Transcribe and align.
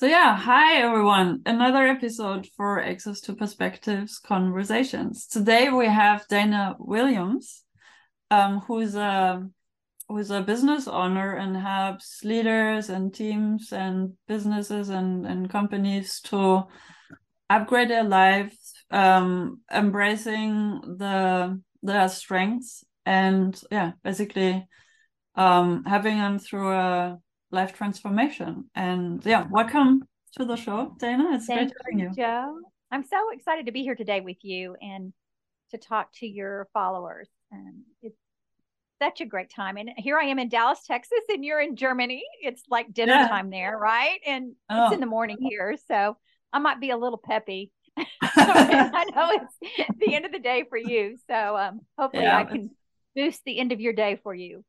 So, 0.00 0.06
yeah, 0.06 0.34
hi 0.34 0.76
everyone. 0.80 1.42
Another 1.44 1.86
episode 1.86 2.48
for 2.56 2.82
Access 2.82 3.20
2 3.20 3.36
Perspectives 3.36 4.18
Conversations. 4.18 5.26
Today 5.26 5.68
we 5.68 5.88
have 5.88 6.26
Dana 6.26 6.74
Williams, 6.78 7.64
um, 8.30 8.60
who's 8.60 8.94
a 8.94 9.46
who's 10.08 10.30
a 10.30 10.40
business 10.40 10.88
owner 10.88 11.34
and 11.34 11.54
helps 11.54 12.24
leaders 12.24 12.88
and 12.88 13.12
teams 13.12 13.74
and 13.74 14.14
businesses 14.26 14.88
and, 14.88 15.26
and 15.26 15.50
companies 15.50 16.22
to 16.22 16.62
upgrade 17.50 17.90
their 17.90 18.04
lives, 18.04 18.72
um, 18.90 19.60
embracing 19.70 20.80
the 20.96 21.60
their 21.82 22.08
strengths 22.08 22.84
and 23.04 23.60
yeah, 23.70 23.92
basically 24.02 24.66
um, 25.34 25.84
having 25.84 26.16
them 26.16 26.38
through 26.38 26.72
a 26.72 27.18
life 27.50 27.72
transformation. 27.72 28.70
And 28.74 29.24
yeah, 29.24 29.46
welcome 29.50 30.02
to 30.36 30.44
the 30.44 30.56
show, 30.56 30.94
Dana. 30.98 31.34
It's 31.34 31.46
Thank 31.46 31.72
great 31.72 31.94
having 31.94 31.98
you. 32.10 32.14
Jo. 32.14 32.58
I'm 32.92 33.04
so 33.04 33.30
excited 33.32 33.66
to 33.66 33.72
be 33.72 33.82
here 33.82 33.94
today 33.94 34.20
with 34.20 34.38
you 34.42 34.76
and 34.80 35.12
to 35.70 35.78
talk 35.78 36.12
to 36.14 36.26
your 36.26 36.68
followers. 36.72 37.28
And 37.52 37.82
it's 38.02 38.16
such 39.00 39.20
a 39.20 39.26
great 39.26 39.50
time. 39.50 39.76
And 39.76 39.90
here 39.96 40.18
I 40.18 40.24
am 40.24 40.38
in 40.38 40.48
Dallas, 40.48 40.80
Texas, 40.86 41.20
and 41.28 41.44
you're 41.44 41.60
in 41.60 41.76
Germany. 41.76 42.24
It's 42.42 42.62
like 42.68 42.92
dinner 42.92 43.14
Yeah. 43.14 43.28
time 43.28 43.50
there, 43.50 43.76
right? 43.76 44.18
And 44.26 44.54
Oh. 44.68 44.84
it's 44.84 44.94
in 44.94 45.00
the 45.00 45.06
morning 45.06 45.38
here. 45.40 45.76
So 45.88 46.16
I 46.52 46.58
might 46.58 46.80
be 46.80 46.90
a 46.90 46.96
little 46.96 47.18
peppy. 47.18 47.72
I 48.22 49.04
know 49.14 49.30
it's 49.30 49.98
the 49.98 50.14
end 50.14 50.26
of 50.26 50.32
the 50.32 50.38
day 50.38 50.64
for 50.68 50.76
you. 50.76 51.16
So 51.28 51.56
um, 51.56 51.80
hopefully 51.98 52.24
Yeah, 52.24 52.36
I 52.38 52.44
can 52.44 52.70
boost 53.14 53.42
the 53.44 53.58
end 53.58 53.72
of 53.72 53.80
your 53.80 53.92
day 53.92 54.18
for 54.22 54.34
you. 54.34 54.64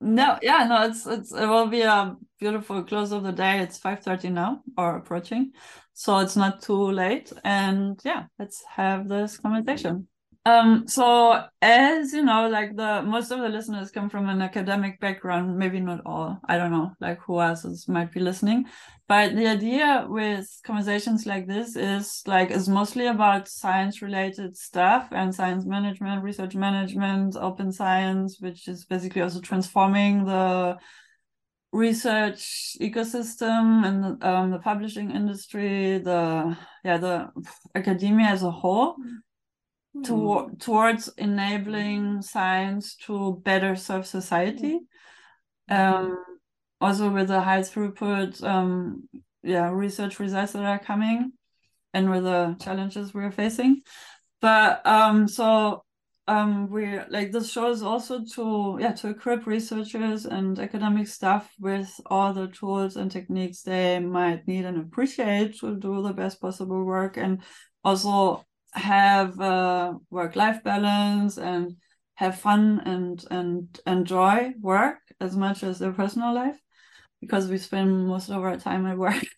No, 0.00 0.38
yeah, 0.42 0.64
no, 0.64 0.82
it's 0.88 1.06
it's 1.06 1.32
it 1.32 1.46
will 1.46 1.66
be 1.66 1.82
a 1.82 2.16
beautiful 2.38 2.82
close 2.84 3.12
of 3.12 3.22
the 3.22 3.32
day. 3.32 3.58
It's 3.60 3.78
5:30 3.78 4.30
now 4.30 4.62
or 4.78 4.96
approaching. 4.96 5.52
So 5.92 6.18
it's 6.18 6.36
not 6.36 6.62
too 6.62 6.90
late. 6.90 7.32
And 7.44 8.00
yeah, 8.02 8.26
let's 8.38 8.64
have 8.64 9.08
this 9.08 9.36
conversation. 9.36 10.08
Um, 10.46 10.88
so 10.88 11.44
as 11.60 12.14
you 12.14 12.22
know, 12.22 12.48
like 12.48 12.74
the 12.74 13.02
most 13.02 13.30
of 13.30 13.40
the 13.40 13.48
listeners 13.48 13.90
come 13.90 14.08
from 14.08 14.26
an 14.28 14.40
academic 14.40 14.98
background, 14.98 15.58
maybe 15.58 15.80
not 15.80 16.00
all. 16.06 16.40
I 16.48 16.56
don't 16.56 16.70
know, 16.70 16.92
like 16.98 17.20
who 17.20 17.40
else 17.40 17.66
is, 17.66 17.86
might 17.88 18.10
be 18.10 18.20
listening. 18.20 18.64
But 19.06 19.36
the 19.36 19.46
idea 19.46 20.06
with 20.08 20.48
conversations 20.64 21.26
like 21.26 21.46
this 21.46 21.76
is 21.76 22.22
like 22.26 22.50
is 22.50 22.68
mostly 22.68 23.06
about 23.06 23.48
science 23.48 24.00
related 24.00 24.56
stuff 24.56 25.08
and 25.12 25.34
science 25.34 25.66
management, 25.66 26.22
research 26.22 26.54
management, 26.54 27.36
open 27.36 27.70
science, 27.70 28.38
which 28.40 28.66
is 28.66 28.86
basically 28.86 29.20
also 29.20 29.40
transforming 29.42 30.24
the 30.24 30.78
research 31.72 32.76
ecosystem 32.80 33.84
and 33.86 34.24
um, 34.24 34.50
the 34.50 34.58
publishing 34.58 35.10
industry, 35.10 35.98
the 35.98 36.56
yeah, 36.82 36.96
the 36.96 37.28
academia 37.74 38.28
as 38.28 38.42
a 38.42 38.50
whole 38.50 38.96
to, 40.04 40.50
towards 40.58 41.08
enabling 41.18 42.22
science 42.22 42.96
to 43.06 43.40
better 43.44 43.76
serve 43.76 44.06
society. 44.06 44.80
Um, 45.68 46.16
also 46.80 47.10
with 47.10 47.28
the 47.28 47.40
high 47.40 47.60
throughput, 47.60 48.42
um, 48.42 49.08
yeah, 49.42 49.70
research 49.70 50.18
results 50.18 50.52
that 50.52 50.64
are 50.64 50.78
coming, 50.78 51.32
and 51.92 52.10
with 52.10 52.24
the 52.24 52.56
challenges 52.60 53.12
we're 53.12 53.30
facing. 53.30 53.82
But 54.40 54.86
um, 54.86 55.28
so 55.28 55.84
um, 56.26 56.70
we 56.70 56.98
like 57.08 57.32
this 57.32 57.50
show 57.50 57.70
is 57.70 57.82
also 57.82 58.24
to 58.34 58.78
yeah 58.80 58.92
to 58.92 59.08
equip 59.08 59.46
researchers 59.46 60.24
and 60.24 60.58
academic 60.58 61.08
staff 61.08 61.50
with 61.58 61.92
all 62.06 62.32
the 62.32 62.48
tools 62.48 62.96
and 62.96 63.10
techniques 63.10 63.62
they 63.62 63.98
might 63.98 64.46
need 64.46 64.64
and 64.64 64.78
appreciate 64.78 65.58
to 65.60 65.76
do 65.76 66.02
the 66.02 66.12
best 66.12 66.40
possible 66.40 66.84
work, 66.84 67.16
and 67.16 67.42
also 67.84 68.44
have 68.72 69.38
a 69.40 69.96
work-life 70.10 70.62
balance 70.62 71.38
and 71.38 71.76
have 72.14 72.38
fun 72.38 72.80
and 72.84 73.24
and 73.30 73.80
enjoy 73.86 74.52
work 74.60 74.98
as 75.20 75.36
much 75.36 75.62
as 75.62 75.78
their 75.78 75.92
personal 75.92 76.34
life 76.34 76.58
because 77.20 77.48
we 77.48 77.58
spend 77.58 78.06
most 78.06 78.30
of 78.30 78.42
our 78.42 78.56
time 78.56 78.86
at 78.86 78.98
work. 78.98 79.24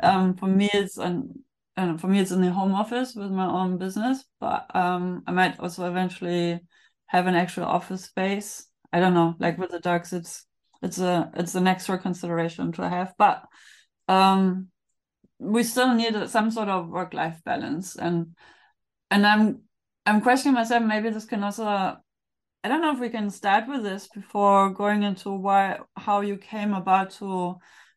Um, 0.00 0.36
for 0.36 0.46
me, 0.46 0.70
it's 0.72 0.96
an 0.96 1.42
I 1.76 1.96
for 1.96 2.08
me 2.08 2.18
it's 2.20 2.30
in 2.32 2.40
the 2.40 2.52
home 2.52 2.74
office 2.74 3.14
with 3.14 3.30
my 3.30 3.46
own 3.46 3.78
business, 3.78 4.24
but 4.40 4.74
um, 4.74 5.22
I 5.26 5.32
might 5.32 5.60
also 5.60 5.88
eventually 5.88 6.60
have 7.06 7.26
an 7.26 7.34
actual 7.36 7.64
office 7.64 8.04
space. 8.04 8.66
I 8.92 9.00
don't 9.00 9.14
know, 9.14 9.36
like 9.38 9.58
with 9.58 9.70
the 9.70 9.80
dogs, 9.80 10.12
it's 10.12 10.44
it's 10.82 10.98
a 10.98 11.30
it's 11.34 11.54
an 11.54 11.68
extra 11.68 11.98
consideration 11.98 12.72
to 12.72 12.88
have, 12.88 13.14
but 13.18 13.44
um, 14.08 14.68
we 15.38 15.62
still 15.62 15.94
need 15.94 16.28
some 16.28 16.50
sort 16.50 16.68
of 16.68 16.88
work 16.88 17.14
life 17.14 17.40
balance, 17.44 17.96
and 17.96 18.34
and 19.10 19.26
I'm 19.26 19.62
I'm 20.06 20.20
questioning 20.20 20.54
myself. 20.54 20.82
Maybe 20.82 21.10
this 21.10 21.26
can 21.26 21.42
also 21.42 21.64
I 21.64 22.68
don't 22.68 22.80
know 22.80 22.92
if 22.92 22.98
we 22.98 23.08
can 23.08 23.30
start 23.30 23.68
with 23.68 23.82
this 23.82 24.08
before 24.08 24.70
going 24.70 25.02
into 25.02 25.30
why 25.30 25.80
how 25.96 26.20
you 26.20 26.36
came 26.36 26.74
about 26.74 27.10
to 27.12 27.56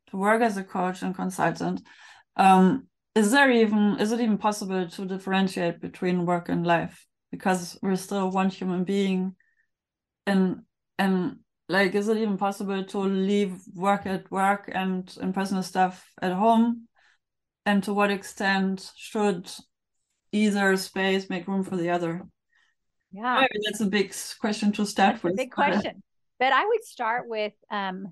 to 0.09 0.17
work 0.17 0.41
as 0.41 0.57
a 0.57 0.63
coach 0.63 1.01
and 1.01 1.15
consultant. 1.15 1.81
Um, 2.35 2.87
is 3.15 3.31
there 3.31 3.51
even 3.51 3.97
is 3.99 4.11
it 4.11 4.21
even 4.21 4.37
possible 4.37 4.87
to 4.87 5.05
differentiate 5.05 5.81
between 5.81 6.25
work 6.25 6.49
and 6.49 6.65
life? 6.65 7.05
Because 7.31 7.77
we're 7.81 7.95
still 7.95 8.29
one 8.29 8.49
human 8.49 8.83
being, 8.83 9.35
and 10.27 10.61
and 10.99 11.37
like 11.69 11.95
is 11.95 12.07
it 12.07 12.17
even 12.17 12.37
possible 12.37 12.83
to 12.83 12.99
leave 12.99 13.61
work 13.73 14.05
at 14.05 14.29
work 14.31 14.69
and 14.73 15.15
and 15.21 15.33
personal 15.33 15.63
stuff 15.63 16.09
at 16.21 16.33
home? 16.33 16.87
And 17.65 17.83
to 17.83 17.93
what 17.93 18.11
extent 18.11 18.91
should 18.95 19.49
either 20.31 20.75
space 20.77 21.29
make 21.29 21.47
room 21.47 21.63
for 21.63 21.75
the 21.77 21.89
other? 21.89 22.23
Yeah. 23.11 23.45
That's 23.65 23.81
a 23.81 23.85
big 23.85 24.13
question 24.39 24.71
to 24.73 24.85
start 24.85 25.13
That's 25.15 25.23
with. 25.23 25.35
big 25.37 25.51
question. 25.51 26.01
But 26.39 26.53
I 26.53 26.65
would 26.65 26.83
start 26.83 27.27
with 27.27 27.53
um, 27.69 28.11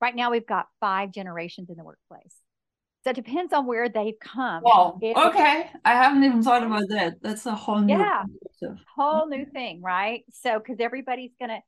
right 0.00 0.14
now 0.14 0.30
we've 0.30 0.46
got 0.46 0.66
five 0.80 1.10
generations 1.12 1.70
in 1.70 1.76
the 1.76 1.84
workplace. 1.84 2.34
So 3.02 3.10
it 3.10 3.16
depends 3.16 3.52
on 3.52 3.66
where 3.66 3.88
they've 3.88 4.18
come. 4.18 4.62
If- 5.02 5.16
Okay. 5.16 5.70
I 5.84 5.90
haven't 5.92 6.24
even 6.24 6.42
thought 6.42 6.62
about 6.62 6.88
that. 6.88 7.14
That's 7.20 7.44
a 7.46 7.54
whole 7.54 7.80
new 7.80 7.94
Yeah. 7.98 8.24
Whole 8.96 9.26
new 9.26 9.44
thing, 9.44 9.82
right? 9.82 10.24
So 10.32 10.58
because 10.58 10.80
everybody's 10.80 11.32
gonna, 11.38 11.60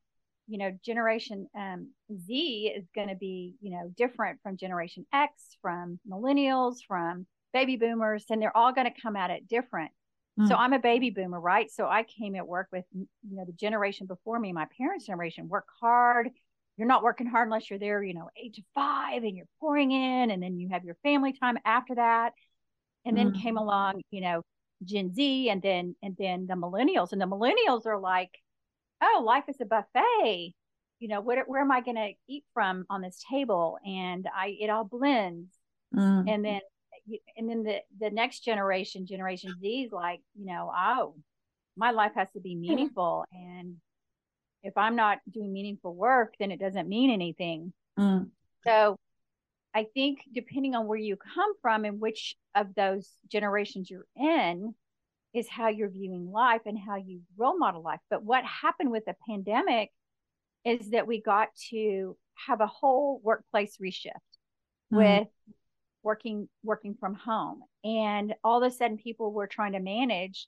you 0.49 0.57
know, 0.59 0.71
generation 0.85 1.47
um, 1.59 1.91
Z 2.27 2.73
is 2.75 2.87
gonna 2.95 3.17
be, 3.17 3.55
you 3.61 3.71
know, 3.73 3.93
different 3.97 4.41
from 4.43 4.57
generation 4.57 5.07
X, 5.13 5.57
from 5.61 5.99
millennials, 6.09 6.77
from 6.89 7.27
baby 7.57 7.77
boomers, 7.77 8.27
and 8.31 8.41
they're 8.41 8.57
all 8.57 8.73
gonna 8.73 8.93
come 9.03 9.17
at 9.17 9.31
it 9.31 9.49
different. 9.49 9.91
So 10.45 10.55
Mm. 10.55 10.59
I'm 10.59 10.73
a 10.75 10.79
baby 10.79 11.09
boomer, 11.11 11.41
right? 11.41 11.71
So 11.71 11.89
I 11.89 12.03
came 12.03 12.35
at 12.37 12.47
work 12.47 12.69
with, 12.71 12.85
you 12.93 13.07
know, 13.23 13.45
the 13.47 13.53
generation 13.53 14.07
before 14.07 14.39
me, 14.39 14.53
my 14.53 14.67
parents' 14.77 15.07
generation, 15.07 15.49
work 15.49 15.67
hard. 15.81 16.29
You're 16.77 16.87
not 16.87 17.03
working 17.03 17.27
hard 17.27 17.49
unless 17.49 17.71
you're 17.71 17.79
there, 17.79 18.03
you 18.03 18.13
know, 18.13 18.29
eight 18.37 18.55
to 18.57 18.63
five 18.75 19.23
and 19.25 19.35
you're 19.37 19.49
pouring 19.61 19.93
in, 19.93 20.31
and 20.31 20.43
then 20.43 20.59
you 20.59 20.69
have 20.69 20.85
your 20.85 20.97
family 21.03 21.33
time 21.33 21.59
after 21.65 21.95
that. 21.95 22.35
And 23.07 23.17
then 23.17 23.31
Mm. 23.31 23.41
came 23.43 23.57
along, 23.57 24.03
you 24.11 24.21
know, 24.21 24.43
Gen 24.85 25.15
Z 25.15 25.49
and 25.49 25.63
then 25.63 25.97
and 26.03 26.15
then 26.19 26.47
the 26.47 26.55
millennials. 26.55 27.13
And 27.13 27.21
the 27.21 27.27
millennials 27.27 27.87
are 27.87 27.99
like, 27.99 28.33
oh, 29.03 29.23
life 29.25 29.45
is 29.49 29.61
a 29.61 29.65
buffet. 29.65 30.55
You 30.99 31.09
know, 31.09 31.21
where, 31.23 31.45
where 31.45 31.63
am 31.63 31.73
I 31.73 31.81
gonna 31.81 32.11
eat 32.29 32.45
from 32.53 32.85
on 32.91 33.01
this 33.03 33.23
table? 33.31 33.79
And 33.87 34.29
I 34.35 34.57
it 34.61 34.69
all 34.71 34.85
blends 34.85 35.49
Mm. 35.95 36.29
and 36.29 36.45
then 36.45 36.61
and 37.37 37.49
then 37.49 37.63
the 37.63 37.79
the 38.01 38.11
next 38.11 38.41
generation 38.45 39.07
generation 39.07 39.55
z 39.61 39.83
is 39.85 39.93
like 39.93 40.21
you 40.35 40.47
know 40.47 40.71
oh 40.77 41.15
my 41.77 41.91
life 41.91 42.13
has 42.15 42.29
to 42.33 42.41
be 42.41 42.55
meaningful 42.67 43.25
and 43.33 43.77
if 44.63 44.77
i'm 44.77 44.97
not 44.97 45.19
doing 45.31 45.53
meaningful 45.53 45.95
work 45.95 46.35
then 46.39 46.51
it 46.51 46.61
doesn't 46.61 46.89
mean 46.89 47.11
anything 47.11 47.73
Mm. 47.99 48.29
so 48.67 48.97
i 49.75 49.85
think 49.95 50.19
depending 50.35 50.75
on 50.75 50.87
where 50.87 50.99
you 50.99 51.17
come 51.17 51.53
from 51.63 51.85
and 51.87 51.99
which 52.01 52.37
of 52.55 52.75
those 52.75 53.11
generations 53.31 53.91
you're 53.91 54.07
in 54.17 54.75
is 55.33 55.49
how 55.49 55.69
you're 55.69 55.89
viewing 55.89 56.31
life 56.31 56.63
and 56.67 56.79
how 56.79 56.97
you 56.97 57.21
role 57.39 57.57
model 57.59 57.83
life 57.83 58.01
but 58.11 58.23
what 58.23 58.45
happened 58.45 58.91
with 58.91 59.05
the 59.07 59.15
pandemic 59.29 59.91
is 60.65 60.91
that 60.91 61.07
we 61.07 61.23
got 61.23 61.49
to 61.71 62.17
have 62.47 62.61
a 62.61 62.67
whole 62.67 63.21
workplace 63.23 63.79
reshift 63.81 64.11
Mm. 64.93 64.99
with 64.99 65.29
working 66.07 66.49
working 66.63 66.95
from 66.99 67.15
home. 67.15 67.63
And 67.85 68.33
all 68.45 68.63
of 68.63 68.73
a 68.73 68.75
sudden 68.75 68.97
people 68.97 69.33
were 69.33 69.49
trying 69.49 69.73
to 69.73 69.81
manage 69.81 70.47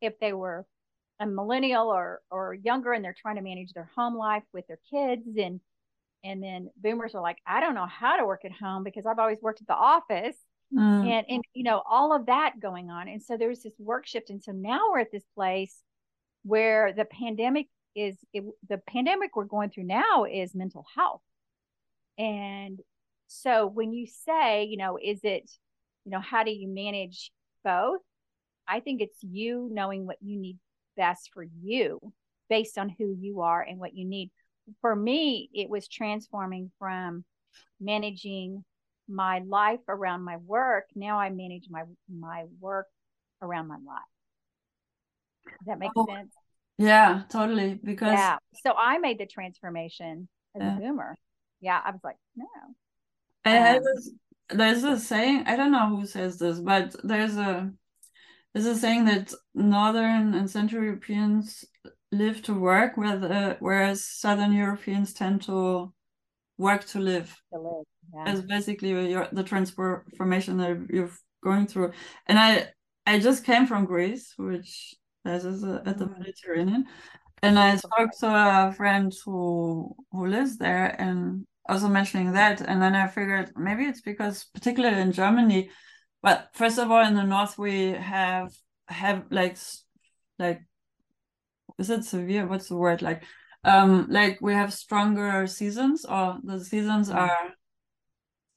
if 0.00 0.18
they 0.18 0.32
were 0.32 0.66
a 1.20 1.26
millennial 1.26 1.88
or 1.88 2.22
or 2.30 2.54
younger 2.54 2.94
and 2.94 3.04
they're 3.04 3.14
trying 3.16 3.36
to 3.36 3.42
manage 3.42 3.72
their 3.74 3.90
home 3.94 4.16
life 4.16 4.42
with 4.54 4.66
their 4.66 4.80
kids. 4.90 5.28
And 5.38 5.60
and 6.24 6.42
then 6.42 6.70
boomers 6.78 7.14
are 7.14 7.20
like 7.20 7.36
i 7.46 7.60
don't 7.60 7.74
know 7.74 7.86
how 7.86 8.16
to 8.16 8.24
work 8.24 8.44
at 8.46 8.50
home 8.50 8.82
because 8.82 9.04
i've 9.06 9.18
always 9.18 9.38
worked 9.42 9.60
at 9.60 9.68
the 9.68 9.74
office. 9.74 10.36
Mm. 10.74 11.06
and 11.06 11.26
and 11.28 11.44
you 11.54 11.62
know 11.62 11.80
all 11.88 12.16
of 12.16 12.26
that 12.26 12.54
going 12.60 12.90
on. 12.90 13.06
And 13.06 13.22
so 13.22 13.36
there 13.36 13.48
was 13.48 13.62
this 13.62 13.78
work 13.78 14.06
shift. 14.06 14.30
And 14.30 14.42
so 14.42 14.50
now 14.50 14.80
we're 14.90 15.00
at 15.00 15.12
this 15.12 15.28
place 15.36 15.76
where 16.42 16.92
the 16.92 17.04
pandemic 17.04 17.68
is 17.94 18.16
it, 18.32 18.42
the 18.68 18.78
pandemic 18.78 19.36
we're 19.36 19.44
going 19.44 19.70
through 19.70 19.84
now 19.84 20.24
is 20.24 20.54
mental 20.54 20.84
health. 20.96 21.22
And 22.18 22.80
so 23.26 23.66
when 23.66 23.92
you 23.92 24.06
say, 24.06 24.64
you 24.64 24.76
know, 24.76 24.98
is 25.02 25.20
it, 25.22 25.50
you 26.04 26.12
know, 26.12 26.20
how 26.20 26.44
do 26.44 26.50
you 26.50 26.68
manage 26.68 27.30
both? 27.64 28.00
I 28.68 28.80
think 28.80 29.00
it's 29.00 29.18
you 29.22 29.68
knowing 29.72 30.06
what 30.06 30.18
you 30.20 30.38
need 30.38 30.58
best 30.96 31.30
for 31.32 31.44
you 31.62 32.00
based 32.48 32.78
on 32.78 32.94
who 32.98 33.16
you 33.18 33.40
are 33.40 33.62
and 33.62 33.78
what 33.78 33.94
you 33.94 34.04
need. 34.04 34.30
For 34.80 34.94
me, 34.94 35.48
it 35.52 35.68
was 35.68 35.88
transforming 35.88 36.70
from 36.78 37.24
managing 37.80 38.64
my 39.08 39.40
life 39.46 39.80
around 39.88 40.22
my 40.22 40.36
work. 40.38 40.84
Now 40.94 41.18
I 41.18 41.30
manage 41.30 41.68
my 41.70 41.82
my 42.12 42.44
work 42.60 42.86
around 43.40 43.68
my 43.68 43.76
life. 43.76 44.02
Does 45.46 45.66
that 45.66 45.78
make 45.78 45.92
oh, 45.96 46.06
sense? 46.06 46.32
Yeah, 46.78 47.22
totally. 47.30 47.78
Because 47.82 48.14
yeah, 48.14 48.38
so 48.64 48.72
I 48.76 48.98
made 48.98 49.18
the 49.18 49.26
transformation 49.26 50.28
as 50.56 50.62
yeah. 50.62 50.76
a 50.76 50.80
boomer. 50.80 51.16
Yeah, 51.60 51.80
I 51.84 51.90
was 51.90 52.00
like, 52.02 52.16
no. 52.36 52.46
I 53.46 53.76
uh, 53.76 53.80
this, 53.80 54.10
there's 54.50 54.84
a 54.84 54.98
saying. 54.98 55.44
I 55.46 55.56
don't 55.56 55.72
know 55.72 55.88
who 55.88 56.06
says 56.06 56.38
this, 56.38 56.60
but 56.60 56.94
there's 57.02 57.36
a 57.36 57.70
there's 58.52 58.66
a 58.66 58.76
saying 58.76 59.04
that 59.06 59.32
Northern 59.54 60.34
and 60.34 60.50
Central 60.50 60.82
Europeans 60.82 61.64
live 62.12 62.42
to 62.42 62.54
work, 62.54 62.96
where 62.96 63.56
whereas 63.60 64.04
Southern 64.04 64.52
Europeans 64.52 65.12
tend 65.12 65.42
to 65.42 65.92
work 66.58 66.84
to 66.86 66.98
live. 66.98 67.36
To 67.52 67.60
live. 67.60 67.84
Yeah. 68.14 68.24
That's 68.24 68.40
basically 68.46 69.10
your, 69.10 69.28
the 69.32 69.42
transformation 69.42 70.56
that 70.58 70.86
you're 70.90 71.10
going 71.42 71.66
through. 71.66 71.92
And 72.26 72.38
I 72.38 72.68
I 73.04 73.18
just 73.18 73.44
came 73.44 73.66
from 73.66 73.84
Greece, 73.84 74.32
which 74.36 74.94
is 75.24 75.64
at 75.64 75.98
the. 75.98 76.06
Mediterranean, 76.06 76.86
and 77.42 77.58
I 77.58 77.76
spoke 77.76 78.10
to 78.20 78.28
a 78.28 78.72
friend 78.72 79.12
who 79.24 79.94
who 80.12 80.26
lives 80.26 80.56
there, 80.56 81.00
and 81.00 81.46
also 81.68 81.88
mentioning 81.88 82.32
that, 82.32 82.60
and 82.60 82.80
then 82.80 82.94
I 82.94 83.08
figured 83.08 83.52
maybe 83.56 83.84
it's 83.84 84.00
because 84.00 84.44
particularly 84.54 85.00
in 85.00 85.12
Germany, 85.12 85.70
but 86.22 86.50
first 86.54 86.78
of 86.78 86.90
all, 86.90 87.04
in 87.04 87.14
the 87.14 87.22
north 87.22 87.58
we 87.58 87.90
have 87.90 88.52
have 88.88 89.24
like 89.30 89.56
like 90.38 90.62
is 91.78 91.90
it 91.90 92.04
severe? 92.04 92.46
What's 92.46 92.68
the 92.68 92.76
word 92.76 93.02
like? 93.02 93.22
Um, 93.64 94.06
like 94.08 94.40
we 94.40 94.54
have 94.54 94.72
stronger 94.72 95.46
seasons, 95.46 96.04
or 96.04 96.38
the 96.42 96.64
seasons 96.64 97.10
mm. 97.10 97.16
are 97.16 97.54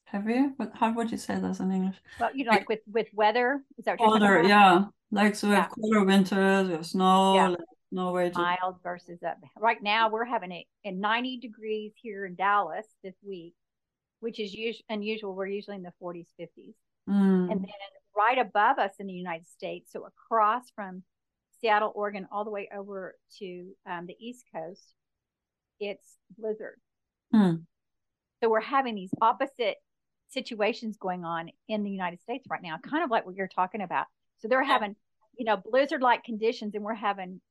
heavier. 0.05 0.51
What 0.57 0.71
how 0.75 0.93
would 0.93 1.11
you 1.11 1.17
say 1.17 1.39
this 1.39 1.59
in 1.59 1.71
English? 1.71 1.97
Well, 2.19 2.29
you 2.33 2.45
know, 2.45 2.51
like, 2.51 2.61
like 2.61 2.69
with 2.69 2.79
with 2.87 3.07
weather, 3.13 3.61
is 3.77 3.85
that 3.85 3.97
colder? 3.97 4.43
Yeah, 4.43 4.85
like 5.11 5.35
so 5.35 5.47
we 5.47 5.53
yeah. 5.53 5.61
have 5.61 5.71
colder 5.71 6.03
winters, 6.03 6.67
we 6.67 6.73
have 6.73 6.85
snow. 6.85 7.35
Yeah. 7.35 7.47
Like, 7.49 7.59
no 7.91 8.11
way 8.11 8.29
to 8.29 8.37
mild 8.37 8.75
versus 8.83 9.19
up. 9.23 9.37
Right 9.57 9.81
now, 9.81 10.09
we're 10.09 10.25
having 10.25 10.51
it 10.51 10.65
in 10.83 10.99
90 10.99 11.39
degrees 11.39 11.93
here 12.01 12.25
in 12.25 12.35
Dallas 12.35 12.85
this 13.03 13.15
week, 13.23 13.55
which 14.19 14.39
is 14.39 14.53
us- 14.53 14.81
unusual. 14.89 15.33
We're 15.33 15.47
usually 15.47 15.77
in 15.77 15.83
the 15.83 15.93
40s, 16.01 16.27
50s, 16.39 16.75
mm. 17.09 17.51
and 17.51 17.61
then 17.61 17.69
right 18.15 18.37
above 18.37 18.77
us 18.79 18.91
in 18.99 19.07
the 19.07 19.13
United 19.13 19.47
States, 19.47 19.91
so 19.91 20.05
across 20.05 20.69
from 20.75 21.03
Seattle, 21.61 21.91
Oregon, 21.95 22.27
all 22.31 22.43
the 22.43 22.51
way 22.51 22.69
over 22.75 23.15
to 23.39 23.71
um, 23.89 24.05
the 24.05 24.15
East 24.19 24.45
Coast, 24.53 24.93
it's 25.79 26.17
blizzard. 26.37 26.79
Mm. 27.33 27.63
So 28.41 28.49
we're 28.49 28.61
having 28.61 28.95
these 28.95 29.11
opposite 29.21 29.77
situations 30.29 30.97
going 30.97 31.25
on 31.25 31.49
in 31.67 31.83
the 31.83 31.89
United 31.89 32.21
States 32.21 32.45
right 32.49 32.61
now, 32.61 32.77
kind 32.77 33.03
of 33.03 33.09
like 33.09 33.25
what 33.25 33.35
you're 33.35 33.47
talking 33.47 33.81
about. 33.81 34.05
So 34.39 34.47
they're 34.47 34.63
having, 34.63 34.95
you 35.37 35.45
know, 35.45 35.57
blizzard 35.57 36.01
like 36.01 36.23
conditions 36.23 36.75
and 36.75 36.83
we're 36.83 36.93
having 36.93 37.41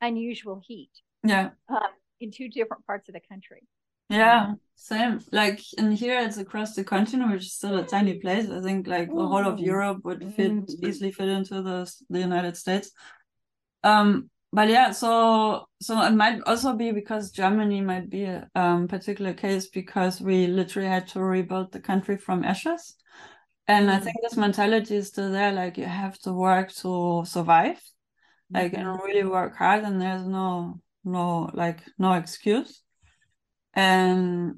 unusual 0.00 0.60
heat. 0.66 0.90
Yeah. 1.24 1.50
Um, 1.68 1.78
in 2.20 2.30
two 2.30 2.48
different 2.48 2.86
parts 2.86 3.08
of 3.08 3.14
the 3.14 3.20
country. 3.28 3.62
Yeah, 4.08 4.54
same. 4.76 5.20
Like 5.32 5.60
in 5.76 5.90
here, 5.90 6.20
it's 6.20 6.36
across 6.36 6.74
the 6.74 6.84
continent, 6.84 7.32
which 7.32 7.42
is 7.42 7.54
still 7.54 7.76
a 7.78 7.84
tiny 7.84 8.20
place. 8.20 8.48
I 8.48 8.60
think 8.60 8.86
like 8.86 9.08
the 9.08 9.26
whole 9.26 9.46
of 9.46 9.58
Europe 9.58 10.04
would 10.04 10.32
fit 10.34 10.52
easily 10.82 11.10
fit 11.10 11.28
into 11.28 11.60
the 11.60 11.90
the 12.08 12.20
United 12.20 12.56
States. 12.56 12.92
Um, 13.82 14.30
but 14.52 14.68
yeah, 14.68 14.92
so 14.92 15.66
so 15.82 16.00
it 16.02 16.12
might 16.12 16.40
also 16.46 16.74
be 16.74 16.92
because 16.92 17.32
Germany 17.32 17.80
might 17.80 18.08
be 18.08 18.24
a 18.24 18.48
um, 18.54 18.86
particular 18.86 19.34
case 19.34 19.68
because 19.68 20.20
we 20.20 20.46
literally 20.46 20.88
had 20.88 21.08
to 21.08 21.20
rebuild 21.20 21.72
the 21.72 21.80
country 21.80 22.16
from 22.16 22.44
ashes, 22.44 22.94
and 23.66 23.90
I 23.90 23.98
mm. 23.98 24.04
think 24.04 24.16
this 24.22 24.36
mentality 24.36 24.96
is 24.96 25.08
still 25.08 25.32
there. 25.32 25.52
Like 25.52 25.78
you 25.78 25.86
have 25.86 26.16
to 26.20 26.32
work 26.32 26.72
to 26.74 27.24
survive, 27.26 27.82
like 28.52 28.72
mm-hmm. 28.72 28.88
and 28.88 29.00
really 29.02 29.24
work 29.24 29.56
hard, 29.56 29.84
and 29.84 30.00
there's 30.00 30.26
no 30.26 30.80
no 31.04 31.50
like 31.52 31.80
no 31.98 32.14
excuse, 32.14 32.82
and 33.74 34.56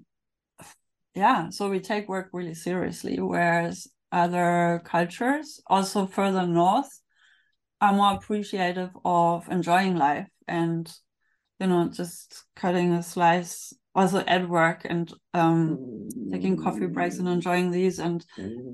yeah, 1.14 1.50
so 1.50 1.68
we 1.68 1.80
take 1.80 2.08
work 2.08 2.30
really 2.32 2.54
seriously, 2.54 3.18
whereas 3.20 3.88
other 4.12 4.80
cultures, 4.84 5.60
also 5.66 6.06
further 6.06 6.46
north, 6.46 7.00
are 7.80 7.92
more 7.92 8.14
appreciative 8.14 8.90
of 9.04 9.48
enjoying 9.48 9.96
life 9.96 10.28
and 10.46 10.92
you 11.60 11.66
know 11.66 11.88
just 11.88 12.44
cutting 12.56 12.92
a 12.92 13.02
slice 13.02 13.72
also 13.94 14.18
at 14.26 14.48
work 14.48 14.82
and 14.84 15.12
um 15.34 16.08
taking 16.30 16.56
coffee 16.56 16.86
breaks 16.86 17.18
and 17.18 17.28
enjoying 17.28 17.70
these 17.70 17.98
and 17.98 18.24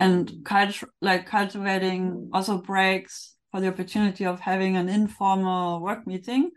and 0.00 0.32
culture 0.44 0.88
like 1.00 1.26
cultivating 1.26 2.30
also 2.32 2.58
breaks 2.58 3.34
for 3.54 3.60
the 3.60 3.68
opportunity 3.68 4.26
of 4.26 4.40
having 4.40 4.76
an 4.76 4.88
informal 4.88 5.80
work 5.80 6.08
meeting 6.08 6.50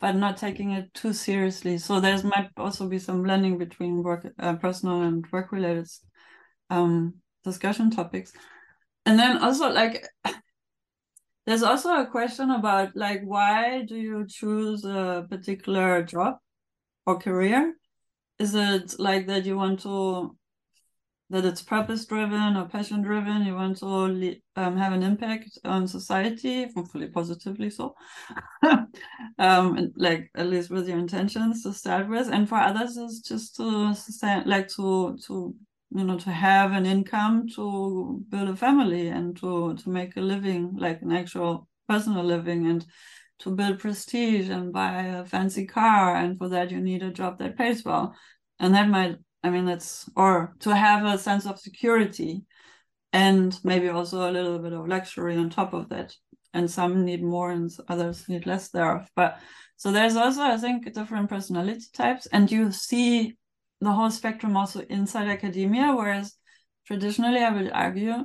but 0.00 0.14
not 0.14 0.36
taking 0.36 0.72
it 0.72 0.92
too 0.92 1.14
seriously 1.14 1.78
so 1.78 1.98
there's 1.98 2.24
might 2.24 2.50
also 2.58 2.86
be 2.86 2.98
some 2.98 3.22
blending 3.22 3.56
between 3.56 4.02
work 4.02 4.26
uh, 4.38 4.54
personal 4.56 5.00
and 5.00 5.24
work 5.32 5.50
related 5.50 5.88
um 6.68 7.14
discussion 7.42 7.90
topics 7.90 8.34
and 9.06 9.18
then 9.18 9.38
also 9.38 9.72
like 9.72 10.06
there's 11.46 11.62
also 11.62 11.88
a 11.94 12.06
question 12.06 12.50
about 12.50 12.94
like 12.94 13.22
why 13.24 13.82
do 13.88 13.96
you 13.96 14.26
choose 14.28 14.84
a 14.84 15.26
particular 15.30 16.02
job 16.02 16.34
or 17.06 17.18
career? 17.18 17.74
Is 18.38 18.54
it 18.54 18.98
like 18.98 19.26
that 19.28 19.46
you 19.46 19.56
want 19.56 19.80
to 19.80 20.36
that 21.32 21.44
it's 21.46 21.62
purpose 21.62 22.04
driven 22.04 22.56
or 22.56 22.68
passion 22.68 23.02
driven? 23.02 23.44
You 23.44 23.54
want 23.54 23.78
to 23.78 24.36
um, 24.56 24.76
have 24.76 24.92
an 24.92 25.02
impact 25.02 25.58
on 25.64 25.88
society, 25.88 26.68
hopefully 26.74 27.08
positively 27.08 27.70
so. 27.70 27.94
um, 29.38 29.92
like 29.96 30.30
at 30.36 30.46
least 30.46 30.70
with 30.70 30.88
your 30.88 30.98
intentions 30.98 31.62
to 31.64 31.72
start 31.72 32.08
with, 32.08 32.28
and 32.28 32.48
for 32.48 32.58
others, 32.58 32.96
it's 32.96 33.20
just 33.20 33.56
to 33.56 33.94
sustain, 33.94 34.44
like 34.46 34.68
to 34.76 35.18
to 35.26 35.54
you 35.94 36.04
know 36.04 36.18
to 36.18 36.30
have 36.30 36.72
an 36.72 36.86
income 36.86 37.48
to 37.56 38.22
build 38.28 38.48
a 38.48 38.56
family 38.56 39.08
and 39.08 39.36
to 39.38 39.74
to 39.76 39.90
make 39.90 40.16
a 40.16 40.20
living 40.20 40.76
like 40.76 41.02
an 41.02 41.12
actual 41.12 41.68
personal 41.88 42.24
living 42.24 42.66
and 42.66 42.86
to 43.38 43.50
build 43.50 43.78
prestige 43.78 44.48
and 44.48 44.72
buy 44.72 45.02
a 45.02 45.24
fancy 45.24 45.66
car 45.66 46.16
and 46.16 46.38
for 46.38 46.48
that 46.48 46.70
you 46.70 46.80
need 46.80 47.02
a 47.02 47.10
job 47.10 47.38
that 47.38 47.58
pays 47.58 47.84
well 47.84 48.14
and 48.58 48.74
that 48.74 48.88
might 48.88 49.16
i 49.42 49.50
mean 49.50 49.64
that's 49.64 50.08
or 50.16 50.54
to 50.60 50.74
have 50.74 51.04
a 51.04 51.18
sense 51.18 51.46
of 51.46 51.58
security 51.58 52.44
and 53.12 53.58
maybe 53.62 53.88
also 53.88 54.28
a 54.28 54.32
little 54.32 54.58
bit 54.58 54.72
of 54.72 54.88
luxury 54.88 55.36
on 55.36 55.50
top 55.50 55.74
of 55.74 55.88
that. 55.90 56.14
And 56.54 56.70
some 56.70 57.04
need 57.04 57.22
more 57.22 57.50
and 57.50 57.70
others 57.88 58.28
need 58.28 58.46
less 58.46 58.68
thereof. 58.68 59.08
But 59.14 59.38
so 59.76 59.90
there's 59.90 60.16
also 60.16 60.42
i 60.42 60.56
think 60.56 60.92
different 60.92 61.28
personality 61.28 61.84
types. 61.92 62.26
And 62.26 62.50
you 62.50 62.72
see 62.72 63.36
the 63.80 63.92
whole 63.92 64.10
spectrum 64.10 64.56
also 64.56 64.80
inside 64.80 65.28
academia, 65.28 65.94
whereas 65.94 66.34
traditionally, 66.86 67.38
I 67.38 67.50
would 67.50 67.72
argue, 67.72 68.24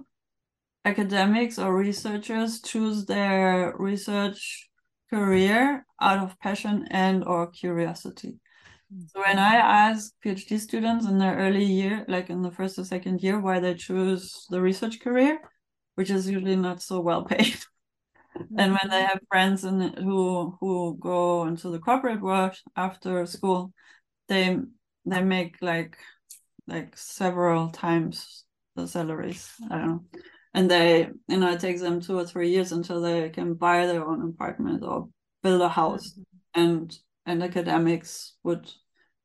academics 0.86 1.58
or 1.58 1.76
researchers 1.76 2.62
choose 2.62 3.06
their 3.06 3.74
research 3.78 4.70
career 5.10 5.86
out 6.00 6.20
of 6.20 6.40
passion 6.40 6.88
and 6.92 7.24
or 7.24 7.48
curiosity. 7.48 8.40
So 9.08 9.20
when 9.20 9.38
I 9.38 9.56
ask 9.56 10.14
PhD 10.24 10.60
students 10.60 11.06
in 11.06 11.18
their 11.18 11.36
early 11.36 11.66
year, 11.66 12.06
like 12.08 12.30
in 12.30 12.42
the 12.42 12.52
first 12.52 12.80
or 12.80 12.86
second 12.86 13.22
year, 13.22 13.40
why 13.40 13.60
they 13.60 13.74
choose 13.74 14.46
the 14.50 14.62
research 14.62 15.02
career, 15.02 15.40
which 15.96 16.10
is 16.10 16.30
usually 16.30 16.56
not 16.56 16.82
so 16.82 17.02
well 17.02 17.26
paid. 17.26 17.58
and 18.58 18.72
when 18.72 18.90
they 18.90 19.02
have 19.02 19.20
friends 19.30 19.66
in, 19.66 19.82
who 19.98 20.56
who 20.62 20.98
go 21.00 21.46
into 21.46 21.70
the 21.70 21.80
corporate 21.80 22.22
world 22.22 22.56
after 22.76 23.26
school, 23.26 23.74
they 24.30 24.58
they 25.06 25.22
make 25.22 25.58
like 25.62 25.98
like 26.66 26.98
several 26.98 27.70
times 27.70 28.46
the 28.76 28.88
salaries. 28.88 29.52
I 29.70 29.78
don't 29.80 29.88
know. 29.88 30.04
And 30.54 30.72
they, 30.72 31.10
you 31.28 31.38
know, 31.38 31.52
it 31.52 31.60
takes 31.60 31.82
them 31.82 32.00
two 32.00 32.18
or 32.18 32.26
three 32.26 32.50
years 32.50 32.72
until 32.72 33.02
they 33.02 33.30
can 33.30 33.54
buy 33.54 33.86
their 33.86 34.06
own 34.06 34.30
apartment 34.30 34.84
or 34.84 35.10
build 35.44 35.62
a 35.62 35.70
house. 35.70 36.14
Mm-hmm. 36.14 36.62
And 36.62 36.98
and 37.28 37.44
academics 37.44 38.36
would, 38.44 38.72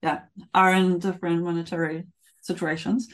yeah, 0.02 0.22
are 0.52 0.74
in 0.74 0.98
different 0.98 1.42
monetary 1.42 2.04
situations. 2.40 3.08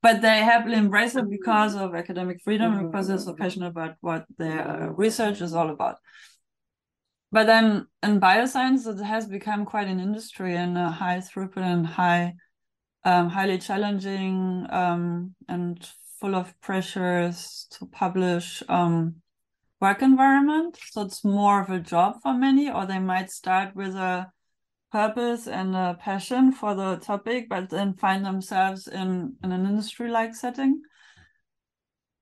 But 0.00 0.22
they 0.22 0.38
happily 0.38 0.76
embrace 0.76 1.14
it 1.14 1.28
because 1.28 1.76
of 1.76 1.94
academic 1.94 2.40
freedom, 2.42 2.72
mm-hmm. 2.72 2.86
because 2.86 3.08
they're 3.08 3.18
so 3.18 3.34
passionate 3.34 3.68
about 3.68 3.96
what 4.00 4.24
their 4.38 4.92
research 4.96 5.40
is 5.42 5.52
all 5.52 5.70
about 5.70 5.96
but 7.32 7.46
then 7.46 7.86
in 8.02 8.20
bioscience 8.20 8.86
it 8.86 9.02
has 9.02 9.26
become 9.26 9.64
quite 9.64 9.88
an 9.88 9.98
industry 9.98 10.54
and 10.54 10.76
a 10.76 10.90
high 10.90 11.18
throughput 11.18 11.64
and 11.64 11.86
high 11.86 12.34
um, 13.04 13.30
highly 13.30 13.58
challenging 13.58 14.66
um, 14.70 15.34
and 15.48 15.90
full 16.20 16.36
of 16.36 16.54
pressures 16.60 17.66
to 17.70 17.86
publish 17.86 18.62
um, 18.68 19.16
work 19.82 20.00
environment. 20.00 20.78
So 20.92 21.02
it's 21.02 21.24
more 21.24 21.60
of 21.60 21.68
a 21.68 21.80
job 21.80 22.22
for 22.22 22.32
many, 22.32 22.70
or 22.70 22.86
they 22.86 23.00
might 23.00 23.32
start 23.32 23.74
with 23.74 23.96
a 23.96 24.30
purpose 24.92 25.48
and 25.48 25.74
a 25.74 25.98
passion 26.00 26.52
for 26.52 26.74
the 26.74 26.96
topic, 26.96 27.48
but 27.48 27.68
then 27.68 27.94
find 27.94 28.24
themselves 28.24 28.86
in, 28.86 29.34
in 29.42 29.50
an 29.50 29.66
industry 29.66 30.08
like 30.08 30.36
setting. 30.36 30.82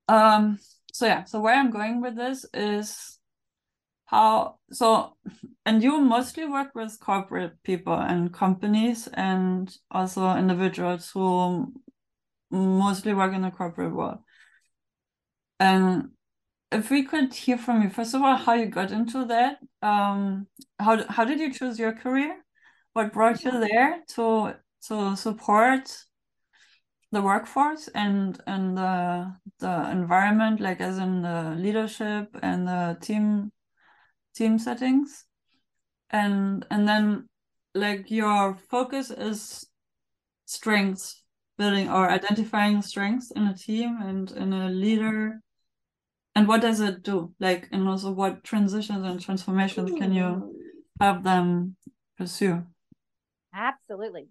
Um, 0.08 0.58
so 0.92 1.04
yeah, 1.04 1.24
so 1.24 1.40
where 1.40 1.54
I'm 1.54 1.70
going 1.70 2.00
with 2.00 2.16
this 2.16 2.46
is 2.54 3.18
how 4.06 4.56
so 4.72 5.16
and 5.64 5.82
you 5.84 6.00
mostly 6.00 6.44
work 6.46 6.74
with 6.74 6.98
corporate 6.98 7.62
people 7.62 7.94
and 7.94 8.32
companies 8.32 9.06
and 9.12 9.72
also 9.90 10.34
individuals 10.34 11.10
who 11.10 11.72
mostly 12.50 13.14
work 13.14 13.32
in 13.34 13.42
the 13.42 13.52
corporate 13.52 13.94
world 13.94 14.18
and 15.60 16.08
if 16.72 16.90
we 16.90 17.04
could 17.04 17.34
hear 17.34 17.58
from 17.58 17.82
you. 17.82 17.90
First 17.90 18.14
of 18.14 18.22
all 18.22 18.36
how 18.36 18.54
you 18.54 18.66
got 18.66 18.92
into 18.92 19.24
that 19.26 19.58
um 19.82 20.46
how 20.78 21.04
how 21.08 21.24
did 21.24 21.40
you 21.40 21.52
choose 21.52 21.78
your 21.78 21.92
career? 21.92 22.44
What 22.92 23.12
brought 23.12 23.44
you 23.44 23.52
there 23.52 24.02
to 24.14 24.56
to 24.88 25.16
support 25.16 25.96
the 27.12 27.22
workforce 27.22 27.88
and 27.88 28.40
and 28.46 28.76
the 28.76 29.34
the 29.58 29.90
environment 29.90 30.60
like 30.60 30.80
as 30.80 30.98
in 30.98 31.22
the 31.22 31.54
leadership 31.58 32.28
and 32.42 32.66
the 32.66 32.96
team 33.00 33.52
team 34.34 34.58
settings? 34.58 35.24
And 36.10 36.66
and 36.70 36.88
then 36.88 37.28
like 37.74 38.10
your 38.10 38.54
focus 38.68 39.10
is 39.10 39.66
strengths 40.46 41.22
building 41.56 41.88
or 41.88 42.10
identifying 42.10 42.82
strengths 42.82 43.30
in 43.32 43.46
a 43.46 43.56
team 43.56 43.98
and 44.02 44.30
in 44.32 44.52
a 44.52 44.68
leader 44.68 45.40
and 46.34 46.46
what 46.46 46.60
does 46.60 46.80
it 46.80 47.02
do 47.02 47.32
like 47.40 47.68
and 47.72 47.88
also 47.88 48.10
what 48.10 48.44
transitions 48.44 49.06
and 49.06 49.20
transformations 49.20 49.90
can 49.98 50.12
you 50.12 50.54
have 51.00 51.22
them 51.22 51.76
pursue 52.16 52.62
absolutely 53.54 54.26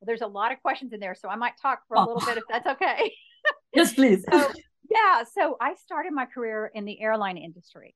well, 0.00 0.06
there's 0.06 0.22
a 0.22 0.26
lot 0.26 0.52
of 0.52 0.60
questions 0.62 0.92
in 0.92 1.00
there 1.00 1.14
so 1.14 1.28
i 1.28 1.36
might 1.36 1.54
talk 1.60 1.80
for 1.88 1.96
a 1.96 2.00
oh. 2.00 2.04
little 2.04 2.26
bit 2.26 2.38
if 2.38 2.44
that's 2.50 2.66
okay 2.66 3.12
yes 3.74 3.92
please 3.92 4.24
so, 4.30 4.52
yeah 4.90 5.22
so 5.22 5.56
i 5.60 5.74
started 5.74 6.12
my 6.12 6.26
career 6.26 6.70
in 6.74 6.84
the 6.84 7.00
airline 7.00 7.36
industry 7.36 7.94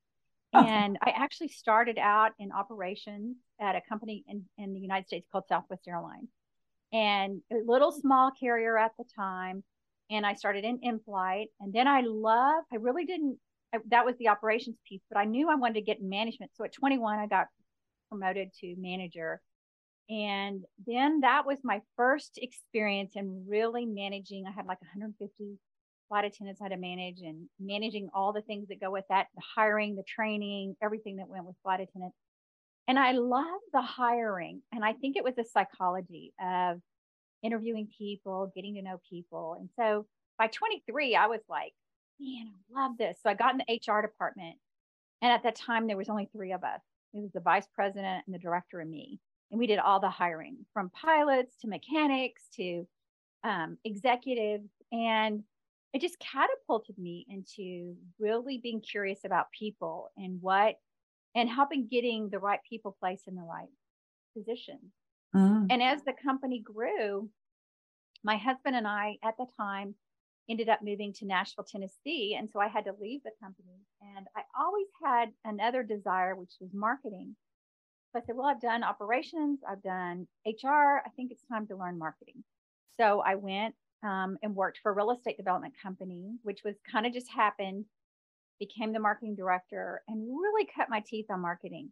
Oh. 0.55 0.65
And 0.65 0.97
I 1.03 1.11
actually 1.11 1.49
started 1.49 1.99
out 1.99 2.33
in 2.39 2.53
operations 2.53 3.37
at 3.61 3.77
a 3.77 3.83
company 3.87 4.25
in, 4.27 4.45
in 4.57 4.73
the 4.73 4.81
United 4.81 5.07
States 5.07 5.27
called 5.31 5.45
Southwest 5.49 5.87
Airlines 5.87 6.31
and 6.93 7.43
a 7.53 7.57
little 7.67 7.93
small 7.93 8.31
carrier 8.39 8.79
at 8.79 8.93
the 8.99 9.05
time. 9.15 9.63
And 10.11 10.25
I 10.25 10.33
started 10.35 10.65
in 10.65 10.79
in 10.83 11.01
flight. 11.01 11.49
And 11.61 11.73
then 11.73 11.87
I 11.87 12.01
love, 12.01 12.65
I 12.73 12.77
really 12.77 13.05
didn't, 13.05 13.39
I, 13.75 13.79
that 13.91 14.05
was 14.05 14.15
the 14.19 14.29
operations 14.29 14.77
piece, 14.89 15.03
but 15.11 15.19
I 15.19 15.25
knew 15.25 15.51
I 15.51 15.57
wanted 15.57 15.75
to 15.75 15.83
get 15.83 16.03
management. 16.03 16.53
So 16.55 16.65
at 16.65 16.73
21, 16.73 17.19
I 17.19 17.27
got 17.27 17.47
promoted 18.09 18.51
to 18.61 18.75
manager. 18.79 19.41
And 20.11 20.65
then 20.87 21.21
that 21.21 21.45
was 21.45 21.59
my 21.63 21.83
first 21.97 22.39
experience 22.39 23.13
in 23.15 23.45
really 23.47 23.85
managing. 23.85 24.45
I 24.47 24.53
had 24.53 24.67
like 24.67 24.81
150 24.81 25.59
flight 26.09 26.25
attendants 26.25 26.61
I 26.61 26.65
had 26.65 26.73
to 26.73 26.79
manage 26.79 27.21
and 27.21 27.49
managing 27.61 28.09
all 28.15 28.33
the 28.33 28.43
things 28.43 28.69
that 28.69 28.81
go 28.81 28.91
with 28.91 29.05
that 29.11 29.27
the 29.35 29.43
hiring 29.55 29.95
the 29.95 30.03
training 30.03 30.75
everything 30.83 31.17
that 31.17 31.29
went 31.29 31.45
with 31.45 31.55
flight 31.63 31.81
attendants 31.81 32.17
and 32.89 32.99
i 32.99 33.13
love 33.13 33.61
the 33.73 33.83
hiring 33.83 34.63
and 34.73 34.85
i 34.85 34.93
think 34.95 35.17
it 35.17 35.25
was 35.25 35.35
the 35.37 35.45
psychology 35.45 36.33
of 36.43 36.79
interviewing 37.43 37.89
people 37.99 38.51
getting 38.55 38.75
to 38.75 38.83
know 38.83 39.01
people 39.09 39.57
and 39.59 39.69
so 39.79 40.07
by 40.39 40.47
23 40.49 41.15
i 41.15 41.27
was 41.27 41.41
like 41.49 41.73
man 42.21 42.49
i 42.49 42.81
love 42.81 42.97
this 42.99 43.19
so 43.23 43.31
i 43.31 43.35
got 43.35 43.53
in 43.53 43.59
the 43.59 43.93
hr 43.93 44.03
department 44.03 44.57
and 45.23 45.33
at 45.33 45.43
that 45.43 45.57
time 45.57 45.87
there 45.87 45.97
was 45.97 46.09
only 46.09 46.29
three 46.33 46.53
of 46.53 46.65
us 46.65 46.81
it 47.15 47.21
was 47.21 47.33
the 47.33 47.41
vice 47.41 47.67
president 47.75 48.25
and 48.27 48.35
the 48.35 48.39
director 48.39 48.81
and 48.81 48.91
me 48.91 49.21
and 49.51 49.59
we 49.59 49.67
did 49.67 49.79
all 49.79 50.01
the 50.01 50.11
hiring 50.11 50.59
from 50.73 50.91
pilots 50.91 51.57
to 51.61 51.69
mechanics 51.69 52.45
to 52.55 52.87
um, 53.45 53.79
executives 53.85 54.69
and 54.93 55.43
it 55.93 56.01
just 56.01 56.19
catapulted 56.19 56.99
me 56.99 57.27
into 57.29 57.97
really 58.19 58.59
being 58.59 58.81
curious 58.81 59.21
about 59.25 59.47
people 59.59 60.11
and 60.17 60.41
what 60.43 60.77
and 61.35 61.49
helping 61.49 61.87
getting 61.87 62.29
the 62.29 62.39
right 62.39 62.61
people 62.69 62.97
placed 63.01 63.29
in 63.29 63.37
the 63.37 63.43
right 63.43 63.69
position. 64.37 64.79
Mm. 65.35 65.67
And 65.71 65.83
as 65.83 66.03
the 66.03 66.13
company 66.13 66.61
grew, 66.61 67.29
my 68.25 68.37
husband 68.37 68.77
and 68.77 68.87
I 68.87 69.17
at 69.23 69.37
the 69.39 69.47
time 69.57 69.95
ended 70.49 70.69
up 70.69 70.81
moving 70.83 71.13
to 71.15 71.27
Nashville, 71.27 71.65
Tennessee. 71.65 72.37
And 72.39 72.49
so 72.51 72.61
I 72.61 72.69
had 72.69 72.85
to 72.87 72.95
leave 73.01 73.23
the 73.23 73.31
company. 73.43 73.79
And 74.01 74.27
I 74.37 74.43
always 74.59 74.87
had 75.05 75.31
another 75.45 75.83
desire, 75.83 76.35
which 76.35 76.55
was 76.61 76.71
marketing. 76.73 77.37
So 78.13 78.21
I 78.21 78.23
said, 78.27 78.37
Well, 78.37 78.47
I've 78.47 78.61
done 78.61 78.83
operations, 78.83 79.61
I've 79.69 79.83
done 79.83 80.27
HR. 80.47 81.03
I 81.05 81.11
think 81.17 81.31
it's 81.31 81.45
time 81.51 81.67
to 81.67 81.77
learn 81.77 81.99
marketing. 81.99 82.43
So 82.99 83.23
I 83.25 83.35
went 83.35 83.75
um, 84.03 84.39
and 84.43 84.55
worked 84.55 84.79
for 84.83 84.93
a 84.93 84.95
real 84.95 85.11
estate 85.11 85.37
development 85.37 85.75
company, 85.83 86.37
which 86.43 86.61
was 86.65 86.77
kind 86.91 87.07
of 87.07 87.13
just 87.13 87.31
happened, 87.31 87.85
became 88.59 88.93
the 88.93 89.01
marketing 89.01 89.35
director 89.35 90.03
and 90.09 90.21
really 90.23 90.69
cut 90.75 90.89
my 90.89 91.03
teeth 91.07 91.27
on 91.31 91.41
marketing 91.41 91.91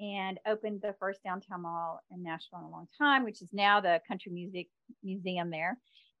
and 0.00 0.40
opened 0.46 0.80
the 0.82 0.94
first 0.98 1.22
downtown 1.22 1.62
mall 1.62 2.00
in 2.10 2.22
Nashville 2.22 2.60
in 2.60 2.64
a 2.64 2.70
long 2.70 2.88
time, 2.96 3.22
which 3.22 3.42
is 3.42 3.50
now 3.52 3.80
the 3.80 4.00
country 4.08 4.32
music 4.32 4.68
museum 5.02 5.50
there. 5.50 5.76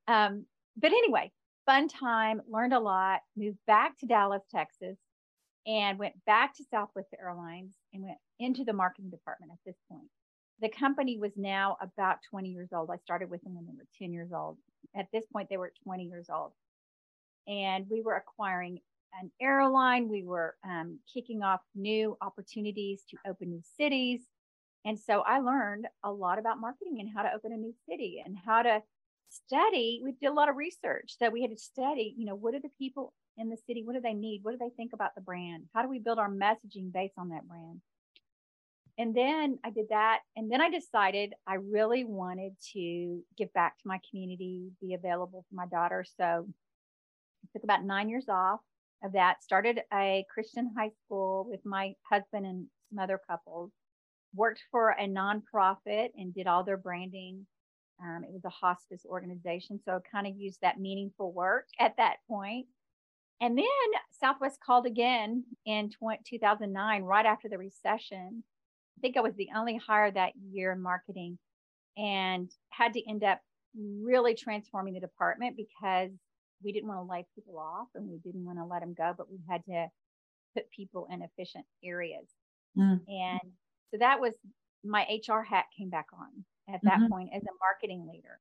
Um, 0.06 0.44
but 0.76 0.92
anyway, 0.92 1.32
fun 1.70 1.86
time, 1.88 2.40
learned 2.50 2.72
a 2.72 2.80
lot, 2.80 3.20
moved 3.36 3.58
back 3.66 3.96
to 3.98 4.06
Dallas, 4.06 4.42
Texas, 4.50 4.96
and 5.66 5.98
went 5.98 6.14
back 6.26 6.56
to 6.56 6.64
Southwest 6.70 7.14
Airlines 7.20 7.74
and 7.92 8.02
went 8.02 8.18
into 8.40 8.64
the 8.64 8.72
marketing 8.72 9.10
department 9.10 9.52
at 9.52 9.58
this 9.64 9.76
point. 9.88 10.08
The 10.60 10.68
company 10.68 11.18
was 11.18 11.32
now 11.36 11.76
about 11.80 12.18
20 12.28 12.48
years 12.48 12.70
old. 12.74 12.90
I 12.90 12.96
started 12.96 13.30
with 13.30 13.42
them 13.42 13.54
when 13.54 13.66
they 13.66 13.72
were 13.72 13.86
10 13.98 14.12
years 14.12 14.32
old 14.32 14.56
at 14.96 15.06
this 15.12 15.24
point, 15.32 15.48
they 15.48 15.56
were 15.56 15.72
20 15.84 16.04
years 16.04 16.26
old. 16.32 16.52
And 17.46 17.86
we 17.90 18.02
were 18.02 18.16
acquiring 18.16 18.80
an 19.20 19.30
airline. 19.40 20.08
We 20.08 20.24
were 20.24 20.56
um, 20.64 20.98
kicking 21.12 21.42
off 21.42 21.60
new 21.74 22.16
opportunities 22.20 23.02
to 23.10 23.16
open 23.28 23.50
new 23.50 23.62
cities. 23.76 24.22
And 24.84 24.98
so 24.98 25.20
I 25.20 25.40
learned 25.40 25.86
a 26.04 26.10
lot 26.10 26.38
about 26.38 26.60
marketing 26.60 26.98
and 27.00 27.10
how 27.14 27.22
to 27.22 27.32
open 27.34 27.52
a 27.52 27.56
new 27.56 27.74
city 27.88 28.22
and 28.24 28.36
how 28.44 28.62
to 28.62 28.82
study. 29.30 30.00
We 30.04 30.12
did 30.12 30.28
a 30.28 30.32
lot 30.32 30.48
of 30.48 30.56
research 30.56 31.16
that 31.20 31.32
we 31.32 31.42
had 31.42 31.50
to 31.50 31.58
study, 31.58 32.14
you 32.16 32.26
know, 32.26 32.34
what 32.34 32.54
are 32.54 32.60
the 32.60 32.70
people 32.78 33.12
in 33.38 33.48
the 33.48 33.56
city? 33.66 33.82
What 33.84 33.94
do 33.94 34.00
they 34.00 34.14
need? 34.14 34.40
What 34.42 34.52
do 34.52 34.58
they 34.58 34.74
think 34.76 34.92
about 34.92 35.14
the 35.14 35.20
brand? 35.20 35.64
How 35.74 35.82
do 35.82 35.88
we 35.88 35.98
build 35.98 36.18
our 36.18 36.30
messaging 36.30 36.92
based 36.92 37.14
on 37.16 37.30
that 37.30 37.48
brand? 37.48 37.80
and 39.00 39.14
then 39.14 39.58
I 39.64 39.70
did 39.70 39.86
that. 39.88 40.18
And 40.36 40.52
then 40.52 40.60
I 40.60 40.68
decided 40.68 41.32
I 41.46 41.54
really 41.54 42.04
wanted 42.04 42.52
to 42.74 43.22
give 43.38 43.50
back 43.54 43.78
to 43.78 43.88
my 43.88 43.98
community, 44.10 44.72
be 44.78 44.92
available 44.92 45.46
for 45.48 45.54
my 45.54 45.64
daughter. 45.66 46.04
So 46.18 46.46
I 46.46 47.48
took 47.54 47.64
about 47.64 47.82
nine 47.82 48.10
years 48.10 48.28
off 48.28 48.60
of 49.02 49.12
that, 49.12 49.42
started 49.42 49.80
a 49.90 50.26
Christian 50.32 50.70
high 50.76 50.90
school 51.06 51.46
with 51.48 51.60
my 51.64 51.94
husband 52.10 52.44
and 52.44 52.66
some 52.90 52.98
other 52.98 53.18
couples, 53.26 53.70
worked 54.34 54.60
for 54.70 54.90
a 54.90 55.08
nonprofit 55.08 56.08
and 56.14 56.34
did 56.34 56.46
all 56.46 56.62
their 56.62 56.76
branding. 56.76 57.46
Um, 58.02 58.24
it 58.24 58.32
was 58.32 58.44
a 58.44 58.50
hospice 58.50 59.04
organization. 59.06 59.80
So 59.84 59.92
I 59.92 59.98
kind 60.10 60.26
of 60.26 60.36
used 60.36 60.60
that 60.62 60.80
meaningful 60.80 61.32
work 61.32 61.66
at 61.78 61.96
that 61.98 62.16
point. 62.28 62.66
And 63.42 63.56
then 63.56 63.66
Southwest 64.20 64.60
called 64.64 64.86
again 64.86 65.44
in 65.64 65.90
2009, 65.90 67.02
right 67.02 67.26
after 67.26 67.48
the 67.48 67.58
recession 67.58 68.42
I 69.00 69.00
think 69.00 69.16
I 69.16 69.22
was 69.22 69.34
the 69.34 69.48
only 69.56 69.78
hire 69.78 70.10
that 70.10 70.32
year 70.52 70.72
in 70.72 70.82
marketing 70.82 71.38
and 71.96 72.50
had 72.68 72.92
to 72.92 73.08
end 73.08 73.24
up 73.24 73.40
really 73.74 74.34
transforming 74.34 74.92
the 74.92 75.00
department 75.00 75.56
because 75.56 76.10
we 76.62 76.70
didn't 76.70 76.88
want 76.88 77.00
to 77.00 77.10
lay 77.10 77.24
people 77.34 77.58
off 77.58 77.88
and 77.94 78.06
we 78.06 78.18
didn't 78.18 78.44
want 78.44 78.58
to 78.58 78.66
let 78.66 78.80
them 78.80 78.92
go, 78.92 79.14
but 79.16 79.30
we 79.30 79.38
had 79.48 79.64
to 79.64 79.86
put 80.54 80.70
people 80.70 81.08
in 81.10 81.22
efficient 81.22 81.64
areas. 81.82 82.26
Mm. 82.76 83.00
And 83.08 83.52
so 83.90 83.98
that 84.00 84.20
was 84.20 84.34
my 84.84 85.06
HR 85.26 85.40
hat 85.40 85.64
came 85.78 85.88
back 85.88 86.08
on 86.12 86.44
at 86.72 86.80
that 86.82 86.98
mm-hmm. 86.98 87.12
point 87.12 87.30
as 87.34 87.42
a 87.42 87.54
marketing 87.60 88.08
leader. 88.10 88.38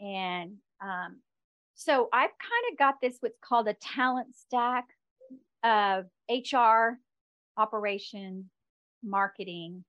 And 0.00 0.56
um, 0.80 1.20
so 1.74 2.08
I've 2.12 2.30
kind 2.30 2.72
of 2.72 2.78
got 2.78 2.96
this 3.00 3.16
what's 3.20 3.38
called 3.40 3.68
a 3.68 3.74
talent 3.74 4.34
stack 4.36 4.86
of 5.62 6.06
HR, 6.30 6.98
operations, 7.56 8.46
marketing 9.02 9.84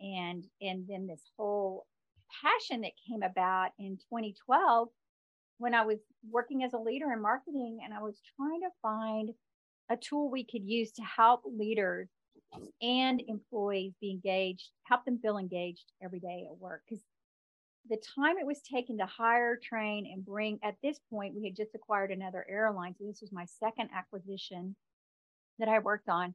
and 0.00 0.46
and 0.60 0.86
then 0.88 1.06
this 1.06 1.22
whole 1.36 1.86
passion 2.42 2.80
that 2.82 2.92
came 3.08 3.22
about 3.22 3.70
in 3.78 3.96
2012 3.96 4.88
when 5.58 5.74
I 5.74 5.84
was 5.84 5.98
working 6.30 6.64
as 6.64 6.72
a 6.72 6.78
leader 6.78 7.12
in 7.12 7.22
marketing 7.22 7.80
and 7.84 7.94
I 7.94 8.00
was 8.00 8.20
trying 8.36 8.60
to 8.60 8.70
find 8.82 9.30
a 9.90 9.96
tool 9.96 10.30
we 10.30 10.44
could 10.44 10.64
use 10.64 10.92
to 10.92 11.02
help 11.02 11.42
leaders 11.44 12.08
and 12.82 13.22
employees 13.28 13.92
be 14.00 14.10
engaged, 14.10 14.70
help 14.84 15.04
them 15.04 15.18
feel 15.18 15.38
engaged 15.38 15.92
every 16.02 16.20
day 16.20 16.46
at 16.50 16.58
work. 16.58 16.82
Because 16.88 17.04
the 17.88 18.02
time 18.14 18.38
it 18.38 18.46
was 18.46 18.60
taken 18.62 18.98
to 18.98 19.06
hire, 19.06 19.56
train, 19.56 20.08
and 20.12 20.24
bring 20.24 20.58
at 20.62 20.76
this 20.82 20.98
point, 21.10 21.34
we 21.34 21.44
had 21.44 21.56
just 21.56 21.74
acquired 21.74 22.10
another 22.10 22.46
airline. 22.48 22.94
So 22.98 23.04
this 23.04 23.20
was 23.20 23.32
my 23.32 23.44
second 23.44 23.90
acquisition 23.94 24.74
that 25.58 25.68
I 25.68 25.78
worked 25.78 26.08
on. 26.08 26.34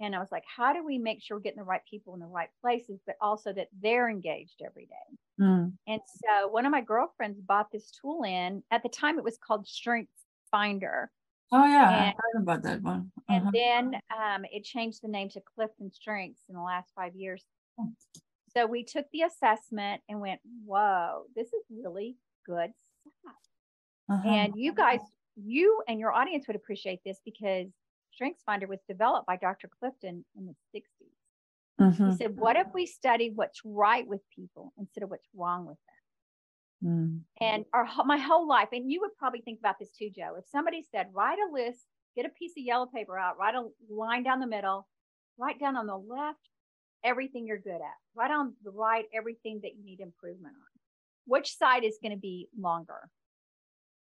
And 0.00 0.14
I 0.14 0.20
was 0.20 0.30
like, 0.30 0.44
how 0.46 0.72
do 0.72 0.84
we 0.84 0.96
make 0.96 1.20
sure 1.20 1.36
we're 1.36 1.42
getting 1.42 1.58
the 1.58 1.64
right 1.64 1.80
people 1.90 2.14
in 2.14 2.20
the 2.20 2.26
right 2.26 2.50
places, 2.60 3.00
but 3.04 3.16
also 3.20 3.52
that 3.52 3.68
they're 3.82 4.08
engaged 4.08 4.62
every 4.64 4.86
day? 4.86 5.16
Mm. 5.40 5.72
And 5.88 6.00
so 6.06 6.48
one 6.48 6.66
of 6.66 6.70
my 6.70 6.82
girlfriends 6.82 7.40
bought 7.40 7.72
this 7.72 7.90
tool 7.90 8.22
in. 8.22 8.62
At 8.70 8.84
the 8.84 8.88
time, 8.88 9.18
it 9.18 9.24
was 9.24 9.38
called 9.38 9.66
Strength 9.66 10.12
Finder. 10.52 11.10
Oh 11.50 11.64
yeah, 11.64 11.88
and, 11.88 12.06
I 12.08 12.14
heard 12.16 12.42
about 12.42 12.62
that 12.64 12.82
one. 12.82 13.10
Uh-huh. 13.28 13.34
And 13.34 13.52
then 13.52 14.00
um, 14.16 14.44
it 14.52 14.64
changed 14.64 15.00
the 15.02 15.08
name 15.08 15.30
to 15.30 15.40
Clifton 15.54 15.90
Strengths 15.90 16.42
in 16.48 16.54
the 16.54 16.60
last 16.60 16.92
five 16.94 17.14
years. 17.14 17.44
Oh. 17.80 17.92
So 18.54 18.66
we 18.66 18.82
took 18.82 19.06
the 19.12 19.22
assessment 19.22 20.02
and 20.08 20.20
went, 20.20 20.40
whoa, 20.64 21.24
this 21.36 21.48
is 21.48 21.62
really 21.70 22.16
good 22.46 22.70
stuff. 23.20 23.34
Uh-huh. 24.10 24.28
And 24.28 24.54
you 24.56 24.72
guys, 24.72 25.00
you 25.36 25.82
and 25.88 26.00
your 26.00 26.12
audience 26.12 26.46
would 26.48 26.56
appreciate 26.56 27.00
this 27.04 27.18
because 27.24 27.68
StrengthsFinder 28.20 28.66
was 28.66 28.80
developed 28.88 29.26
by 29.26 29.36
Dr. 29.36 29.68
Clifton 29.78 30.24
in 30.36 30.46
the 30.46 30.54
60s. 30.78 30.82
Mm-hmm. 31.80 32.10
He 32.10 32.16
said, 32.16 32.36
What 32.36 32.56
if 32.56 32.66
we 32.74 32.86
study 32.86 33.30
what's 33.34 33.60
right 33.64 34.06
with 34.06 34.20
people 34.34 34.72
instead 34.78 35.04
of 35.04 35.10
what's 35.10 35.28
wrong 35.34 35.66
with 35.66 35.76
them? 35.76 35.97
Mm. 36.84 37.20
And 37.40 37.64
our, 37.72 37.86
my 38.04 38.18
whole 38.18 38.46
life, 38.46 38.68
and 38.72 38.90
you 38.90 39.00
would 39.00 39.16
probably 39.18 39.40
think 39.40 39.58
about 39.58 39.78
this 39.78 39.90
too, 39.90 40.10
Jo. 40.10 40.34
If 40.38 40.44
somebody 40.50 40.84
said, 40.90 41.08
Write 41.12 41.38
a 41.38 41.52
list, 41.52 41.80
get 42.16 42.26
a 42.26 42.30
piece 42.30 42.52
of 42.52 42.64
yellow 42.64 42.86
paper 42.86 43.18
out, 43.18 43.38
write 43.38 43.54
a 43.54 43.66
line 43.90 44.22
down 44.22 44.40
the 44.40 44.46
middle, 44.46 44.86
write 45.38 45.58
down 45.58 45.76
on 45.76 45.86
the 45.86 45.96
left 45.96 46.38
everything 47.04 47.46
you're 47.46 47.58
good 47.58 47.76
at, 47.76 47.98
write 48.16 48.30
on 48.30 48.54
the 48.64 48.70
right 48.70 49.04
everything 49.14 49.60
that 49.62 49.76
you 49.76 49.84
need 49.84 50.00
improvement 50.00 50.54
on. 50.54 50.80
Which 51.26 51.56
side 51.56 51.84
is 51.84 51.98
going 52.02 52.12
to 52.12 52.18
be 52.18 52.48
longer? 52.58 53.10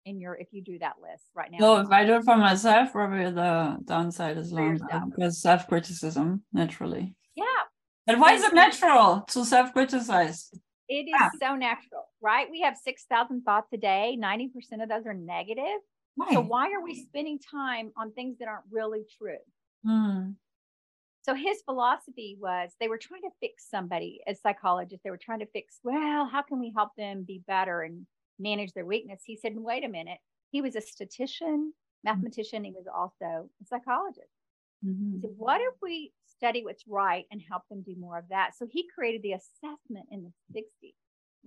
in 0.05 0.21
your 0.21 0.35
if 0.35 0.49
you 0.53 0.63
do 0.63 0.79
that 0.79 0.95
list 1.03 1.25
right 1.35 1.51
now? 1.51 1.59
No, 1.59 1.81
if 1.81 1.91
I 1.91 2.05
do 2.05 2.17
it 2.17 2.25
for 2.25 2.37
myself, 2.37 2.93
probably 2.93 3.31
the 3.31 3.79
downside 3.85 4.37
is 4.37 4.53
longer 4.53 4.87
because 5.11 5.41
self 5.41 5.67
criticism 5.67 6.43
naturally. 6.53 7.15
Yeah. 7.35 7.45
And 8.07 8.21
why 8.21 8.35
is 8.35 8.45
it 8.45 8.55
natural 8.55 9.25
to 9.31 9.45
self 9.45 9.73
criticize? 9.73 10.51
It 10.89 11.09
is 11.09 11.41
so 11.41 11.57
natural, 11.57 12.05
right? 12.21 12.49
We 12.51 12.61
have 12.61 12.77
6,000 12.77 13.43
thoughts 13.43 13.69
a 13.73 13.77
day. 13.77 14.19
90% 14.21 14.83
of 14.83 14.89
those 14.89 15.07
are 15.07 15.15
negative. 15.15 15.81
Why? 16.15 16.33
So 16.33 16.41
why 16.41 16.73
are 16.73 16.83
we 16.83 16.95
spending 16.95 17.39
time 17.39 17.91
on 17.97 18.13
things 18.13 18.39
that 18.39 18.49
aren't 18.49 18.67
really 18.71 19.05
true? 19.19 19.39
Mm. 19.87 20.35
So 21.23 21.35
his 21.35 21.63
philosophy 21.65 22.37
was 22.39 22.71
they 22.79 22.89
were 22.89 22.99
trying 22.99 23.23
to 23.23 23.31
fix 23.41 23.69
somebody 23.69 24.21
as 24.27 24.41
psychologists. 24.43 25.03
They 25.03 25.11
were 25.11 25.17
trying 25.17 25.41
to 25.41 25.47
fix, 25.47 25.81
well, 25.83 26.27
how 26.27 26.43
can 26.43 26.61
we 26.61 26.73
help 26.77 26.91
them 26.97 27.25
be 27.27 27.43
better 27.47 27.83
and 27.83 28.07
manage 28.39 28.73
their 28.73 28.87
weakness. 28.87 29.23
He 29.25 29.37
said, 29.37 29.53
wait 29.57 29.85
a 29.85 29.89
minute. 29.89 30.19
He 30.51 30.61
was 30.61 30.77
a 30.77 30.81
statistician, 30.81 31.73
mm-hmm. 31.73 32.11
mathematician. 32.11 32.65
He 32.65 32.73
was 32.73 32.87
also 32.93 33.49
a 33.63 33.67
psychologist. 33.67 34.29
Mm-hmm. 34.85 35.15
He 35.15 35.21
said, 35.21 35.31
what 35.37 35.61
if 35.61 35.75
we 35.83 36.13
study 36.45 36.63
what's 36.63 36.85
right 36.87 37.25
and 37.31 37.41
help 37.49 37.63
them 37.71 37.83
do 37.83 37.95
more 37.99 38.19
of 38.19 38.29
that? 38.29 38.51
So 38.57 38.67
he 38.71 38.87
created 38.95 39.23
the 39.23 39.33
assessment 39.33 40.07
in 40.11 40.25
the 40.25 40.61
60s. 40.61 40.95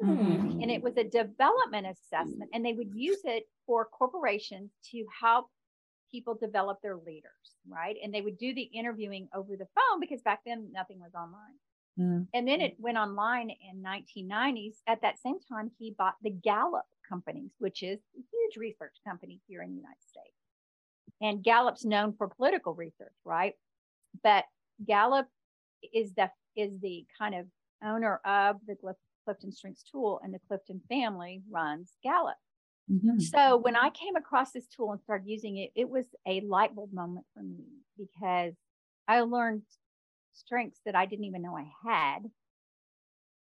Mm-hmm. 0.03 0.61
And 0.61 0.71
it 0.71 0.81
was 0.81 0.97
a 0.97 1.03
development 1.03 1.87
assessment, 1.87 2.51
and 2.53 2.65
they 2.65 2.73
would 2.73 2.93
use 2.93 3.19
it 3.23 3.43
for 3.65 3.85
corporations 3.85 4.71
to 4.91 5.05
help 5.21 5.47
people 6.11 6.37
develop 6.39 6.79
their 6.81 6.95
leaders, 6.95 7.31
right? 7.67 7.95
And 8.03 8.13
they 8.13 8.21
would 8.21 8.37
do 8.37 8.53
the 8.53 8.61
interviewing 8.61 9.27
over 9.35 9.55
the 9.55 9.67
phone 9.75 9.99
because 9.99 10.21
back 10.21 10.41
then 10.45 10.69
nothing 10.71 10.99
was 10.99 11.13
online. 11.15 11.57
Mm. 11.99 12.27
And 12.33 12.47
then 12.47 12.61
it 12.61 12.75
went 12.77 12.97
online 12.97 13.49
in 13.49 13.83
1990s. 13.83 14.75
At 14.87 15.01
that 15.01 15.19
same 15.19 15.39
time, 15.51 15.71
he 15.79 15.95
bought 15.97 16.15
the 16.21 16.29
Gallup 16.29 16.85
companies, 17.09 17.51
which 17.57 17.81
is 17.81 17.99
a 18.15 18.19
huge 18.19 18.57
research 18.57 18.93
company 19.05 19.41
here 19.47 19.63
in 19.63 19.69
the 19.69 19.77
United 19.77 20.03
States. 20.07 20.35
And 21.21 21.43
Gallup's 21.43 21.85
known 21.85 22.13
for 22.17 22.27
political 22.27 22.75
research, 22.75 23.13
right? 23.25 23.53
But 24.23 24.45
Gallup 24.85 25.27
is 25.93 26.13
the 26.13 26.29
is 26.55 26.71
the 26.81 27.05
kind 27.17 27.35
of 27.35 27.45
owner 27.83 28.19
of 28.25 28.57
the 28.67 28.75
Clifton 29.25 29.51
Strengths 29.51 29.83
tool, 29.83 30.19
and 30.23 30.33
the 30.33 30.39
Clifton 30.47 30.81
family 30.89 31.41
runs 31.49 31.93
Gallup. 32.03 32.37
Mm-hmm. 32.91 33.19
So 33.19 33.57
when 33.57 33.75
I 33.75 33.89
came 33.89 34.15
across 34.15 34.51
this 34.51 34.67
tool 34.67 34.91
and 34.91 35.01
started 35.01 35.27
using 35.27 35.57
it, 35.57 35.71
it 35.75 35.89
was 35.89 36.05
a 36.25 36.41
light 36.41 36.73
bulb 36.73 36.93
moment 36.93 37.25
for 37.33 37.43
me 37.43 37.65
because 37.97 38.53
I 39.07 39.21
learned 39.21 39.63
strengths 40.33 40.79
that 40.85 40.95
I 40.95 41.05
didn't 41.05 41.25
even 41.25 41.41
know 41.41 41.57
I 41.57 41.67
had. 41.85 42.19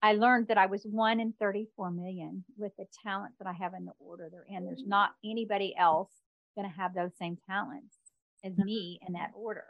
I 0.02 0.14
learned 0.14 0.48
that 0.48 0.58
I 0.58 0.66
was 0.66 0.84
one 0.84 1.20
in 1.20 1.34
34 1.40 1.92
million 1.92 2.44
with 2.58 2.72
the 2.78 2.86
talents 3.04 3.38
that 3.38 3.48
I 3.48 3.54
have 3.54 3.74
in 3.74 3.86
the 3.86 3.92
order 4.00 4.30
they're 4.32 4.46
in. 4.50 4.66
There's 4.66 4.84
not 4.86 5.12
anybody 5.24 5.76
else 5.78 6.12
going 6.56 6.70
to 6.70 6.76
have 6.76 6.94
those 6.94 7.12
same 7.18 7.38
talents 7.48 7.96
as 8.44 8.58
me 8.58 9.00
in 9.08 9.14
that 9.14 9.30
order. 9.36 9.66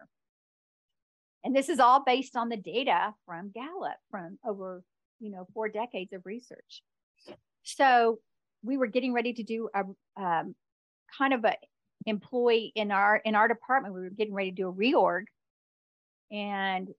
And 1.43 1.55
this 1.55 1.69
is 1.69 1.79
all 1.79 2.03
based 2.03 2.35
on 2.35 2.49
the 2.49 2.57
data 2.57 3.13
from 3.25 3.51
Gallup 3.51 3.97
from 4.09 4.37
over, 4.45 4.83
you 5.19 5.31
know, 5.31 5.47
four 5.53 5.69
decades 5.69 6.13
of 6.13 6.25
research. 6.25 6.83
So 7.63 8.19
we 8.63 8.77
were 8.77 8.87
getting 8.87 9.13
ready 9.13 9.33
to 9.33 9.43
do 9.43 9.69
a 9.73 10.21
um, 10.21 10.55
kind 11.17 11.33
of 11.33 11.43
a 11.45 11.55
employee 12.05 12.71
in 12.75 12.91
our 12.91 13.17
in 13.17 13.35
our 13.35 13.47
department. 13.47 13.93
We 13.93 14.01
were 14.01 14.09
getting 14.09 14.33
ready 14.33 14.51
to 14.51 14.55
do 14.55 14.69
a 14.69 14.73
reorg, 14.73 15.25
and 16.31 16.89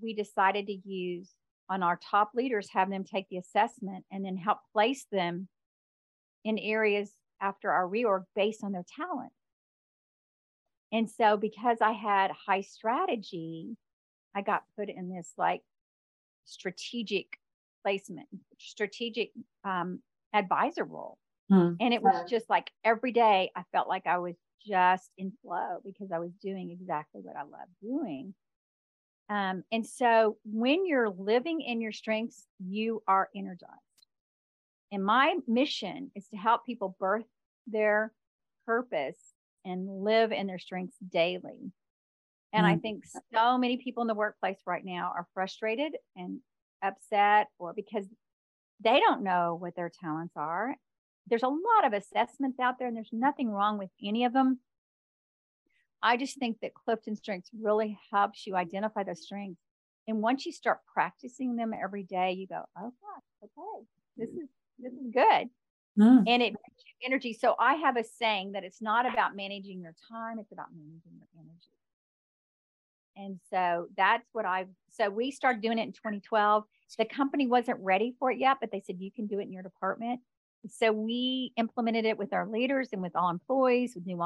we 0.00 0.14
decided 0.14 0.66
to 0.66 0.78
use 0.84 1.30
on 1.68 1.82
our 1.82 1.98
top 2.10 2.30
leaders, 2.34 2.68
have 2.72 2.90
them 2.90 3.04
take 3.04 3.28
the 3.28 3.38
assessment 3.38 4.04
and 4.10 4.24
then 4.24 4.36
help 4.36 4.58
place 4.72 5.06
them 5.10 5.48
in 6.44 6.58
areas 6.58 7.10
after 7.40 7.70
our 7.70 7.86
reorg 7.88 8.22
based 8.34 8.62
on 8.62 8.72
their 8.72 8.84
talent. 8.96 9.32
And 10.92 11.10
so, 11.10 11.36
because 11.36 11.78
I 11.80 11.92
had 11.92 12.30
high 12.30 12.60
strategy, 12.60 13.76
I 14.34 14.42
got 14.42 14.62
put 14.78 14.88
in 14.88 15.08
this 15.08 15.32
like 15.36 15.62
strategic 16.44 17.38
placement, 17.82 18.28
strategic 18.58 19.32
um, 19.64 20.00
advisor 20.32 20.84
role. 20.84 21.18
Hmm. 21.50 21.74
And 21.80 21.94
it 21.94 22.02
was 22.02 22.28
just 22.28 22.50
like 22.50 22.70
every 22.84 23.12
day 23.12 23.50
I 23.54 23.62
felt 23.72 23.88
like 23.88 24.06
I 24.06 24.18
was 24.18 24.34
just 24.66 25.10
in 25.16 25.32
flow 25.42 25.78
because 25.84 26.10
I 26.12 26.18
was 26.18 26.32
doing 26.42 26.70
exactly 26.70 27.20
what 27.22 27.36
I 27.36 27.42
love 27.42 27.68
doing. 27.80 28.34
Um, 29.28 29.64
and 29.72 29.86
so 29.86 30.38
when 30.44 30.86
you're 30.86 31.10
living 31.10 31.60
in 31.60 31.80
your 31.80 31.92
strengths, 31.92 32.46
you 32.58 33.02
are 33.08 33.28
energized. 33.34 33.72
And 34.92 35.04
my 35.04 35.36
mission 35.46 36.10
is 36.14 36.28
to 36.28 36.36
help 36.36 36.64
people 36.64 36.96
birth 36.98 37.26
their 37.66 38.12
purpose 38.66 39.18
and 39.66 40.02
live 40.02 40.32
in 40.32 40.46
their 40.46 40.58
strengths 40.58 40.96
daily. 41.12 41.72
And 42.52 42.64
mm-hmm. 42.64 42.74
I 42.74 42.76
think 42.78 43.04
so 43.34 43.58
many 43.58 43.76
people 43.76 44.02
in 44.02 44.06
the 44.06 44.14
workplace 44.14 44.58
right 44.66 44.84
now 44.84 45.12
are 45.14 45.26
frustrated 45.34 45.96
and 46.14 46.38
upset 46.82 47.48
or 47.58 47.74
because 47.74 48.06
they 48.82 49.00
don't 49.00 49.22
know 49.22 49.56
what 49.58 49.74
their 49.74 49.90
talents 49.90 50.34
are. 50.36 50.76
There's 51.28 51.42
a 51.42 51.48
lot 51.48 51.84
of 51.84 51.92
assessments 51.92 52.60
out 52.60 52.78
there, 52.78 52.86
and 52.86 52.96
there's 52.96 53.10
nothing 53.12 53.50
wrong 53.50 53.78
with 53.78 53.90
any 54.02 54.24
of 54.24 54.32
them. 54.32 54.60
I 56.02 56.16
just 56.16 56.38
think 56.38 56.58
that 56.62 56.74
Clifton 56.74 57.16
Strengths 57.16 57.50
really 57.60 57.98
helps 58.12 58.46
you 58.46 58.54
identify 58.54 59.02
those 59.02 59.22
strengths. 59.22 59.60
And 60.06 60.22
once 60.22 60.46
you 60.46 60.52
start 60.52 60.78
practicing 60.92 61.56
them 61.56 61.72
every 61.74 62.04
day, 62.04 62.32
you 62.32 62.46
go, 62.46 62.62
oh 62.78 62.92
gosh, 63.02 63.24
okay, 63.42 63.86
this 64.16 64.28
is 64.28 64.48
this 64.78 64.92
is 64.92 65.10
good. 65.12 65.48
Mm. 65.98 66.24
And 66.26 66.42
it 66.42 66.54
energy. 67.04 67.32
So 67.32 67.54
I 67.58 67.74
have 67.74 67.96
a 67.96 68.04
saying 68.04 68.52
that 68.52 68.64
it's 68.64 68.80
not 68.80 69.10
about 69.10 69.36
managing 69.36 69.80
your 69.80 69.94
time, 70.10 70.38
it's 70.38 70.52
about 70.52 70.66
managing 70.74 71.12
your 71.18 71.28
energy. 71.34 71.70
And 73.16 73.40
so 73.50 73.88
that's 73.96 74.26
what 74.32 74.44
I've 74.44 74.68
so 74.90 75.08
we 75.08 75.30
started 75.30 75.62
doing 75.62 75.78
it 75.78 75.82
in 75.82 75.92
2012. 75.92 76.64
The 76.98 77.04
company 77.04 77.46
wasn't 77.46 77.78
ready 77.80 78.14
for 78.18 78.30
it 78.30 78.38
yet, 78.38 78.58
but 78.60 78.70
they 78.70 78.80
said 78.80 78.96
you 78.98 79.10
can 79.10 79.26
do 79.26 79.38
it 79.38 79.44
in 79.44 79.52
your 79.52 79.62
department. 79.62 80.20
So 80.68 80.92
we 80.92 81.52
implemented 81.56 82.04
it 82.04 82.18
with 82.18 82.32
our 82.32 82.46
leaders 82.46 82.88
and 82.92 83.02
with 83.02 83.14
all 83.14 83.30
employees, 83.30 83.94
with 83.94 84.06
new 84.06 84.20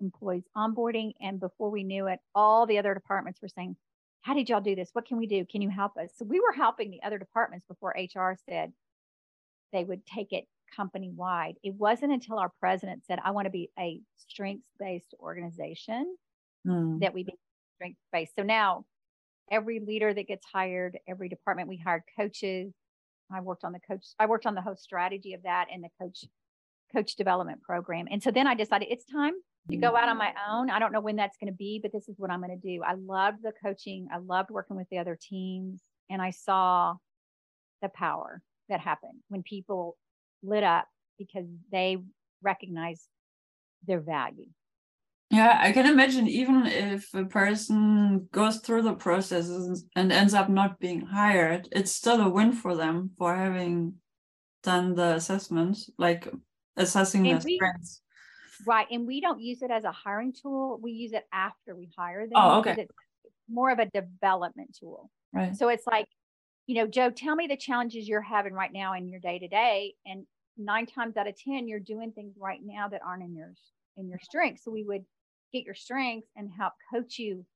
employees 0.00 0.44
onboarding. 0.56 1.12
And 1.20 1.40
before 1.40 1.70
we 1.70 1.84
knew 1.84 2.06
it, 2.06 2.20
all 2.34 2.66
the 2.66 2.78
other 2.78 2.94
departments 2.94 3.40
were 3.40 3.48
saying, 3.48 3.76
How 4.22 4.34
did 4.34 4.48
y'all 4.48 4.60
do 4.60 4.74
this? 4.74 4.90
What 4.92 5.06
can 5.06 5.18
we 5.18 5.26
do? 5.26 5.44
Can 5.50 5.62
you 5.62 5.70
help 5.70 5.96
us? 5.96 6.10
So 6.16 6.24
we 6.24 6.40
were 6.40 6.52
helping 6.52 6.90
the 6.90 7.02
other 7.02 7.18
departments 7.18 7.66
before 7.66 7.96
HR 7.96 8.36
said 8.48 8.72
they 9.72 9.84
would 9.84 10.06
take 10.06 10.32
it 10.32 10.46
company 10.76 11.10
wide. 11.14 11.54
It 11.62 11.74
wasn't 11.74 12.12
until 12.12 12.38
our 12.38 12.52
president 12.60 13.04
said, 13.06 13.18
I 13.24 13.30
want 13.30 13.46
to 13.46 13.50
be 13.50 13.70
a 13.78 14.00
strengths 14.16 14.68
based 14.78 15.14
organization 15.20 16.16
mm. 16.66 17.00
that 17.00 17.14
we 17.14 17.24
became 17.24 17.38
strengths 17.76 18.00
based. 18.12 18.32
So 18.36 18.42
now 18.42 18.84
every 19.50 19.80
leader 19.80 20.12
that 20.12 20.26
gets 20.26 20.46
hired, 20.52 20.98
every 21.08 21.28
department 21.28 21.68
we 21.68 21.78
hired 21.78 22.02
coaches. 22.18 22.72
I 23.32 23.40
worked 23.40 23.64
on 23.64 23.72
the 23.72 23.80
coach, 23.80 24.04
I 24.18 24.26
worked 24.26 24.46
on 24.46 24.54
the 24.54 24.60
whole 24.60 24.76
strategy 24.76 25.32
of 25.34 25.42
that 25.44 25.68
and 25.72 25.82
the 25.82 25.88
coach 26.00 26.24
coach 26.94 27.16
development 27.16 27.62
program. 27.62 28.06
And 28.10 28.22
so 28.22 28.30
then 28.30 28.46
I 28.46 28.54
decided 28.54 28.88
it's 28.90 29.04
time 29.04 29.32
to 29.70 29.76
go 29.76 29.96
out 29.96 30.08
on 30.08 30.18
my 30.18 30.32
own. 30.48 30.70
I 30.70 30.78
don't 30.78 30.92
know 30.92 31.00
when 31.00 31.16
that's 31.16 31.36
going 31.38 31.50
to 31.50 31.56
be, 31.56 31.80
but 31.82 31.90
this 31.90 32.08
is 32.08 32.16
what 32.18 32.30
I'm 32.30 32.40
going 32.40 32.58
to 32.58 32.68
do. 32.68 32.82
I 32.82 32.94
loved 32.94 33.38
the 33.42 33.52
coaching. 33.64 34.06
I 34.12 34.18
loved 34.18 34.50
working 34.50 34.76
with 34.76 34.88
the 34.90 34.98
other 34.98 35.18
teams 35.20 35.80
and 36.10 36.20
I 36.20 36.30
saw 36.30 36.94
the 37.82 37.88
power 37.88 38.42
that 38.68 38.80
happened 38.80 39.20
when 39.28 39.42
people 39.42 39.96
lit 40.44 40.62
up 40.64 40.86
because 41.18 41.46
they 41.72 41.98
recognize 42.42 43.08
their 43.86 44.00
value. 44.00 44.46
Yeah, 45.30 45.58
I 45.60 45.72
can 45.72 45.86
imagine 45.86 46.28
even 46.28 46.66
if 46.66 47.12
a 47.14 47.24
person 47.24 48.28
goes 48.30 48.58
through 48.58 48.82
the 48.82 48.94
processes 48.94 49.84
and 49.96 50.12
ends 50.12 50.34
up 50.34 50.48
not 50.48 50.78
being 50.78 51.00
hired, 51.00 51.68
it's 51.72 51.90
still 51.90 52.20
a 52.20 52.28
win 52.28 52.52
for 52.52 52.76
them 52.76 53.10
for 53.18 53.34
having 53.34 53.94
done 54.62 54.94
the 54.94 55.14
assessment, 55.14 55.78
like 55.98 56.28
assessing 56.76 57.26
And 57.26 57.40
their 57.40 57.44
we- 57.44 57.56
strengths. 57.56 58.00
Right. 58.66 58.86
And 58.90 59.06
we 59.06 59.20
don't 59.20 59.40
use 59.40 59.62
it 59.62 59.70
as 59.72 59.84
a 59.84 59.90
hiring 59.90 60.32
tool. 60.32 60.78
We 60.80 60.92
use 60.92 61.12
it 61.12 61.24
after 61.32 61.74
we 61.74 61.90
hire 61.98 62.22
them. 62.26 62.34
Oh, 62.36 62.60
okay. 62.60 62.76
It's 62.78 62.92
more 63.48 63.70
of 63.70 63.80
a 63.80 63.86
development 63.86 64.76
tool. 64.78 65.10
Right. 65.32 65.56
So 65.56 65.68
it's 65.68 65.86
like, 65.86 66.06
you 66.66 66.76
know, 66.76 66.86
Jo, 66.86 67.10
tell 67.10 67.34
me 67.34 67.48
the 67.48 67.56
challenges 67.56 68.08
you're 68.08 68.22
having 68.22 68.52
right 68.52 68.72
now 68.72 68.94
in 68.94 69.08
your 69.08 69.18
day 69.18 69.40
to 69.40 69.48
day. 69.48 69.94
And 70.06 70.26
nine 70.56 70.86
times 70.86 71.16
out 71.16 71.26
of 71.28 71.36
10, 71.36 71.68
you're 71.68 71.80
doing 71.80 72.12
things 72.12 72.34
right 72.38 72.60
now 72.62 72.88
that 72.88 73.02
aren't 73.04 73.22
in 73.22 73.34
yours, 73.34 73.60
in 73.96 74.08
your 74.08 74.18
strengths. 74.20 74.64
So 74.64 74.70
we 74.70 74.84
would 74.84 75.04
get 75.52 75.64
your 75.64 75.74
strengths 75.74 76.30
and 76.36 76.50
help 76.50 76.74
coach 76.92 77.18
you 77.18 77.46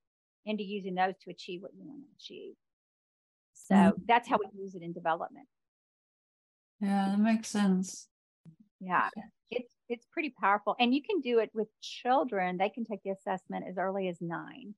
into 0.45 0.63
using 0.63 0.95
those 0.95 1.17
to 1.19 1.31
achieve 1.31 1.61
what 1.61 1.73
you 1.75 1.83
want 1.83 2.01
to 2.01 2.15
achieve. 2.17 2.55
So 3.53 3.75
Mhm. 3.75 4.05
that's 4.07 4.27
how 4.27 4.37
we 4.39 4.47
use 4.59 4.75
it 4.75 4.81
in 4.81 4.93
development. 4.93 5.47
Yeah, 6.79 7.09
that 7.11 7.19
makes 7.19 7.49
sense. 7.49 8.09
Yeah. 8.79 9.09
It's 9.51 9.73
it's 9.89 10.05
pretty 10.05 10.29
powerful. 10.29 10.75
And 10.79 10.93
you 10.93 11.01
can 11.01 11.21
do 11.21 11.39
it 11.39 11.49
with 11.53 11.67
children. 11.81 12.57
They 12.57 12.69
can 12.69 12.85
take 12.85 13.01
the 13.03 13.09
assessment 13.11 13.65
as 13.67 13.77
early 13.77 14.07
as 14.07 14.21
nine. 14.21 14.75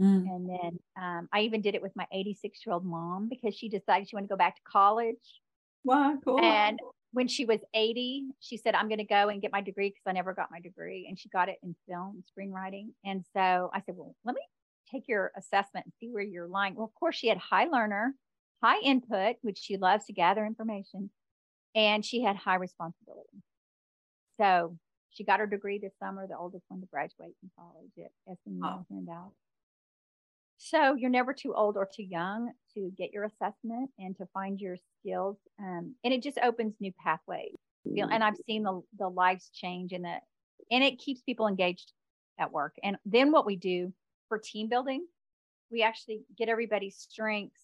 Mm. 0.00 0.26
And 0.28 0.48
then 0.48 0.78
um, 1.00 1.28
I 1.32 1.42
even 1.42 1.60
did 1.60 1.74
it 1.74 1.82
with 1.82 1.96
my 1.96 2.06
86 2.12 2.64
year 2.66 2.74
old 2.74 2.84
mom 2.84 3.28
because 3.28 3.54
she 3.54 3.68
decided 3.68 4.08
she 4.08 4.16
wanted 4.16 4.28
to 4.28 4.32
go 4.34 4.36
back 4.38 4.56
to 4.56 4.62
college. 4.62 5.40
Wow, 5.84 6.18
cool. 6.24 6.40
And 6.40 6.78
when 7.16 7.28
she 7.28 7.46
was 7.46 7.60
80, 7.72 8.26
she 8.40 8.58
said, 8.58 8.74
I'm 8.74 8.88
going 8.88 8.98
to 8.98 9.04
go 9.04 9.30
and 9.30 9.40
get 9.40 9.50
my 9.50 9.62
degree 9.62 9.88
because 9.88 10.02
I 10.06 10.12
never 10.12 10.34
got 10.34 10.50
my 10.50 10.60
degree. 10.60 11.06
And 11.08 11.18
she 11.18 11.30
got 11.30 11.48
it 11.48 11.56
in 11.62 11.74
film 11.88 12.22
screenwriting. 12.30 12.88
And 13.06 13.24
so 13.32 13.70
I 13.72 13.80
said, 13.86 13.94
Well, 13.96 14.14
let 14.26 14.34
me 14.34 14.42
take 14.92 15.08
your 15.08 15.32
assessment 15.34 15.86
and 15.86 15.94
see 15.98 16.10
where 16.10 16.22
you're 16.22 16.46
lying. 16.46 16.74
Well, 16.74 16.84
of 16.84 16.94
course, 16.94 17.16
she 17.16 17.28
had 17.28 17.38
high 17.38 17.68
learner, 17.72 18.14
high 18.62 18.80
input, 18.80 19.36
which 19.40 19.56
she 19.56 19.78
loves 19.78 20.04
to 20.04 20.12
gather 20.12 20.44
information, 20.44 21.08
and 21.74 22.04
she 22.04 22.20
had 22.20 22.36
high 22.36 22.56
responsibility. 22.56 23.42
So 24.38 24.76
she 25.08 25.24
got 25.24 25.40
her 25.40 25.46
degree 25.46 25.78
this 25.78 25.94
summer, 25.98 26.26
the 26.26 26.36
oldest 26.36 26.66
one 26.68 26.82
to 26.82 26.86
graduate 26.92 27.32
from 27.40 27.50
college 27.58 27.92
at 27.98 28.36
SMU 28.44 28.60
Oh. 28.62 28.84
here 28.90 28.98
in 28.98 29.06
Dallas. 29.06 29.32
So 30.58 30.94
you're 30.94 31.10
never 31.10 31.32
too 31.32 31.54
old 31.54 31.76
or 31.76 31.86
too 31.86 32.02
young 32.02 32.52
to 32.74 32.90
get 32.96 33.12
your 33.12 33.24
assessment 33.24 33.90
and 33.98 34.16
to 34.16 34.26
find 34.32 34.60
your 34.60 34.76
skills. 35.00 35.36
Um, 35.60 35.94
and 36.02 36.14
it 36.14 36.22
just 36.22 36.38
opens 36.42 36.74
new 36.80 36.92
pathways. 36.92 37.54
And 38.10 38.24
I've 38.24 38.36
seen 38.46 38.62
the, 38.62 38.82
the 38.98 39.08
lives 39.08 39.50
change 39.52 39.92
and 39.92 40.04
the, 40.04 40.16
and 40.70 40.82
it 40.82 40.98
keeps 40.98 41.22
people 41.22 41.46
engaged 41.46 41.92
at 42.38 42.52
work. 42.52 42.74
And 42.82 42.96
then 43.04 43.30
what 43.32 43.46
we 43.46 43.56
do 43.56 43.92
for 44.28 44.38
team 44.38 44.68
building, 44.68 45.06
we 45.70 45.82
actually 45.82 46.22
get 46.36 46.48
everybody's 46.48 46.96
strengths 46.96 47.60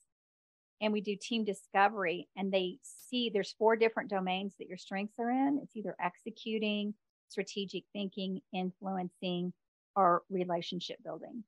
and 0.81 0.93
we 0.93 1.01
do 1.01 1.17
team 1.17 1.45
discovery 1.45 2.29
and 2.37 2.53
they 2.53 2.79
see 2.83 3.31
there's 3.31 3.55
four 3.59 3.75
different 3.77 4.11
domains 4.11 4.55
that 4.59 4.69
your 4.69 4.79
strengths 4.79 5.19
are 5.19 5.31
in. 5.31 5.61
It's 5.63 5.77
either 5.77 5.97
executing, 6.01 6.95
strategic 7.29 7.85
thinking, 7.93 8.41
influencing, 8.53 9.53
or 9.97 10.23
relationship 10.31 10.99
building 11.03 11.45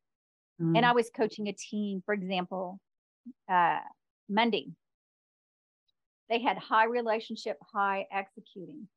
Mm. 0.61 0.77
and 0.77 0.87
I 0.87 0.93
was 0.93 1.11
coaching 1.15 1.49
a 1.49 1.53
team, 1.53 2.03
for 2.05 2.15
example, 2.15 2.81
uh, 3.51 3.81
Monday. 4.29 4.69
They 6.31 6.41
had 6.41 6.57
high 6.59 6.85
relationship, 6.85 7.59
high 7.73 8.07
executing. 8.13 8.89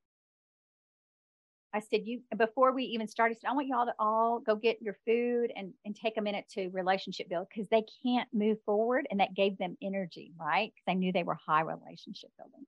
I 1.73 1.81
said, 1.81 2.01
you 2.05 2.21
before 2.37 2.71
we 2.71 2.83
even 2.85 3.07
started, 3.07 3.37
I 3.37 3.39
said, 3.41 3.49
I 3.49 3.53
want 3.53 3.67
y'all 3.67 3.85
to 3.85 3.93
all 3.99 4.39
go 4.39 4.55
get 4.55 4.81
your 4.81 4.97
food 5.05 5.51
and, 5.55 5.73
and 5.85 5.95
take 5.95 6.17
a 6.17 6.21
minute 6.21 6.45
to 6.53 6.69
relationship 6.69 7.29
build 7.29 7.47
because 7.49 7.67
they 7.69 7.83
can't 8.03 8.29
move 8.33 8.57
forward. 8.65 9.05
And 9.11 9.19
that 9.19 9.35
gave 9.35 9.57
them 9.57 9.77
energy, 9.81 10.31
right? 10.39 10.71
Because 10.73 10.83
they 10.87 10.95
knew 10.95 11.11
they 11.11 11.23
were 11.23 11.37
high 11.45 11.61
relationship 11.61 12.29
building. 12.37 12.65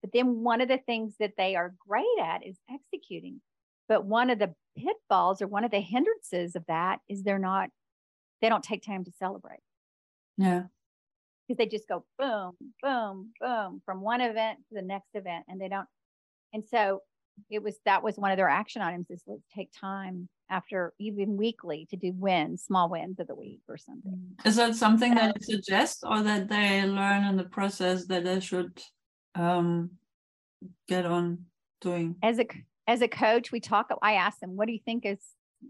But 0.00 0.12
then 0.12 0.42
one 0.42 0.60
of 0.60 0.68
the 0.68 0.78
things 0.78 1.14
that 1.20 1.32
they 1.36 1.56
are 1.56 1.74
great 1.86 2.06
at 2.22 2.46
is 2.46 2.56
executing. 2.72 3.40
But 3.88 4.04
one 4.04 4.30
of 4.30 4.38
the 4.38 4.54
pitfalls 4.78 5.42
or 5.42 5.48
one 5.48 5.64
of 5.64 5.72
the 5.72 5.80
hindrances 5.80 6.54
of 6.54 6.64
that 6.68 7.00
is 7.08 7.22
they're 7.22 7.38
not 7.38 7.70
they 8.40 8.48
don't 8.48 8.64
take 8.64 8.82
time 8.82 9.04
to 9.04 9.12
celebrate 9.18 9.60
yeah. 10.36 10.62
because 11.46 11.58
they 11.58 11.66
just 11.66 11.88
go 11.88 12.04
boom, 12.18 12.52
boom, 12.82 13.30
boom 13.40 13.82
from 13.84 14.00
one 14.00 14.20
event 14.20 14.58
to 14.68 14.74
the 14.74 14.82
next 14.82 15.10
event 15.14 15.44
and 15.48 15.60
they 15.60 15.68
don't. 15.68 15.88
And 16.52 16.64
so 16.68 17.02
it 17.50 17.62
was 17.62 17.76
that 17.84 18.02
was 18.02 18.16
one 18.16 18.30
of 18.30 18.36
their 18.36 18.48
action 18.48 18.82
items 18.82 19.08
is 19.10 19.22
let's 19.26 19.46
take 19.54 19.70
time 19.78 20.28
after 20.48 20.92
even 20.98 21.36
weekly 21.36 21.86
to 21.90 21.96
do 21.96 22.12
wins, 22.12 22.62
small 22.62 22.88
wins 22.88 23.20
of 23.20 23.28
the 23.28 23.34
week 23.34 23.60
or 23.68 23.78
something. 23.78 24.32
Is 24.44 24.56
that 24.56 24.74
something 24.74 25.14
that 25.14 25.36
you 25.36 25.56
suggest 25.56 26.02
or 26.06 26.22
that 26.22 26.48
they 26.48 26.84
learn 26.84 27.24
in 27.24 27.36
the 27.36 27.44
process 27.44 28.06
that 28.06 28.24
they 28.24 28.40
should 28.40 28.80
um 29.34 29.90
get 30.88 31.06
on 31.06 31.46
doing? 31.80 32.16
As 32.22 32.38
a 32.38 32.46
as 32.86 33.02
a 33.02 33.08
coach, 33.08 33.52
we 33.52 33.60
talk. 33.60 33.90
I 34.02 34.14
ask 34.14 34.40
them, 34.40 34.56
what 34.56 34.66
do 34.66 34.72
you 34.72 34.80
think 34.84 35.06
is 35.06 35.20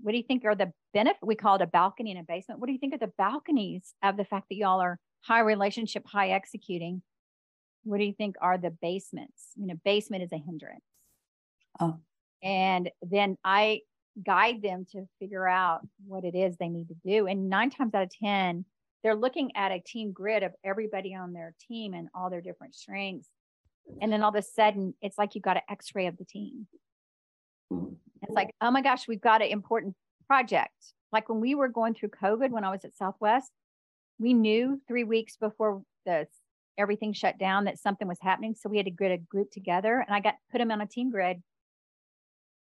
what 0.03 0.13
do 0.13 0.19
you 0.19 0.25
think 0.25 0.45
are 0.45 0.55
the 0.55 0.73
benefit? 0.95 1.19
We 1.23 1.35
call 1.35 1.57
it 1.57 1.63
a 1.63 1.67
balcony 1.67 2.13
and 2.13 2.21
a 2.21 2.25
basement. 2.25 2.61
What 2.61 2.67
do 2.67 2.73
you 2.73 2.79
think 2.79 2.95
are 2.95 2.99
the 2.99 3.13
balconies 3.19 3.95
of 4.03 4.17
the 4.17 4.25
fact 4.25 4.47
that 4.49 4.57
y'all 4.57 4.81
are 4.81 4.99
high 5.23 5.41
relationship, 5.41 6.07
high 6.07 6.31
executing? 6.31 7.03
What 7.85 7.99
do 7.99 8.05
you 8.05 8.13
think 8.13 8.37
are 8.41 8.59
the 8.59 8.71
basements? 8.71 9.49
You 9.57 9.67
know, 9.67 9.75
basement 9.85 10.23
is 10.23 10.33
a 10.33 10.39
hindrance. 10.39 10.85
Oh. 11.81 11.99
And 12.43 12.91
then 13.03 13.37
I 13.45 13.81
guide 14.25 14.63
them 14.63 14.87
to 14.93 15.07
figure 15.19 15.47
out 15.47 15.81
what 16.07 16.25
it 16.25 16.35
is 16.35 16.57
they 16.57 16.69
need 16.69 16.89
to 16.89 16.97
do. 17.05 17.27
And 17.27 17.49
nine 17.49 17.71
times 17.71 17.95
out 17.95 18.03
of 18.03 18.11
10, 18.23 18.65
they're 19.03 19.15
looking 19.15 19.53
at 19.57 19.73
a 19.73 19.81
team 19.81 20.13
grid 20.13 20.43
of 20.43 20.53
everybody 20.65 21.15
on 21.15 21.33
their 21.33 21.55
team 21.69 21.95
and 21.95 22.09
all 22.15 22.31
their 22.31 22.43
different 22.43 22.75
strengths. 22.75 23.29
And 24.01 24.13
then 24.13 24.23
all 24.23 24.29
of 24.31 24.35
a 24.35 24.43
sudden, 24.43 24.95
it's 25.01 25.19
like 25.19 25.35
you've 25.35 25.45
got 25.45 25.57
an 25.57 25.63
x 25.71 25.95
ray 25.95 26.07
of 26.07 26.17
the 26.17 26.25
team. 26.25 26.67
Mm-hmm. 27.73 27.95
It's 28.23 28.33
like, 28.33 28.55
oh 28.61 28.71
my 28.71 28.83
gosh, 28.83 29.09
we've 29.09 29.21
got 29.21 29.43
an 29.43 29.49
important 29.49 29.95
project. 30.27 30.75
Like 31.13 31.29
when 31.29 31.41
we 31.41 31.55
were 31.55 31.69
going 31.69 31.95
through 31.95 32.11
COVID, 32.11 32.51
when 32.51 32.65
I 32.65 32.71
was 32.71 32.85
at 32.85 32.95
Southwest, 32.95 33.51
we 34.19 34.35
knew 34.35 34.81
three 34.87 35.05
weeks 35.05 35.37
before 35.37 35.83
the 36.05 36.27
everything 36.79 37.13
shut 37.13 37.39
down 37.39 37.65
that 37.65 37.79
something 37.79 38.09
was 38.09 38.19
happening. 38.21 38.55
So 38.55 38.69
we 38.69 38.77
had 38.77 38.87
to 38.87 38.93
get 38.93 39.11
a 39.11 39.19
group 39.19 39.51
together, 39.51 40.05
and 40.07 40.15
I 40.15 40.21
got 40.21 40.37
put 40.51 40.59
them 40.59 40.71
on 40.71 40.81
a 40.81 40.87
team 40.87 41.11
grid. 41.11 41.43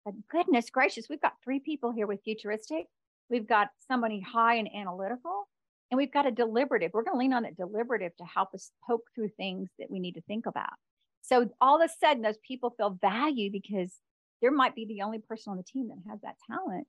But 0.06 0.14
goodness 0.30 0.70
gracious, 0.70 1.08
we've 1.10 1.22
got 1.22 1.34
three 1.44 1.60
people 1.60 1.92
here 1.92 2.08
with 2.08 2.22
futuristic. 2.24 2.86
We've 3.30 3.48
got 3.48 3.70
somebody 3.88 4.22
high 4.22 4.56
and 4.56 4.70
analytical, 4.74 5.48
and 5.90 5.98
we've 5.98 6.14
got 6.14 6.28
a 6.28 6.32
deliberative. 6.32 6.92
We're 6.94 7.04
going 7.04 7.16
to 7.16 7.20
lean 7.20 7.34
on 7.34 7.44
that 7.44 7.58
deliberative 7.58 8.16
to 8.18 8.26
help 8.26 8.54
us 8.54 8.72
poke 8.88 9.04
through 9.16 9.30
things 9.30 9.70
that 9.80 9.90
we 9.90 10.00
need 10.00 10.14
to 10.14 10.22
think 10.22 10.46
about. 10.46 10.74
So 11.22 11.50
all 11.60 11.82
of 11.82 11.90
a 11.90 12.06
sudden, 12.06 12.22
those 12.22 12.38
people 12.48 12.76
feel 12.78 13.00
value 13.02 13.52
because 13.52 13.94
there 14.46 14.52
might 14.52 14.76
be 14.76 14.86
the 14.86 15.02
only 15.02 15.18
person 15.18 15.50
on 15.50 15.58
the 15.58 15.64
team 15.64 15.88
that 15.88 15.98
has 16.08 16.22
that 16.22 16.36
talent. 16.46 16.86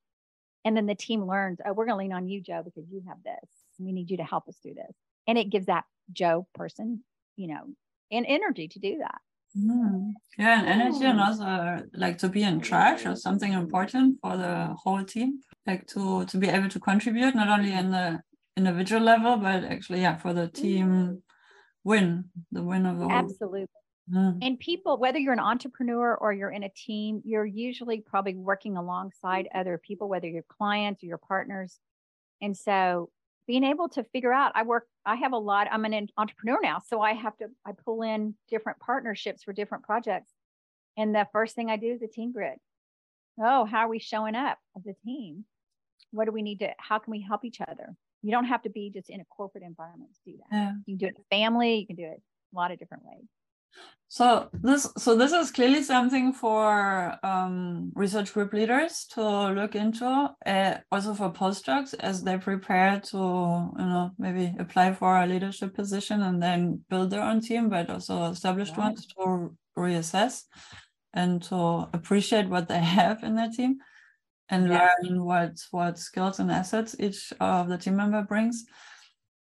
And 0.67 0.77
then 0.77 0.85
the 0.85 0.95
team 0.95 1.27
learns, 1.27 1.59
oh, 1.65 1.73
we're 1.73 1.87
going 1.87 1.95
to 1.95 2.05
lean 2.05 2.13
on 2.13 2.29
you, 2.29 2.43
Jo, 2.43 2.63
because 2.63 2.85
you 2.91 3.03
have 3.09 3.17
this. 3.25 3.49
We 3.79 3.93
need 3.93 4.11
you 4.11 4.19
to 4.19 4.25
help 4.25 4.47
us 4.47 4.59
do 4.63 4.75
this. 4.75 4.95
And 5.27 5.39
it 5.39 5.49
gives 5.49 5.65
that 5.67 5.85
Jo 6.13 6.47
person, 6.55 7.03
you 7.37 7.49
know, 7.49 7.63
an 8.11 8.27
energy 8.27 8.69
to 8.69 8.79
do 8.79 8.99
that. 8.99 9.21
Mm. 9.59 10.13
Yeah, 10.37 10.61
and 10.61 10.83
energy 10.83 11.07
and 11.07 11.19
also 11.19 11.83
like 11.95 12.19
to 12.19 12.29
be 12.29 12.43
in 12.43 12.61
charge 12.61 13.07
or 13.07 13.17
something 13.17 13.55
important 13.55 14.19
for 14.21 14.37
the 14.37 14.77
whole 14.83 15.03
team, 15.03 15.41
like 15.67 15.87
to 15.95 16.27
to 16.27 16.37
be 16.37 16.49
able 16.49 16.69
to 16.69 16.79
contribute 16.79 17.35
not 17.35 17.49
only 17.49 17.73
in 17.73 17.91
the 17.91 18.21
individual 18.55 19.01
level, 19.01 19.39
but 19.39 19.65
actually, 19.65 20.03
yeah, 20.03 20.17
for 20.17 20.35
the 20.35 20.49
team 20.49 21.23
win, 21.85 22.27
the 22.53 22.63
win 22.63 22.85
of 22.85 22.99
the 22.99 23.09
whole. 23.09 23.13
Absolutely. 23.13 23.67
Mm. 24.13 24.39
And 24.41 24.59
people, 24.59 24.99
whether 24.99 25.19
you're 25.19 25.33
an 25.33 25.41
entrepreneur 25.41 26.15
or 26.15 26.33
you're 26.33 26.51
in 26.51 26.63
a 26.63 26.69
team, 26.69 27.23
you're 27.25 27.47
usually 27.47 28.01
probably 28.01 28.35
working 28.35 28.77
alongside 28.77 29.49
other 29.55 29.79
people, 29.79 30.09
whether 30.09 30.29
you're 30.29 30.45
clients 30.49 31.03
or 31.03 31.07
your 31.07 31.19
partners. 31.19 31.79
And 32.41 32.57
so 32.57 33.11
being 33.47 33.65
able 33.65 33.89
to 33.91 34.05
figure 34.05 34.33
out, 34.33 34.53
I 34.55 34.63
work, 34.63 34.87
I 35.05 35.17
have 35.17 35.33
a 35.33 35.39
lot, 35.39 35.69
I'm 35.71 35.85
an 35.85 36.09
entrepreneur 36.17 36.59
now. 36.63 36.81
So 36.87 37.01
I 37.01 37.15
have 37.15 37.37
to, 37.39 37.47
I 37.65 37.73
pull 37.73 38.03
in 38.03 38.35
different 38.49 38.79
partnerships 38.79 39.43
for 39.45 39.53
different 39.53 39.85
projects. 39.85 40.33
And 40.97 41.15
the 41.15 41.27
first 41.33 41.55
thing 41.55 41.71
I 41.71 41.77
do 41.77 41.93
is 41.93 42.03
a 42.03 42.09
team 42.09 42.33
grid. 42.33 42.59
Oh, 43.41 43.65
how 43.65 43.81
are 43.81 43.89
we 43.89 43.99
showing 43.99 44.35
up 44.35 44.59
as 44.77 44.87
a 44.87 44.95
team? 45.05 45.45
What 46.11 46.25
do 46.27 46.33
we 46.33 46.43
need 46.43 46.61
to, 46.61 46.71
how 46.79 46.99
can 46.99 47.11
we 47.11 47.21
help 47.21 47.45
each 47.45 47.61
other? 47.61 47.95
You 48.23 48.31
don't 48.31 48.47
have 48.47 48.63
to 48.63 48.71
be 48.71 48.91
just 48.91 49.11
in 49.11 49.21
a 49.21 49.25
corporate 49.27 49.65
environment 49.65 50.11
to 50.15 50.31
do 50.31 50.39
that. 50.39 50.57
Yeah. 50.57 50.73
You 50.87 50.97
can 50.97 50.97
do 50.97 51.07
it 51.07 51.17
in 51.17 51.25
family, 51.31 51.79
you 51.79 51.87
can 51.87 51.97
do 51.97 52.05
it 52.05 52.23
a 52.53 52.57
lot 52.57 52.71
of 52.71 52.79
different 52.79 53.05
ways. 53.05 53.27
So 54.09 54.49
this 54.53 54.89
so 54.97 55.17
this 55.17 55.33
is 55.33 55.51
clearly 55.51 55.83
something 55.83 56.33
for 56.33 57.19
um, 57.25 57.91
research 57.95 58.33
group 58.33 58.53
leaders 58.53 59.05
to 59.11 59.51
look 59.51 59.75
into, 59.75 60.31
uh, 60.47 60.75
also 60.93 61.13
for 61.13 61.31
postdocs 61.33 61.93
as 61.99 62.23
they 62.23 62.39
prepare 62.39 63.01
to 63.01 63.17
you 63.17 63.85
know 63.85 64.13
maybe 64.17 64.55
apply 64.61 64.95
for 64.95 65.19
a 65.19 65.27
leadership 65.27 65.75
position 65.75 66.23
and 66.23 66.41
then 66.41 66.85
build 66.89 67.11
their 67.11 67.23
own 67.23 67.41
team, 67.41 67.69
but 67.69 67.91
also 67.91 68.25
established 68.31 68.77
right. 68.77 68.87
ones 68.87 69.07
to 69.07 69.57
reassess 69.77 70.45
and 71.13 71.43
to 71.43 71.89
appreciate 71.93 72.49
what 72.49 72.69
they 72.69 72.79
have 73.01 73.25
in 73.25 73.35
their 73.35 73.51
team 73.51 73.79
and 74.49 74.69
yeah. 74.69 74.89
learn 75.03 75.25
what 75.25 75.59
what 75.73 75.99
skills 75.99 76.39
and 76.39 76.53
assets 76.53 76.95
each 77.01 77.33
of 77.41 77.69
the 77.69 77.77
team 77.77 77.97
member 77.97 78.23
brings. 78.23 78.65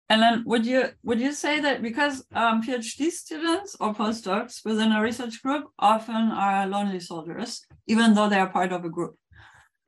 And 0.09 0.23
then 0.23 0.45
would 0.47 0.65
you 0.65 0.85
would 1.03 1.21
you 1.21 1.33
say 1.33 1.61
that 1.61 1.83
because 1.83 2.25
um, 2.33 2.63
PhD 2.63 3.11
students 3.11 3.77
or 3.81 3.93
postdocs 3.93 4.65
within 4.65 4.93
a 4.93 5.03
research 5.03 5.43
group 5.43 5.65
often 5.79 6.31
are 6.31 6.67
lonely 6.67 7.01
soldiers, 7.01 7.63
even 7.89 8.15
though 8.15 8.29
they 8.29 8.39
are 8.39 8.49
part 8.49 8.73
of 8.73 8.85
a 8.85 8.89
group? 8.89 9.17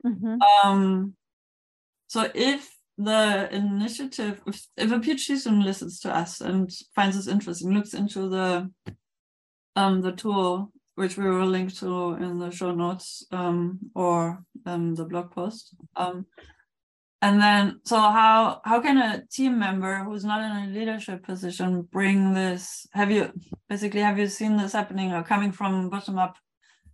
Mm-hmm. 0.05 0.41
Um, 0.41 1.13
so 2.07 2.29
if 2.35 2.69
the 2.97 3.47
initiative, 3.53 4.41
if, 4.45 4.67
if 4.75 4.91
a 4.91 4.99
PhD 4.99 5.37
student 5.37 5.63
listens 5.63 6.01
to 6.01 6.13
us 6.13 6.41
and 6.41 6.69
finds 6.93 7.15
this 7.15 7.27
interesting, 7.27 7.73
looks 7.73 7.93
into 7.93 8.27
the 8.27 8.69
um, 9.77 10.01
the 10.01 10.11
tool 10.11 10.73
which 10.95 11.15
we 11.15 11.29
will 11.29 11.47
link 11.47 11.73
to 11.73 12.15
in 12.15 12.39
the 12.39 12.51
show 12.51 12.75
notes 12.75 13.25
um, 13.31 13.79
or 13.95 14.43
um, 14.65 14.95
the 14.95 15.05
blog 15.05 15.31
post. 15.31 15.73
Um, 15.95 16.25
and 17.21 17.41
then 17.41 17.81
so 17.85 17.97
how 17.97 18.61
how 18.63 18.79
can 18.81 18.97
a 18.97 19.25
team 19.31 19.59
member 19.59 20.03
who's 20.03 20.25
not 20.25 20.41
in 20.41 20.69
a 20.69 20.73
leadership 20.73 21.23
position 21.23 21.81
bring 21.91 22.33
this? 22.33 22.87
Have 22.93 23.11
you 23.11 23.31
basically 23.67 24.01
have 24.01 24.19
you 24.19 24.27
seen 24.27 24.57
this 24.57 24.73
happening 24.73 25.11
or 25.11 25.23
coming 25.23 25.51
from 25.51 25.89
bottom 25.89 26.17
up 26.17 26.37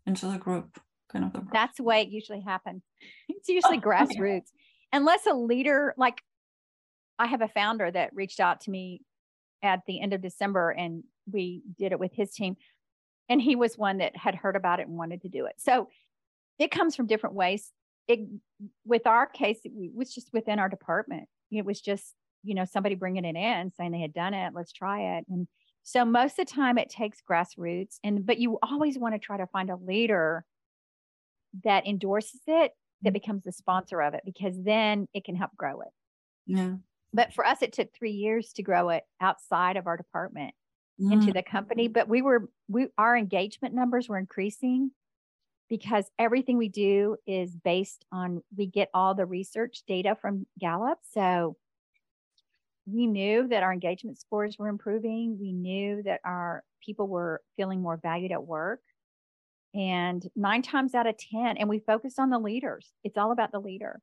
into 0.06 0.28
the 0.28 0.38
group 0.38 0.80
kind 1.12 1.26
of 1.26 1.34
the 1.34 1.42
that's 1.52 1.78
the 1.78 1.84
way 1.84 2.02
it 2.02 2.10
usually 2.10 2.42
happens 2.42 2.84
it's 3.30 3.50
usually 3.58 3.78
oh, 3.78 3.82
grassroots. 3.82 4.52
Unless 4.94 5.26
a 5.28 5.34
leader 5.34 5.94
like 5.98 6.22
i 7.20 7.26
have 7.28 7.42
a 7.42 7.48
founder 7.48 7.90
that 7.90 8.14
reached 8.14 8.40
out 8.40 8.62
to 8.62 8.72
me 8.72 9.02
at 9.64 9.82
the 9.88 10.00
end 10.00 10.14
of 10.14 10.22
december 10.22 10.70
and 10.70 11.04
we 11.32 11.62
did 11.78 11.92
it 11.92 12.00
with 12.00 12.14
his 12.14 12.32
team. 12.32 12.56
And 13.30 13.42
he 13.42 13.56
was 13.56 13.78
one 13.78 13.98
that 13.98 14.16
had 14.16 14.36
heard 14.36 14.56
about 14.56 14.80
it 14.80 14.88
and 14.88 14.98
wanted 14.98 15.22
to 15.22 15.30
do 15.30 15.46
it. 15.46 15.56
So 15.58 15.90
it 16.60 16.72
comes 16.72 16.96
from 16.96 17.08
different 17.08 17.36
ways 17.36 17.72
it 18.08 18.20
with 18.86 19.08
our 19.08 19.26
case 19.26 19.60
it 19.64 19.72
was 19.96 20.14
just 20.14 20.30
within 20.34 20.60
our 20.60 20.70
department. 20.70 21.28
It 21.52 21.66
was 21.66 21.82
just 21.82 22.14
you 22.44 22.54
know 22.54 22.66
somebody 22.66 22.96
bringing 22.96 23.26
it 23.26 23.36
in 23.36 23.72
saying 23.72 23.92
they 23.92 24.02
had 24.02 24.14
done 24.14 24.34
it 24.34 24.54
let's 24.54 24.72
try 24.72 25.18
it. 25.18 25.26
And 25.30 25.48
so 25.84 26.06
most 26.06 26.40
of 26.40 26.48
the 26.48 26.54
time 26.54 26.78
it 26.78 26.90
takes 26.90 27.22
grassroots 27.30 27.98
and 28.04 28.26
but 28.26 28.38
you 28.38 28.60
always 28.62 28.98
want 28.98 29.16
to 29.16 29.20
try 29.20 29.38
to 29.38 29.48
find 29.48 29.70
a 29.70 29.76
leader 29.76 30.46
that 31.64 31.88
endorses 31.88 32.42
it 32.48 32.72
that 33.02 33.12
mm. 33.12 33.14
becomes 33.14 33.44
the 33.44 33.52
sponsor 33.52 34.02
of 34.02 34.14
it 34.14 34.22
because 34.26 34.56
then 34.64 35.08
it 35.14 35.24
can 35.24 35.36
help 35.36 35.52
grow 35.56 35.82
it. 35.82 35.90
Yeah. 36.46 36.76
But 37.14 37.34
for 37.34 37.46
us 37.46 37.62
it 37.62 37.74
took 37.74 37.94
three 37.94 38.12
years 38.12 38.54
to 38.54 38.64
grow 38.64 38.90
it 38.90 39.04
outside 39.22 39.78
of 39.78 39.88
our 39.88 39.98
department 39.98 40.54
into 40.98 41.34
the 41.34 41.44
company 41.44 41.90
but 41.90 42.08
we 42.08 42.22
were 42.22 42.50
we 42.70 42.88
our 42.98 43.18
engagement 43.18 43.76
numbers 43.76 44.08
were 44.08 44.18
increasing 44.18 44.92
because 45.70 46.06
everything 46.20 46.58
we 46.58 46.70
do 46.70 47.18
is 47.26 47.56
based 47.56 48.06
on 48.12 48.42
we 48.56 48.68
get 48.68 48.90
all 48.94 49.16
the 49.16 49.26
research 49.26 49.84
data 49.88 50.16
from 50.20 50.46
Gallup. 50.60 51.00
So 51.14 51.58
we 52.86 53.08
knew 53.08 53.48
that 53.48 53.64
our 53.64 53.74
engagement 53.74 54.20
scores 54.20 54.58
were 54.60 54.68
improving. 54.68 55.38
We 55.40 55.54
knew 55.54 56.04
that 56.04 56.22
our 56.24 56.64
people 56.86 57.08
were 57.08 57.42
feeling 57.58 57.82
more 57.82 57.98
valued 57.98 58.32
at 58.32 58.46
work. 58.46 58.82
And 59.74 60.26
nine 60.36 60.62
times 60.62 60.96
out 60.96 61.08
of 61.08 61.18
10, 61.18 61.58
and 61.58 61.68
we 61.68 61.80
focused 61.80 62.20
on 62.20 62.30
the 62.30 62.40
leaders. 62.40 62.94
It's 63.04 63.18
all 63.18 63.32
about 63.32 63.52
the 63.52 63.60
leader. 63.60 64.00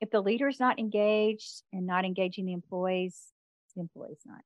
If 0.00 0.10
the 0.10 0.20
leader 0.20 0.48
is 0.48 0.60
not 0.60 0.78
engaged 0.78 1.62
and 1.72 1.86
not 1.86 2.04
engaging 2.04 2.46
the 2.46 2.52
employees, 2.52 3.16
the 3.74 3.80
employee's 3.80 4.20
not. 4.26 4.42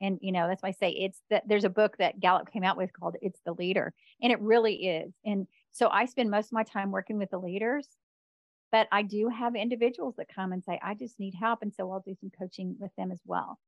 And, 0.00 0.18
you 0.20 0.32
know, 0.32 0.46
that's 0.46 0.62
why 0.62 0.70
I 0.70 0.72
say 0.72 0.90
it's 0.90 1.20
that 1.30 1.44
there's 1.46 1.64
a 1.64 1.70
book 1.70 1.96
that 1.98 2.20
Gallup 2.20 2.52
came 2.52 2.64
out 2.64 2.76
with 2.76 2.92
called 2.92 3.16
It's 3.22 3.40
the 3.46 3.54
Leader. 3.54 3.94
And 4.20 4.30
it 4.30 4.40
really 4.40 4.74
is. 4.74 5.12
And 5.24 5.46
so 5.72 5.88
I 5.88 6.04
spend 6.04 6.30
most 6.30 6.46
of 6.46 6.52
my 6.52 6.64
time 6.64 6.90
working 6.90 7.18
with 7.18 7.30
the 7.30 7.38
leaders, 7.38 7.88
but 8.72 8.88
I 8.92 9.02
do 9.02 9.28
have 9.28 9.54
individuals 9.54 10.14
that 10.18 10.28
come 10.34 10.52
and 10.52 10.62
say, 10.62 10.78
I 10.82 10.94
just 10.94 11.18
need 11.18 11.34
help. 11.34 11.60
And 11.62 11.72
so 11.72 11.90
I'll 11.90 12.04
do 12.06 12.14
some 12.20 12.30
coaching 12.38 12.76
with 12.78 12.90
them 12.96 13.10
as 13.10 13.20
well. 13.24 13.58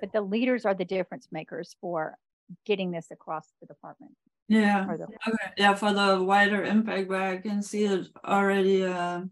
But 0.00 0.12
the 0.12 0.22
leaders 0.22 0.64
are 0.64 0.74
the 0.74 0.84
difference 0.84 1.28
makers 1.30 1.76
for 1.80 2.16
getting 2.64 2.90
this 2.90 3.10
across 3.10 3.46
the 3.60 3.66
department. 3.66 4.12
Yeah. 4.48 4.86
The- 4.86 5.04
okay. 5.04 5.52
Yeah. 5.58 5.74
For 5.74 5.92
the 5.92 6.22
wider 6.22 6.62
impact, 6.64 7.08
where 7.08 7.32
I 7.32 7.36
can 7.36 7.62
see 7.62 7.84
it 7.84 8.08
already 8.24 8.84
uh, 8.84 9.22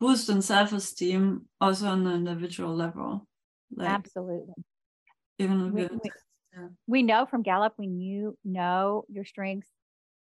boost 0.00 0.30
in 0.30 0.40
self 0.40 0.72
esteem 0.72 1.42
also 1.60 1.88
on 1.88 2.04
the 2.04 2.12
individual 2.12 2.74
level. 2.74 3.26
Like, 3.76 3.90
Absolutely 3.90 4.54
even 5.38 5.72
we, 5.72 5.86
we, 5.86 6.10
yeah. 6.56 6.68
we 6.86 7.02
know 7.02 7.26
from 7.26 7.42
Gallup 7.42 7.74
when 7.76 7.98
you 7.98 8.36
know 8.44 9.04
your 9.08 9.24
strengths, 9.24 9.68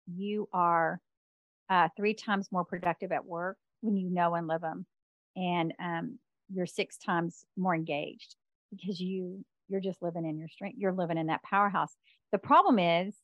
you 0.07 0.48
are 0.53 1.00
uh, 1.70 1.88
three 1.96 2.14
times 2.14 2.48
more 2.50 2.64
productive 2.64 3.12
at 3.12 3.24
work 3.24 3.57
when 3.81 3.96
you 3.96 4.11
know 4.11 4.35
and 4.35 4.46
live 4.46 4.61
them, 4.61 4.87
and 5.37 5.72
um, 5.79 6.18
you're 6.53 6.66
six 6.66 6.98
times 6.98 7.44
more 7.57 7.74
engaged 7.74 8.37
because 8.70 9.00
you 9.00 9.44
you're 9.68 9.81
just 9.81 10.03
living 10.03 10.27
in 10.27 10.38
your 10.38 10.48
strength. 10.48 10.77
You're 10.79 10.92
living 10.92 11.18
in 11.18 11.29
that 11.29 11.42
powerhouse. 11.42 11.94
The 12.33 12.38
problem 12.38 12.79
is 12.79 13.14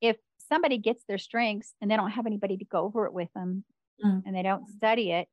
if 0.00 0.16
somebody 0.48 0.78
gets 0.78 1.02
their 1.08 1.18
strengths 1.18 1.74
and 1.80 1.90
they 1.90 1.96
don't 1.96 2.10
have 2.10 2.26
anybody 2.26 2.56
to 2.56 2.64
go 2.64 2.84
over 2.84 3.06
it 3.06 3.12
with 3.12 3.32
them, 3.34 3.64
mm. 4.04 4.22
and 4.24 4.34
they 4.34 4.42
don't 4.42 4.68
study 4.68 5.12
it, 5.12 5.28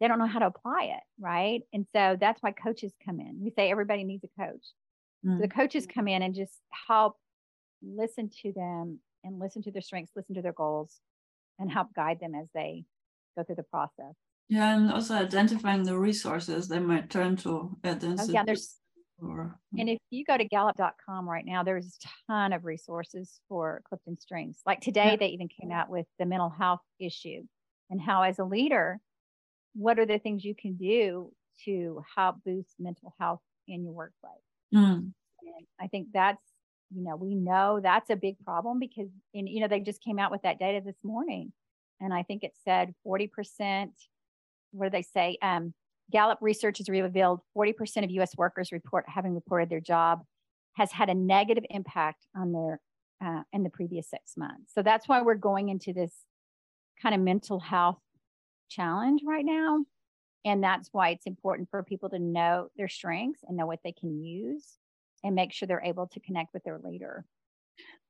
they 0.00 0.08
don't 0.08 0.18
know 0.18 0.26
how 0.26 0.38
to 0.40 0.46
apply 0.46 0.94
it, 0.96 1.02
right? 1.18 1.60
And 1.72 1.86
so 1.94 2.16
that's 2.18 2.42
why 2.42 2.52
coaches 2.52 2.92
come 3.04 3.20
in. 3.20 3.38
We 3.40 3.50
say 3.50 3.70
everybody 3.70 4.04
needs 4.04 4.24
a 4.24 4.40
coach. 4.40 4.64
Mm-hmm. 5.24 5.36
So 5.36 5.40
the 5.40 5.48
mm-hmm. 5.48 5.60
coaches 5.60 5.86
come 5.86 6.08
in 6.08 6.22
and 6.22 6.34
just 6.34 6.54
help 6.88 7.16
listen 7.82 8.30
to 8.42 8.52
them 8.52 9.00
and 9.24 9.38
listen 9.38 9.62
to 9.62 9.70
their 9.70 9.82
strengths, 9.82 10.12
listen 10.16 10.34
to 10.34 10.42
their 10.42 10.52
goals, 10.52 11.00
and 11.58 11.70
help 11.70 11.88
guide 11.94 12.18
them 12.20 12.34
as 12.34 12.48
they 12.54 12.84
go 13.36 13.44
through 13.44 13.56
the 13.56 13.62
process. 13.64 14.14
Yeah, 14.48 14.76
and 14.76 14.92
also 14.92 15.14
identifying 15.14 15.84
the 15.84 15.96
resources 15.96 16.66
they 16.66 16.80
might 16.80 17.08
turn 17.08 17.36
to 17.38 17.76
at 17.84 18.00
the 18.00 18.08
institute. 18.08 18.34
Oh, 18.34 18.38
yeah, 18.38 18.44
there's 18.44 18.76
or, 19.22 19.58
and 19.78 19.88
if 19.88 19.98
you 20.08 20.24
go 20.24 20.38
to 20.38 20.44
gallup.com 20.44 21.28
right 21.28 21.44
now, 21.44 21.62
there's 21.62 21.86
a 21.86 22.08
ton 22.26 22.52
of 22.52 22.64
resources 22.64 23.40
for 23.48 23.82
Clifton 23.88 24.18
Strengths. 24.18 24.62
Like 24.64 24.80
today, 24.80 25.10
yeah. 25.10 25.16
they 25.16 25.28
even 25.28 25.48
came 25.48 25.70
out 25.70 25.90
with 25.90 26.06
the 26.18 26.24
mental 26.24 26.48
health 26.48 26.80
issue 26.98 27.42
and 27.90 28.00
how, 28.00 28.22
as 28.22 28.38
a 28.38 28.44
leader, 28.44 28.98
what 29.74 29.98
are 29.98 30.06
the 30.06 30.18
things 30.18 30.44
you 30.44 30.54
can 30.54 30.76
do 30.76 31.32
to 31.64 32.02
help 32.16 32.36
boost 32.44 32.74
mental 32.78 33.14
health 33.20 33.40
in 33.68 33.84
your 33.84 33.92
workplace? 33.92 34.32
Mm. 34.74 35.12
I 35.80 35.86
think 35.86 36.08
that's, 36.12 36.42
you 36.94 37.02
know, 37.02 37.16
we 37.16 37.34
know 37.34 37.80
that's 37.82 38.10
a 38.10 38.16
big 38.16 38.38
problem 38.44 38.78
because, 38.78 39.08
in, 39.32 39.46
you 39.46 39.60
know, 39.60 39.68
they 39.68 39.80
just 39.80 40.02
came 40.02 40.18
out 40.18 40.30
with 40.30 40.42
that 40.42 40.58
data 40.58 40.82
this 40.84 40.98
morning. 41.02 41.52
And 42.00 42.12
I 42.12 42.22
think 42.22 42.44
it 42.44 42.52
said 42.64 42.94
40%, 43.06 43.90
what 44.72 44.86
do 44.86 44.90
they 44.90 45.02
say? 45.02 45.36
Um, 45.42 45.74
Gallup 46.10 46.38
research 46.40 46.78
has 46.78 46.88
revealed 46.88 47.40
40% 47.56 48.04
of 48.04 48.10
US 48.10 48.36
workers 48.36 48.72
report 48.72 49.04
having 49.08 49.34
reported 49.34 49.70
their 49.70 49.80
job 49.80 50.22
has 50.74 50.92
had 50.92 51.08
a 51.08 51.14
negative 51.14 51.64
impact 51.70 52.26
on 52.34 52.52
their 52.52 52.80
uh, 53.24 53.42
in 53.52 53.62
the 53.62 53.70
previous 53.70 54.08
six 54.08 54.36
months. 54.36 54.72
So 54.74 54.82
that's 54.82 55.06
why 55.06 55.20
we're 55.20 55.34
going 55.34 55.68
into 55.68 55.92
this 55.92 56.12
kind 57.02 57.14
of 57.14 57.20
mental 57.20 57.60
health 57.60 57.98
challenge 58.70 59.22
right 59.26 59.44
now. 59.44 59.84
And 60.44 60.62
that's 60.62 60.88
why 60.92 61.10
it's 61.10 61.26
important 61.26 61.68
for 61.70 61.82
people 61.82 62.08
to 62.10 62.18
know 62.18 62.68
their 62.76 62.88
strengths 62.88 63.42
and 63.46 63.56
know 63.56 63.66
what 63.66 63.80
they 63.84 63.92
can 63.92 64.22
use 64.22 64.78
and 65.22 65.34
make 65.34 65.52
sure 65.52 65.66
they're 65.68 65.82
able 65.82 66.06
to 66.08 66.20
connect 66.20 66.54
with 66.54 66.64
their 66.64 66.78
leader. 66.78 67.24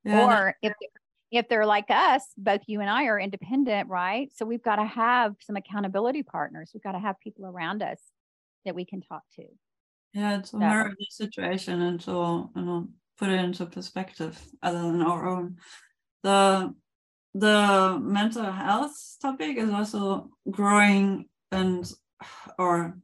Yeah, 0.04 0.26
or 0.26 0.56
if 0.62 0.72
if 1.30 1.48
they're 1.48 1.66
like 1.66 1.90
us, 1.90 2.22
both 2.36 2.62
you 2.66 2.80
and 2.80 2.90
I 2.90 3.04
are 3.04 3.18
independent, 3.18 3.88
right? 3.88 4.30
So 4.34 4.44
we've 4.44 4.62
got 4.62 4.76
to 4.76 4.84
have 4.84 5.36
some 5.40 5.56
accountability 5.56 6.22
partners. 6.22 6.70
We've 6.74 6.82
got 6.82 6.92
to 6.92 6.98
have 6.98 7.20
people 7.20 7.46
around 7.46 7.82
us 7.82 8.00
that 8.64 8.74
we 8.74 8.84
can 8.84 9.00
talk 9.00 9.22
to. 9.36 9.44
Yeah, 10.12 10.38
it's 10.38 10.52
a 10.52 10.58
mirror 10.58 10.92
the 10.98 11.06
situation 11.08 11.80
and 11.82 12.00
to 12.00 12.50
you 12.54 12.62
know 12.62 12.88
put 13.18 13.28
it 13.28 13.40
into 13.40 13.66
perspective 13.66 14.40
other 14.62 14.80
than 14.80 15.02
our 15.02 15.28
own. 15.28 15.56
The 16.22 16.74
the 17.34 17.98
mental 18.02 18.50
health 18.50 19.16
topic 19.22 19.56
is 19.56 19.70
also 19.70 20.30
growing 20.50 21.26
and 21.52 21.92
or 22.58 22.98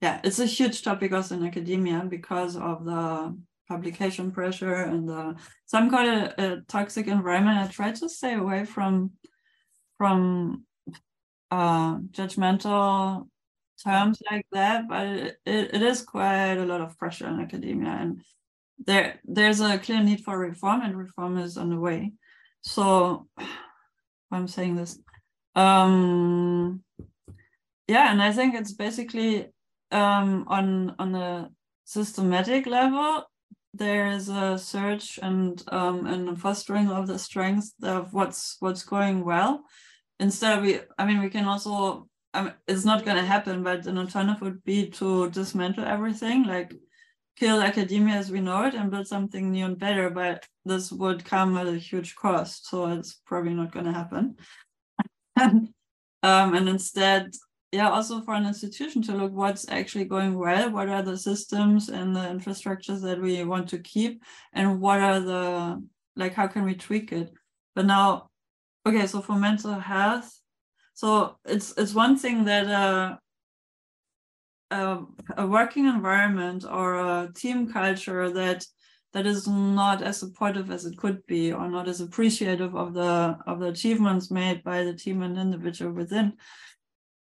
yeah, 0.00 0.20
it's 0.24 0.38
a 0.38 0.46
huge 0.46 0.82
topic 0.82 1.12
also 1.12 1.36
in 1.36 1.46
academia 1.46 2.04
because 2.08 2.56
of 2.56 2.84
the 2.84 3.36
publication 3.68 4.30
pressure 4.30 4.74
and 4.74 5.08
the 5.08 5.34
some 5.64 5.90
kind 5.90 6.08
of 6.08 6.32
a 6.38 6.60
toxic 6.68 7.06
environment. 7.06 7.58
I 7.58 7.66
try 7.66 7.92
to 7.92 8.08
stay 8.08 8.34
away 8.34 8.64
from 8.64 9.12
from 9.98 10.64
uh, 11.50 11.96
judgmental 12.10 13.28
terms 13.82 14.22
like 14.30 14.46
that, 14.52 14.88
but 14.88 15.06
it, 15.06 15.40
it, 15.44 15.82
is 15.82 16.02
quite 16.02 16.54
a 16.54 16.64
lot 16.64 16.80
of 16.80 16.98
pressure 16.98 17.26
in 17.28 17.40
academia. 17.40 17.90
And 17.90 18.22
there 18.84 19.20
there's 19.24 19.60
a 19.60 19.78
clear 19.78 20.02
need 20.02 20.22
for 20.22 20.38
reform 20.38 20.82
and 20.82 20.96
reform 20.96 21.38
is 21.38 21.56
on 21.56 21.70
the 21.70 21.78
way 21.78 22.12
so 22.60 23.26
i'm 24.32 24.48
saying 24.48 24.76
this 24.76 24.98
um 25.54 26.82
yeah 27.88 28.10
and 28.10 28.22
i 28.22 28.32
think 28.32 28.54
it's 28.54 28.72
basically 28.72 29.46
um 29.90 30.44
on 30.48 30.94
on 30.98 31.14
a 31.14 31.50
systematic 31.84 32.66
level 32.66 33.24
there 33.76 34.06
is 34.08 34.28
a 34.28 34.58
search 34.58 35.18
and 35.22 35.62
um 35.68 36.06
and 36.06 36.40
fostering 36.40 36.88
of 36.88 37.06
the 37.06 37.18
strengths 37.18 37.74
of 37.82 38.12
what's 38.12 38.56
what's 38.60 38.82
going 38.82 39.24
well. 39.24 39.64
Instead 40.18 40.62
we 40.62 40.80
i 40.98 41.04
mean 41.04 41.20
we 41.20 41.30
can 41.30 41.44
also 41.44 42.08
I 42.32 42.42
mean, 42.42 42.54
it's 42.66 42.84
not 42.84 43.04
going 43.04 43.16
to 43.16 43.22
happen 43.34 43.62
but 43.62 43.86
an 43.86 43.98
alternative 43.98 44.42
would 44.42 44.64
be 44.64 44.88
to 44.90 45.30
dismantle 45.30 45.84
everything 45.84 46.44
like 46.44 46.74
kill 47.36 47.62
academia 47.62 48.14
as 48.14 48.30
we 48.30 48.40
know 48.40 48.64
it 48.64 48.74
and 48.74 48.90
build 48.90 49.06
something 49.06 49.50
new 49.50 49.66
and 49.66 49.78
better 49.78 50.08
but 50.08 50.46
this 50.64 50.90
would 50.90 51.24
come 51.24 51.56
at 51.58 51.66
a 51.66 51.76
huge 51.76 52.14
cost 52.16 52.68
so 52.68 52.86
it's 52.86 53.20
probably 53.26 53.54
not 53.54 53.72
going 53.72 53.86
to 53.86 53.92
happen. 53.92 54.36
Um, 56.22 56.54
and 56.54 56.68
instead 56.68 57.30
yeah 57.72 57.90
also 57.90 58.20
for 58.20 58.34
an 58.34 58.46
institution 58.46 59.02
to 59.02 59.12
look 59.12 59.32
what's 59.32 59.68
actually 59.68 60.04
going 60.04 60.38
well 60.38 60.70
what 60.70 60.88
are 60.88 61.02
the 61.02 61.16
systems 61.16 61.88
and 61.88 62.14
the 62.14 62.20
infrastructures 62.20 63.02
that 63.02 63.20
we 63.20 63.42
want 63.44 63.68
to 63.68 63.78
keep 63.78 64.22
and 64.52 64.80
what 64.80 65.00
are 65.00 65.20
the 65.20 65.82
like 66.16 66.32
how 66.32 66.46
can 66.46 66.64
we 66.64 66.74
tweak 66.74 67.12
it? 67.12 67.30
But 67.74 67.86
now 67.86 68.30
okay 68.86 69.06
so 69.06 69.20
for 69.20 69.36
mental 69.36 69.74
health 69.74 70.32
so 70.94 71.36
it's 71.44 71.76
it's 71.76 71.94
one 71.94 72.16
thing 72.16 72.44
that 72.46 72.66
uh, 72.66 73.16
a, 74.70 74.98
a 75.36 75.46
working 75.46 75.86
environment 75.86 76.64
or 76.64 76.94
a 76.94 77.30
team 77.34 77.70
culture 77.70 78.30
that 78.30 78.64
that 79.12 79.26
is 79.26 79.46
not 79.46 80.02
as 80.02 80.18
supportive 80.18 80.70
as 80.70 80.84
it 80.84 80.96
could 80.98 81.24
be 81.26 81.52
or 81.52 81.68
not 81.68 81.88
as 81.88 82.00
appreciative 82.00 82.74
of 82.74 82.94
the 82.94 83.36
of 83.46 83.60
the 83.60 83.68
achievements 83.68 84.30
made 84.30 84.62
by 84.62 84.84
the 84.84 84.94
team 84.94 85.22
and 85.22 85.38
individual 85.38 85.92
within 85.92 86.32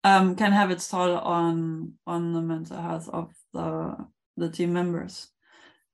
um, 0.04 0.36
can 0.36 0.52
have 0.52 0.72
its 0.72 0.88
toll 0.88 1.18
on 1.18 1.94
on 2.06 2.34
the 2.34 2.42
mental 2.42 2.82
health 2.82 3.10
of 3.10 3.32
the 3.54 3.96
the 4.38 4.50
team 4.50 4.74
members 4.74 5.30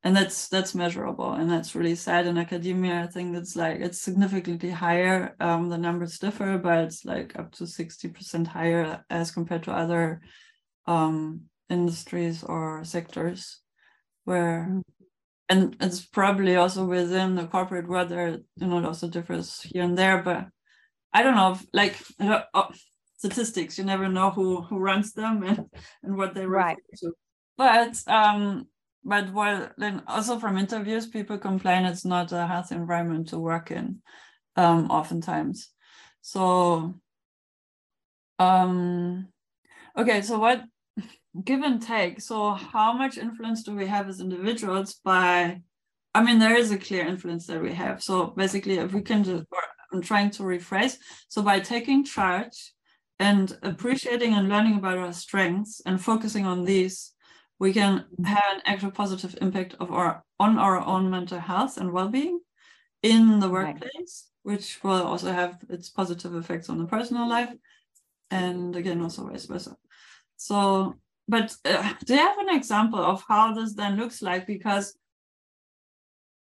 and 0.04 0.16
that's 0.16 0.48
that's 0.48 0.74
measurable 0.74 1.34
and 1.34 1.52
that's 1.52 1.76
really 1.76 1.96
sad 1.96 2.26
in 2.26 2.38
academia 2.38 3.04
i 3.04 3.08
think 3.08 3.36
it's 3.36 3.56
like 3.56 3.80
it's 3.80 4.02
significantly 4.02 4.70
higher 4.70 5.36
um, 5.40 5.70
the 5.70 5.78
numbers 5.78 6.20
differ 6.20 6.58
but 6.58 6.86
it's 6.86 7.04
like 7.06 7.38
up 7.38 7.52
to 7.52 7.66
60% 7.66 8.48
higher 8.48 9.04
as 9.10 9.32
compared 9.32 9.64
to 9.64 9.72
other 9.72 10.22
um, 10.86 11.42
industries 11.70 12.44
or 12.44 12.84
sectors 12.84 13.60
where 14.24 14.68
mm. 14.70 14.82
and 15.50 15.76
it's 15.82 16.06
probably 16.06 16.56
also 16.56 16.86
within 16.86 17.36
the 17.36 17.46
corporate 17.48 17.88
world 17.88 18.10
there 18.10 18.40
you 18.56 18.68
know 18.68 18.80
it 18.80 18.86
also 18.86 19.08
differs 19.08 19.62
here 19.62 19.84
and 19.84 19.98
there 19.98 20.24
but 20.24 20.48
i 21.14 21.24
don't 21.24 21.36
know 21.36 21.52
if, 21.52 21.66
like 21.74 21.98
oh, 22.54 22.70
statistics. 23.20 23.78
You 23.78 23.84
never 23.84 24.08
know 24.08 24.32
who 24.32 24.62
who 24.62 24.78
runs 24.80 25.14
them 25.14 25.44
and 25.44 25.66
and 26.04 26.18
what 26.18 26.34
they 26.34 26.46
right. 26.46 26.78
to. 26.98 27.14
But 27.58 28.02
um 28.08 28.68
but 29.04 29.32
while 29.34 29.70
then 29.78 30.04
also 30.08 30.40
from 30.40 30.58
interviews 30.58 31.06
people 31.08 31.38
complain 31.38 31.86
it's 31.86 32.06
not 32.06 32.32
a 32.32 32.48
healthy 32.48 32.76
environment 32.76 33.30
to 33.30 33.38
work 33.38 33.72
in 33.72 34.02
um 34.56 34.90
oftentimes. 34.90 35.70
So 36.22 36.96
um 38.40 39.28
okay 39.98 40.22
so 40.22 40.40
what 40.40 40.64
give 41.44 41.62
and 41.62 41.82
take. 41.82 42.22
So 42.22 42.52
how 42.52 42.94
much 42.94 43.18
influence 43.18 43.64
do 43.64 43.76
we 43.76 43.88
have 43.88 44.08
as 44.08 44.22
individuals 44.22 44.94
by 45.04 45.62
i 46.16 46.24
mean 46.24 46.40
there 46.40 46.58
is 46.58 46.72
a 46.72 46.78
clear 46.78 47.06
influence 47.06 47.48
that 47.48 47.62
we 47.62 47.74
have. 47.74 48.02
So 48.02 48.28
basically 48.28 48.78
if 48.78 48.94
we 48.94 49.02
can 49.02 49.26
just 49.26 49.44
i'm 49.92 50.02
trying 50.02 50.30
to 50.32 50.44
rephrase. 50.44 50.96
So 51.28 51.42
by 51.42 51.60
taking 51.60 52.06
charge 52.06 52.74
and 53.20 53.58
appreciating 53.64 54.34
and 54.34 54.50
learning 54.50 54.78
about 54.78 54.98
our 54.98 55.14
strengths 55.14 55.82
and 55.86 56.02
focusing 56.02 56.46
on 56.46 56.64
these 56.64 57.14
we 57.60 57.74
can 57.74 58.06
have 58.24 58.44
an 58.54 58.62
actual 58.66 58.92
positive 58.92 59.38
impact 59.42 59.76
of 59.80 59.92
our 59.92 60.24
on 60.40 60.58
our 60.58 60.80
own 60.80 61.10
mental 61.10 61.40
health 61.40 61.78
and 61.78 61.92
well-being 61.92 62.40
in 63.04 63.40
the 63.40 63.50
workplace 63.50 64.30
right. 64.46 64.54
which 64.54 64.80
will 64.84 65.04
also 65.04 65.32
have 65.32 65.60
its 65.70 65.90
positive 65.90 66.34
effects 66.36 66.70
on 66.70 66.78
the 66.78 66.86
personal 66.86 67.28
life 67.28 67.54
and 68.32 68.76
again 68.76 69.02
also 69.02 69.28
vice 69.28 69.46
versa. 69.46 69.76
So 70.38 70.96
but 71.28 71.56
uh, 71.64 71.94
do 72.06 72.16
you 72.16 72.20
have 72.20 72.40
an 72.40 72.56
example 72.56 73.00
of 73.00 73.24
how 73.28 73.54
this 73.54 73.74
then 73.76 73.98
looks 73.98 74.22
like? 74.24 74.48
Because 74.48 74.98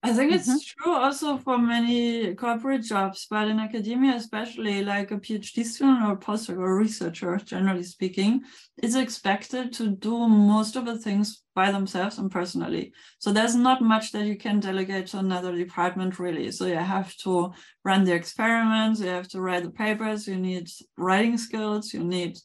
I 0.05 0.11
think 0.11 0.33
it's 0.33 0.49
mm-hmm. 0.49 0.83
true 0.83 0.95
also 0.95 1.37
for 1.37 1.57
many 1.57 2.35
corporate 2.35 2.83
jobs, 2.83 3.25
but 3.29 3.47
in 3.47 3.57
academia, 3.57 4.15
especially 4.15 4.83
like 4.83 5.11
a 5.11 5.17
PhD 5.17 5.63
student 5.63 6.03
or 6.03 6.17
postdoc 6.17 6.57
or 6.57 6.77
researcher, 6.77 7.37
generally 7.37 7.83
speaking, 7.83 8.41
is 8.81 8.97
expected 8.97 9.71
to 9.73 9.91
do 9.91 10.27
most 10.27 10.75
of 10.75 10.85
the 10.85 10.99
things 10.99 11.43
by 11.55 11.71
themselves 11.71 12.17
and 12.17 12.29
personally. 12.29 12.91
So 13.19 13.31
there's 13.31 13.55
not 13.55 13.81
much 13.81 14.11
that 14.11 14.25
you 14.25 14.35
can 14.37 14.59
delegate 14.59 15.07
to 15.07 15.19
another 15.19 15.55
department, 15.55 16.19
really. 16.19 16.51
So 16.51 16.65
you 16.65 16.75
have 16.75 17.15
to 17.23 17.53
run 17.85 18.03
the 18.03 18.13
experiments, 18.13 18.99
you 18.99 19.07
have 19.07 19.29
to 19.29 19.39
write 19.39 19.63
the 19.63 19.71
papers, 19.71 20.27
you 20.27 20.35
need 20.35 20.67
writing 20.97 21.37
skills, 21.37 21.93
you 21.93 22.03
need 22.03 22.37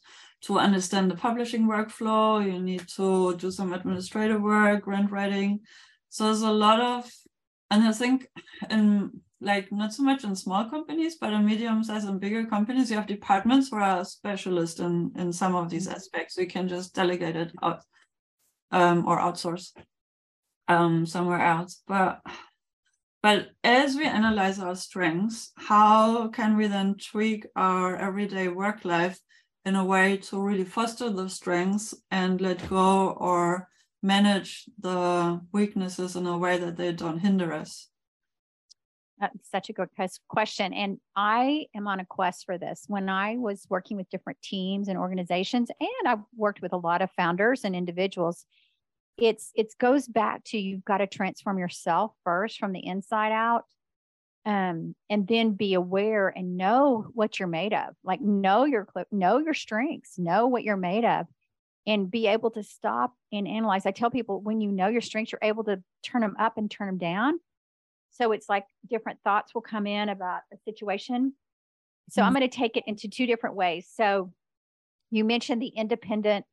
to 0.42 0.60
understand 0.60 1.10
the 1.10 1.16
publishing 1.16 1.66
workflow, 1.66 2.40
you 2.40 2.60
need 2.60 2.86
to 2.96 3.34
do 3.36 3.50
some 3.50 3.72
administrative 3.72 4.40
work, 4.40 4.84
grant 4.84 5.10
writing. 5.10 5.58
So 6.08 6.26
there's 6.26 6.42
a 6.42 6.52
lot 6.52 6.80
of 6.80 7.10
and 7.70 7.84
I 7.84 7.92
think 7.92 8.26
in 8.70 9.20
like 9.40 9.70
not 9.70 9.92
so 9.92 10.02
much 10.02 10.24
in 10.24 10.34
small 10.34 10.68
companies, 10.68 11.16
but 11.20 11.32
in 11.32 11.46
medium 11.46 11.84
sized 11.84 12.08
and 12.08 12.20
bigger 12.20 12.44
companies, 12.46 12.90
you 12.90 12.96
have 12.96 13.06
departments 13.06 13.68
who 13.68 13.76
are 13.76 14.04
specialists 14.04 14.80
in 14.80 15.12
in 15.16 15.32
some 15.32 15.54
of 15.54 15.70
these 15.70 15.86
mm-hmm. 15.86 15.96
aspects. 15.96 16.36
You 16.36 16.46
can 16.46 16.68
just 16.68 16.94
delegate 16.94 17.36
it 17.36 17.52
out 17.62 17.82
um, 18.70 19.06
or 19.06 19.18
outsource 19.18 19.72
um, 20.66 21.06
somewhere 21.06 21.40
else. 21.40 21.82
But 21.86 22.20
but 23.22 23.50
as 23.64 23.96
we 23.96 24.06
analyze 24.06 24.58
our 24.58 24.76
strengths, 24.76 25.52
how 25.56 26.28
can 26.28 26.56
we 26.56 26.66
then 26.68 26.94
tweak 26.94 27.46
our 27.56 27.96
everyday 27.96 28.48
work 28.48 28.84
life 28.84 29.18
in 29.64 29.74
a 29.74 29.84
way 29.84 30.16
to 30.16 30.40
really 30.40 30.64
foster 30.64 31.10
those 31.10 31.34
strengths 31.34 31.94
and 32.10 32.40
let 32.40 32.68
go 32.68 33.10
or 33.10 33.68
manage 34.02 34.64
the 34.78 35.40
weaknesses 35.52 36.16
in 36.16 36.26
a 36.26 36.38
way 36.38 36.58
that 36.58 36.76
they 36.76 36.92
don't 36.92 37.18
hinder 37.18 37.52
us? 37.52 37.88
That's 39.20 39.50
such 39.50 39.68
a 39.68 39.72
good 39.72 39.88
question. 40.28 40.72
And 40.72 40.98
I 41.16 41.66
am 41.74 41.88
on 41.88 41.98
a 41.98 42.06
quest 42.06 42.46
for 42.46 42.56
this. 42.56 42.84
When 42.86 43.08
I 43.08 43.36
was 43.36 43.66
working 43.68 43.96
with 43.96 44.08
different 44.10 44.40
teams 44.42 44.88
and 44.88 44.96
organizations, 44.96 45.70
and 45.80 46.08
I've 46.08 46.22
worked 46.36 46.62
with 46.62 46.72
a 46.72 46.76
lot 46.76 47.02
of 47.02 47.10
founders 47.12 47.64
and 47.64 47.74
individuals, 47.74 48.46
it's 49.16 49.50
it 49.56 49.74
goes 49.78 50.06
back 50.06 50.44
to 50.44 50.58
you've 50.58 50.84
got 50.84 50.98
to 50.98 51.08
transform 51.08 51.58
yourself 51.58 52.12
first 52.22 52.58
from 52.58 52.72
the 52.72 52.86
inside 52.86 53.32
out. 53.32 53.64
Um, 54.46 54.94
and 55.10 55.26
then 55.26 55.52
be 55.52 55.74
aware 55.74 56.28
and 56.28 56.56
know 56.56 57.08
what 57.12 57.38
you're 57.38 57.48
made 57.48 57.74
of. 57.74 57.94
Like 58.02 58.20
know 58.20 58.64
your 58.64 58.86
know 59.10 59.38
your 59.38 59.52
strengths, 59.52 60.18
know 60.18 60.46
what 60.46 60.62
you're 60.62 60.76
made 60.76 61.04
of, 61.04 61.26
and 61.88 62.10
be 62.10 62.26
able 62.26 62.50
to 62.50 62.62
stop 62.62 63.14
and 63.32 63.48
analyze. 63.48 63.86
I 63.86 63.92
tell 63.92 64.10
people 64.10 64.42
when 64.42 64.60
you 64.60 64.70
know 64.70 64.88
your 64.88 65.00
strengths, 65.00 65.32
you're 65.32 65.38
able 65.42 65.64
to 65.64 65.82
turn 66.02 66.20
them 66.20 66.36
up 66.38 66.58
and 66.58 66.70
turn 66.70 66.86
them 66.86 66.98
down. 66.98 67.40
So 68.10 68.32
it's 68.32 68.48
like 68.48 68.66
different 68.88 69.20
thoughts 69.24 69.54
will 69.54 69.62
come 69.62 69.86
in 69.86 70.10
about 70.10 70.42
a 70.52 70.58
situation. 70.58 71.32
So 72.10 72.20
mm-hmm. 72.20 72.26
I'm 72.26 72.34
going 72.34 72.48
to 72.48 72.56
take 72.56 72.76
it 72.76 72.84
into 72.86 73.08
two 73.08 73.26
different 73.26 73.56
ways. 73.56 73.88
So 73.92 74.32
you 75.10 75.24
mentioned 75.24 75.62
the 75.62 75.68
independent 75.68 76.44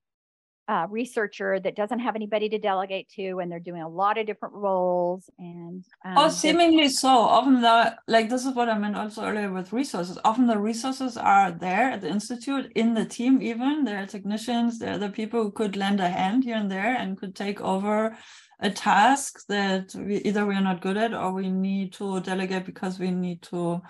uh, 0.68 0.88
researcher 0.90 1.60
that 1.60 1.76
doesn't 1.76 2.00
have 2.00 2.16
anybody 2.16 2.50
to 2.50 2.58
delegate 2.58 3.08
to 3.10 3.40
and 3.40 3.52
they're 3.52 3.60
doing 3.60 3.82
a 3.82 3.88
lot 3.88 4.18
of 4.18 4.26
different 4.26 4.56
roles 4.56 5.30
and 5.38 5.86
um, 6.04 6.18
oh 6.18 6.30
seemingly 6.30 6.90
so. 6.90 7.10
Often 7.10 7.62
the 7.62 7.96
like 8.08 8.30
this 8.30 8.46
is 8.46 8.56
what 8.56 8.70
i 8.70 8.78
meant 8.78 8.96
also 8.96 9.24
earlier 9.24 9.52
with 9.52 9.74
resources. 9.74 10.18
Often 10.26 10.48
the 10.48 10.58
resources 10.58 11.18
are 11.18 11.52
there 11.52 11.92
at 11.92 12.02
the 12.02 12.10
institute 12.10 12.72
in 12.76 12.94
the 12.94 13.06
team 13.06 13.42
even. 13.42 13.84
There 13.84 14.02
are 14.02 14.08
technicians 14.08 14.80
there 14.80 14.94
are 14.94 14.98
the 14.98 15.10
people 15.10 15.44
who 15.44 15.52
could 15.52 15.76
lend 15.76 16.00
a 16.00 16.10
hand 16.10 16.44
here 16.44 16.56
and 16.56 16.72
there 16.72 16.96
and 16.96 17.18
could 17.18 17.36
take 17.36 17.62
over 17.62 18.18
a 18.60 18.70
task 18.70 19.46
that 19.48 19.94
we 19.96 20.18
either 20.18 20.46
we're 20.46 20.62
not 20.62 20.82
good 20.82 20.98
at 20.98 21.14
or 21.14 21.32
we 21.32 21.50
need 21.52 21.94
to 21.94 22.20
delegate 22.22 22.66
because 22.66 23.00
we 23.00 23.12
need 23.12 23.42
to 23.42 23.82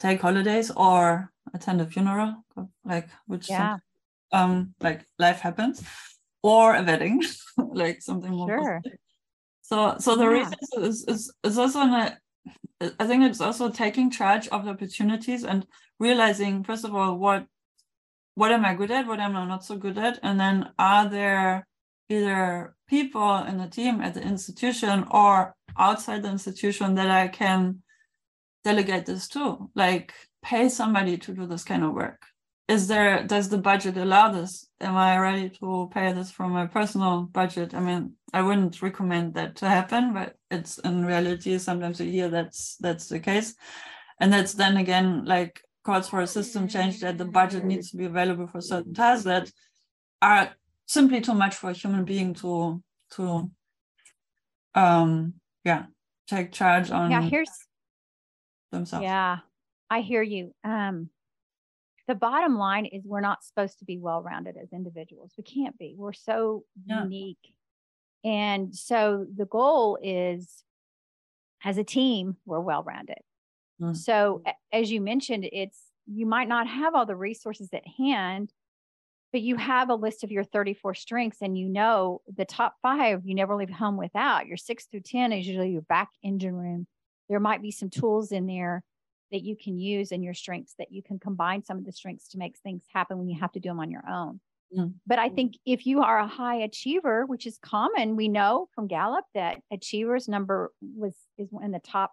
take 0.00 0.20
holidays 0.20 0.70
or 0.76 1.30
attend 1.54 1.80
a 1.80 1.86
funeral 1.86 2.44
like 2.84 3.08
which 3.26 3.48
yeah. 3.48 3.76
um 4.32 4.74
like 4.80 5.06
life 5.18 5.40
happens 5.40 5.84
or 6.42 6.74
a 6.74 6.82
wedding 6.82 7.22
like 7.56 8.02
something 8.02 8.30
more 8.30 8.48
sure. 8.48 8.80
Positive. 8.82 8.98
so 9.62 9.96
so 9.98 10.16
the 10.16 10.24
yeah. 10.24 10.30
reason 10.30 10.54
is, 10.78 11.04
is 11.08 11.32
is 11.44 11.58
also 11.58 11.80
I 12.98 13.06
think 13.06 13.24
it's 13.24 13.40
also 13.40 13.70
taking 13.70 14.10
charge 14.10 14.48
of 14.48 14.64
the 14.64 14.70
opportunities 14.70 15.44
and 15.44 15.66
realizing 15.98 16.64
first 16.64 16.84
of 16.84 16.94
all 16.94 17.16
what 17.16 17.46
what 18.34 18.50
am 18.50 18.64
I 18.64 18.74
good 18.74 18.90
at, 18.90 19.06
what 19.06 19.20
am 19.20 19.36
I 19.36 19.46
not 19.46 19.64
so 19.64 19.76
good 19.76 19.98
at, 19.98 20.18
and 20.22 20.40
then 20.40 20.70
are 20.78 21.08
there 21.08 21.66
either 22.08 22.74
people 22.88 23.36
in 23.44 23.58
the 23.58 23.68
team 23.68 24.00
at 24.00 24.14
the 24.14 24.22
institution 24.22 25.06
or 25.10 25.54
outside 25.78 26.22
the 26.22 26.30
institution 26.30 26.94
that 26.94 27.10
I 27.10 27.28
can 27.28 27.82
delegate 28.64 29.06
this 29.06 29.28
to, 29.28 29.70
like 29.74 30.14
pay 30.42 30.68
somebody 30.68 31.18
to 31.18 31.34
do 31.34 31.46
this 31.46 31.64
kind 31.64 31.84
of 31.84 31.92
work. 31.92 32.22
Is 32.68 32.88
there, 32.88 33.24
does 33.26 33.48
the 33.48 33.58
budget 33.58 33.96
allow 33.96 34.30
this? 34.30 34.68
Am 34.80 34.96
I 34.96 35.18
ready 35.18 35.50
to 35.60 35.90
pay 35.92 36.12
this 36.12 36.30
from 36.30 36.52
my 36.52 36.66
personal 36.66 37.22
budget? 37.22 37.74
I 37.74 37.80
mean, 37.80 38.14
I 38.32 38.42
wouldn't 38.42 38.80
recommend 38.80 39.34
that 39.34 39.56
to 39.56 39.68
happen, 39.68 40.14
but 40.14 40.36
it's 40.50 40.78
in 40.78 41.04
reality, 41.04 41.58
sometimes 41.58 42.00
you 42.00 42.10
hear 42.10 42.28
that's, 42.28 42.76
that's 42.76 43.08
the 43.08 43.20
case. 43.20 43.54
And 44.20 44.32
that's 44.32 44.54
then 44.54 44.76
again, 44.76 45.24
like 45.24 45.60
calls 45.84 46.08
for 46.08 46.20
a 46.20 46.26
system 46.26 46.68
change 46.68 47.00
that 47.00 47.18
the 47.18 47.24
budget 47.24 47.64
needs 47.64 47.90
to 47.90 47.96
be 47.96 48.04
available 48.04 48.46
for 48.46 48.60
certain 48.60 48.94
tasks 48.94 49.24
that 49.24 49.50
are 50.20 50.50
simply 50.86 51.20
too 51.20 51.34
much 51.34 51.56
for 51.56 51.70
a 51.70 51.74
human 51.74 52.04
being 52.04 52.34
to 52.34 52.82
to 53.10 53.50
um 54.74 55.34
yeah 55.64 55.84
take 56.28 56.52
charge 56.52 56.90
on 56.90 57.10
yeah 57.10 57.22
here's 57.22 57.50
themselves 58.70 59.02
yeah 59.02 59.38
i 59.90 60.00
hear 60.00 60.22
you 60.22 60.52
um 60.64 61.10
the 62.12 62.18
bottom 62.18 62.58
line 62.58 62.86
is 62.86 63.02
we're 63.04 63.20
not 63.20 63.44
supposed 63.44 63.78
to 63.78 63.84
be 63.84 63.98
well 63.98 64.22
rounded 64.22 64.56
as 64.60 64.72
individuals. 64.72 65.32
We 65.38 65.44
can't 65.44 65.78
be. 65.78 65.94
We're 65.96 66.12
so 66.12 66.64
yeah. 66.84 67.04
unique. 67.04 67.54
And 68.24 68.74
so 68.74 69.26
the 69.34 69.46
goal 69.46 69.98
is 70.02 70.62
as 71.64 71.78
a 71.78 71.84
team 71.84 72.36
we're 72.44 72.60
well 72.60 72.82
rounded 72.82 73.20
mm. 73.80 73.96
so 73.96 74.42
as 74.72 74.90
you 74.90 75.00
mentioned 75.00 75.48
it's 75.52 75.78
you 76.06 76.26
might 76.26 76.48
not 76.48 76.66
have 76.66 76.94
all 76.94 77.06
the 77.06 77.14
resources 77.14 77.68
at 77.72 77.86
hand 77.86 78.52
but 79.32 79.40
you 79.40 79.56
have 79.56 79.88
a 79.88 79.94
list 79.94 80.24
of 80.24 80.30
your 80.30 80.44
34 80.44 80.94
strengths 80.94 81.40
and 81.40 81.56
you 81.56 81.68
know 81.68 82.20
the 82.36 82.44
top 82.44 82.74
five 82.82 83.22
you 83.24 83.34
never 83.34 83.56
leave 83.56 83.70
home 83.70 83.96
without. 83.96 84.46
Your 84.46 84.58
six 84.58 84.84
through 84.84 85.00
10 85.00 85.32
is 85.32 85.46
usually 85.46 85.70
your 85.70 85.80
back 85.80 86.10
engine 86.22 86.54
room. 86.54 86.86
There 87.30 87.40
might 87.40 87.62
be 87.62 87.70
some 87.70 87.88
tools 87.88 88.30
in 88.30 88.46
there 88.46 88.82
that 89.32 89.42
you 89.42 89.56
can 89.56 89.78
use 89.78 90.12
in 90.12 90.22
your 90.22 90.34
strengths 90.34 90.74
that 90.78 90.92
you 90.92 91.02
can 91.02 91.18
combine 91.18 91.64
some 91.64 91.78
of 91.78 91.84
the 91.84 91.92
strengths 91.92 92.28
to 92.28 92.38
make 92.38 92.56
things 92.58 92.84
happen 92.92 93.18
when 93.18 93.28
you 93.28 93.38
have 93.38 93.52
to 93.52 93.60
do 93.60 93.68
them 93.68 93.80
on 93.80 93.90
your 93.90 94.04
own 94.08 94.40
mm. 94.76 94.92
but 95.06 95.18
i 95.18 95.28
think 95.28 95.54
if 95.66 95.86
you 95.86 96.02
are 96.02 96.18
a 96.18 96.26
high 96.26 96.56
achiever 96.56 97.26
which 97.26 97.46
is 97.46 97.58
common 97.62 98.16
we 98.16 98.28
know 98.28 98.68
from 98.74 98.86
gallup 98.86 99.24
that 99.34 99.60
achievers 99.72 100.28
number 100.28 100.72
was 100.96 101.14
is 101.38 101.48
in 101.62 101.72
the 101.72 101.80
top 101.80 102.12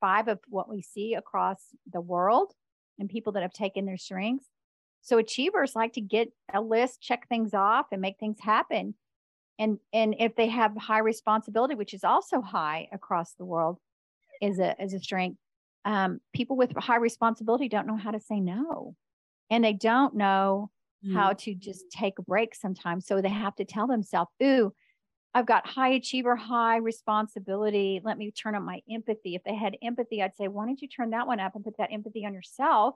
five 0.00 0.28
of 0.28 0.38
what 0.48 0.68
we 0.68 0.82
see 0.82 1.14
across 1.14 1.60
the 1.92 2.00
world 2.00 2.52
and 2.98 3.08
people 3.08 3.32
that 3.32 3.42
have 3.42 3.52
taken 3.52 3.84
their 3.84 3.96
strengths 3.96 4.46
so 5.04 5.18
achievers 5.18 5.76
like 5.76 5.92
to 5.92 6.00
get 6.00 6.32
a 6.52 6.62
list, 6.62 7.02
check 7.02 7.28
things 7.28 7.52
off, 7.52 7.88
and 7.92 8.00
make 8.00 8.18
things 8.18 8.38
happen. 8.40 8.94
And 9.58 9.78
and 9.92 10.16
if 10.18 10.34
they 10.34 10.48
have 10.48 10.74
high 10.76 11.00
responsibility, 11.00 11.74
which 11.74 11.92
is 11.92 12.04
also 12.04 12.40
high 12.40 12.88
across 12.90 13.34
the 13.34 13.44
world, 13.44 13.78
is 14.40 14.58
a 14.58 14.74
is 14.82 14.94
a 14.94 14.98
strength. 14.98 15.38
Um, 15.84 16.20
people 16.32 16.56
with 16.56 16.74
high 16.76 16.96
responsibility 16.96 17.68
don't 17.68 17.86
know 17.86 17.96
how 17.96 18.10
to 18.10 18.20
say 18.20 18.40
no, 18.40 18.94
and 19.50 19.62
they 19.62 19.72
don't 19.72 20.14
know 20.14 20.70
mm. 21.06 21.14
how 21.14 21.34
to 21.34 21.54
just 21.54 21.90
take 21.90 22.18
a 22.18 22.22
break 22.22 22.54
sometimes. 22.54 23.06
So 23.06 23.20
they 23.20 23.28
have 23.28 23.54
to 23.56 23.64
tell 23.64 23.86
themselves, 23.86 24.30
"Ooh, 24.42 24.72
I've 25.34 25.46
got 25.46 25.66
high 25.66 25.90
achiever, 25.90 26.36
high 26.36 26.76
responsibility. 26.76 28.00
Let 28.04 28.16
me 28.16 28.30
turn 28.30 28.54
up 28.54 28.62
my 28.62 28.80
empathy. 28.88 29.34
If 29.34 29.42
they 29.42 29.56
had 29.56 29.76
empathy, 29.82 30.22
I'd 30.22 30.36
say, 30.36 30.46
why 30.46 30.64
don't 30.64 30.80
you 30.80 30.86
turn 30.86 31.10
that 31.10 31.26
one 31.26 31.40
up 31.40 31.56
and 31.56 31.64
put 31.64 31.76
that 31.78 31.92
empathy 31.92 32.24
on 32.24 32.32
yourself 32.32 32.94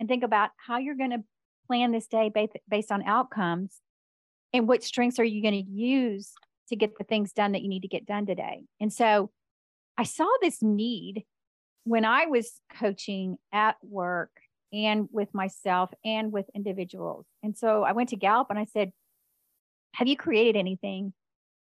and 0.00 0.08
think 0.08 0.24
about 0.24 0.50
how 0.56 0.78
you're 0.78 0.94
going 0.94 1.10
to 1.10 1.22
plan 1.66 1.92
this 1.92 2.06
day 2.06 2.30
based, 2.34 2.56
based 2.66 2.90
on 2.90 3.02
outcomes 3.02 3.80
and 4.54 4.66
what 4.66 4.82
strengths 4.82 5.18
are 5.18 5.24
you 5.24 5.42
going 5.42 5.64
to 5.64 5.70
use 5.70 6.32
to 6.68 6.76
get 6.76 6.96
the 6.96 7.04
things 7.04 7.32
done 7.34 7.52
that 7.52 7.62
you 7.62 7.68
need 7.68 7.82
to 7.82 7.88
get 7.88 8.06
done 8.06 8.24
today. 8.24 8.64
And 8.80 8.90
so 8.90 9.30
I 9.98 10.04
saw 10.04 10.28
this 10.40 10.62
need 10.62 11.24
when 11.86 12.04
I 12.04 12.26
was 12.26 12.60
coaching 12.78 13.36
at 13.52 13.76
work 13.82 14.30
and 14.72 15.08
with 15.12 15.32
myself 15.32 15.90
and 16.04 16.32
with 16.32 16.46
individuals. 16.54 17.26
And 17.42 17.56
so 17.56 17.82
I 17.82 17.92
went 17.92 18.10
to 18.10 18.16
Gallup 18.16 18.48
and 18.50 18.58
I 18.58 18.66
said, 18.66 18.92
Have 19.94 20.08
you 20.08 20.16
created 20.16 20.56
anything 20.56 21.12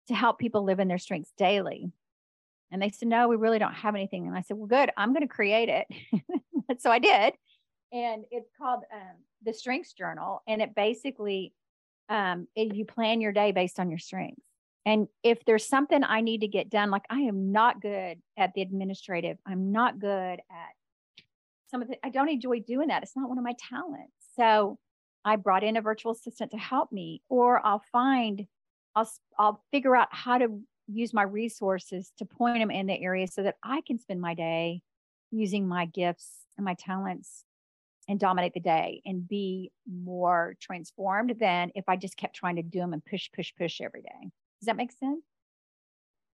to 0.10 0.14
help 0.14 0.40
people 0.40 0.64
live 0.64 0.80
in 0.80 0.88
their 0.88 0.98
strengths 0.98 1.32
daily? 1.38 1.92
And 2.72 2.82
they 2.82 2.90
said, 2.90 3.08
No, 3.08 3.28
we 3.28 3.36
really 3.36 3.60
don't 3.60 3.74
have 3.74 3.96
anything. 3.96 4.28
And 4.28 4.38
I 4.38 4.42
said, 4.42 4.58
Well, 4.58 4.68
good, 4.68 4.92
I'm 4.98 5.14
going 5.14 5.28
to 5.28 5.34
create 5.34 5.70
it. 5.70 5.88
so 6.80 6.92
I 6.92 7.00
did 7.00 7.34
and 7.92 8.26
it's 8.32 8.50
called 8.58 8.84
um, 8.94 9.18
the 9.44 9.54
Strengths 9.54 9.94
Journal, 9.94 10.42
and 10.48 10.62
it 10.62 10.76
basically 10.76 11.54
um, 12.10 12.48
it, 12.56 12.76
you 12.76 12.86
plan 12.86 13.22
your 13.22 13.32
day 13.32 13.52
based 13.52 13.80
on 13.80 13.90
your 13.90 14.00
strengths. 14.00 14.42
And 14.86 15.08
if 15.24 15.44
there's 15.46 15.68
something 15.68 16.04
I 16.04 16.22
need 16.22 16.42
to 16.42 16.48
get 16.48 16.70
done, 16.70 16.90
like 16.90 17.06
I 17.10 17.20
am 17.22 17.52
not 17.52 17.82
good 17.82 18.20
at 18.38 18.54
the 18.54 18.62
administrative, 18.62 19.38
I'm 19.46 19.72
not 19.72 20.00
good 20.00 20.40
at 20.40 20.74
some 21.70 21.82
of 21.82 21.90
the, 21.90 21.98
I 22.04 22.10
don't 22.10 22.30
enjoy 22.30 22.62
doing 22.62 22.88
that. 22.88 23.04
It's 23.04 23.16
not 23.16 23.30
one 23.30 23.38
of 23.38 23.44
my 23.44 23.56
talents. 23.70 24.14
So 24.36 24.80
I 25.24 25.36
brought 25.36 25.64
in 25.64 25.78
a 25.78 25.82
virtual 25.82 26.14
assistant 26.14 26.52
to 26.52 26.58
help 26.58 26.92
me, 26.92 27.22
or 27.30 27.66
I'll 27.66 27.84
find, 27.92 28.48
I'll, 28.96 29.10
I'll 29.38 29.64
figure 29.72 29.96
out 29.96 30.08
how 30.12 30.38
to 30.38 30.60
use 30.88 31.14
my 31.14 31.24
resources 31.24 32.12
to 32.18 32.26
point 32.26 32.60
them 32.60 32.72
in 32.72 32.88
the 32.88 33.00
area 33.00 33.28
so 33.28 33.44
that 33.44 33.58
I 33.64 33.82
can 33.86 34.00
spend 34.00 34.22
my 34.22 34.34
day 34.34 34.82
using 35.32 35.68
my 35.68 35.86
gifts 35.86 36.30
and 36.58 36.66
my 36.66 36.74
talents 36.74 37.44
and 38.08 38.20
dominate 38.20 38.56
the 38.56 38.60
day 38.60 39.02
and 39.06 39.28
be 39.28 39.72
more 39.88 40.56
transformed 40.60 41.36
than 41.40 41.72
if 41.76 41.88
I 41.88 41.96
just 41.96 42.18
kept 42.18 42.36
trying 42.36 42.56
to 42.56 42.64
do 42.64 42.80
them 42.80 42.94
and 42.94 43.06
push, 43.06 43.30
push, 43.36 43.54
push 43.56 43.82
every 43.82 44.02
day. 44.02 44.32
Does 44.60 44.68
that 44.68 44.78
make 44.78 44.92
sense? 44.92 45.24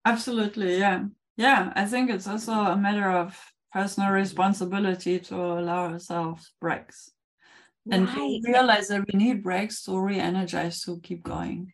Absolutely. 0.05 0.79
Yeah. 0.79 1.05
Yeah. 1.37 1.73
I 1.75 1.85
think 1.87 2.11
it's 2.11 2.27
also 2.27 2.53
a 2.53 2.77
matter 2.77 3.11
of 3.11 3.39
personal 3.73 4.11
responsibility 4.11 5.19
to 5.21 5.37
allow 5.37 5.89
ourselves 5.89 6.53
breaks 6.61 7.11
and 7.91 8.09
right. 8.09 8.41
realize 8.45 8.89
that 8.89 9.05
we 9.13 9.19
need 9.19 9.43
breaks 9.43 9.85
to 9.85 9.99
re 9.99 10.19
energize 10.19 10.83
to 10.85 11.01
keep 11.01 11.23
going. 11.23 11.73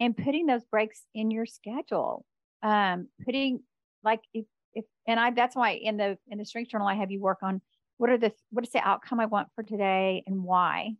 And 0.00 0.16
putting 0.16 0.46
those 0.46 0.64
breaks 0.64 1.02
in 1.14 1.30
your 1.30 1.46
schedule. 1.46 2.24
Um, 2.62 3.08
putting 3.24 3.60
like 4.04 4.20
if 4.32 4.44
if 4.74 4.84
and 5.06 5.18
I 5.18 5.30
that's 5.32 5.56
why 5.56 5.70
in 5.70 5.96
the 5.96 6.18
in 6.28 6.38
the 6.38 6.44
strength 6.44 6.70
journal 6.70 6.86
I 6.86 6.94
have 6.94 7.10
you 7.10 7.20
work 7.20 7.38
on 7.42 7.60
what 7.98 8.10
are 8.10 8.18
the 8.18 8.32
what 8.50 8.64
is 8.64 8.72
the 8.72 8.86
outcome 8.86 9.20
I 9.20 9.26
want 9.26 9.48
for 9.54 9.62
today 9.62 10.22
and 10.26 10.44
why? 10.44 10.94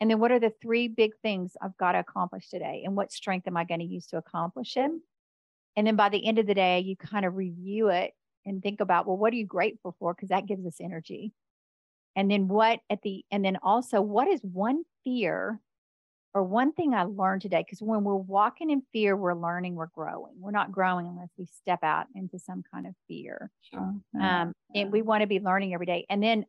And 0.00 0.10
then 0.10 0.18
what 0.18 0.32
are 0.32 0.40
the 0.40 0.52
three 0.60 0.88
big 0.88 1.12
things 1.22 1.56
I've 1.62 1.76
got 1.76 1.92
to 1.92 2.00
accomplish 2.00 2.48
today? 2.50 2.82
And 2.84 2.96
what 2.96 3.12
strength 3.12 3.46
am 3.46 3.56
I 3.56 3.64
going 3.64 3.80
to 3.80 3.86
use 3.86 4.06
to 4.08 4.16
accomplish 4.16 4.74
them? 4.74 5.02
And 5.76 5.86
then 5.86 5.96
by 5.96 6.08
the 6.08 6.24
end 6.26 6.38
of 6.38 6.46
the 6.46 6.54
day, 6.54 6.80
you 6.80 6.96
kind 6.96 7.24
of 7.24 7.36
review 7.36 7.88
it 7.88 8.12
and 8.44 8.62
think 8.62 8.80
about, 8.80 9.06
well, 9.06 9.16
what 9.16 9.32
are 9.32 9.36
you 9.36 9.46
grateful 9.46 9.96
for? 9.98 10.14
Because 10.14 10.28
that 10.28 10.46
gives 10.46 10.66
us 10.66 10.76
energy. 10.80 11.32
And 12.16 12.30
then 12.30 12.48
what 12.48 12.80
at 12.90 13.02
the, 13.02 13.24
and 13.30 13.44
then 13.44 13.58
also, 13.62 14.00
what 14.00 14.28
is 14.28 14.40
one 14.42 14.84
fear 15.02 15.60
or 16.34 16.42
one 16.42 16.72
thing 16.72 16.94
I 16.94 17.04
learned 17.04 17.42
today, 17.42 17.62
because 17.64 17.80
when 17.80 18.02
we're 18.02 18.16
walking 18.16 18.70
in 18.70 18.82
fear, 18.92 19.16
we're 19.16 19.34
learning, 19.34 19.76
we're 19.76 19.86
growing. 19.86 20.34
We're 20.36 20.50
not 20.50 20.72
growing 20.72 21.06
unless 21.06 21.30
we 21.38 21.46
step 21.46 21.82
out 21.82 22.06
into 22.14 22.38
some 22.38 22.62
kind 22.72 22.86
of 22.86 22.94
fear. 23.08 23.50
Sure. 23.62 23.94
Um, 24.20 24.52
and 24.74 24.92
we 24.92 25.02
want 25.02 25.22
to 25.22 25.28
be 25.28 25.38
learning 25.38 25.74
every 25.74 25.86
day. 25.86 26.06
And 26.10 26.22
then 26.22 26.44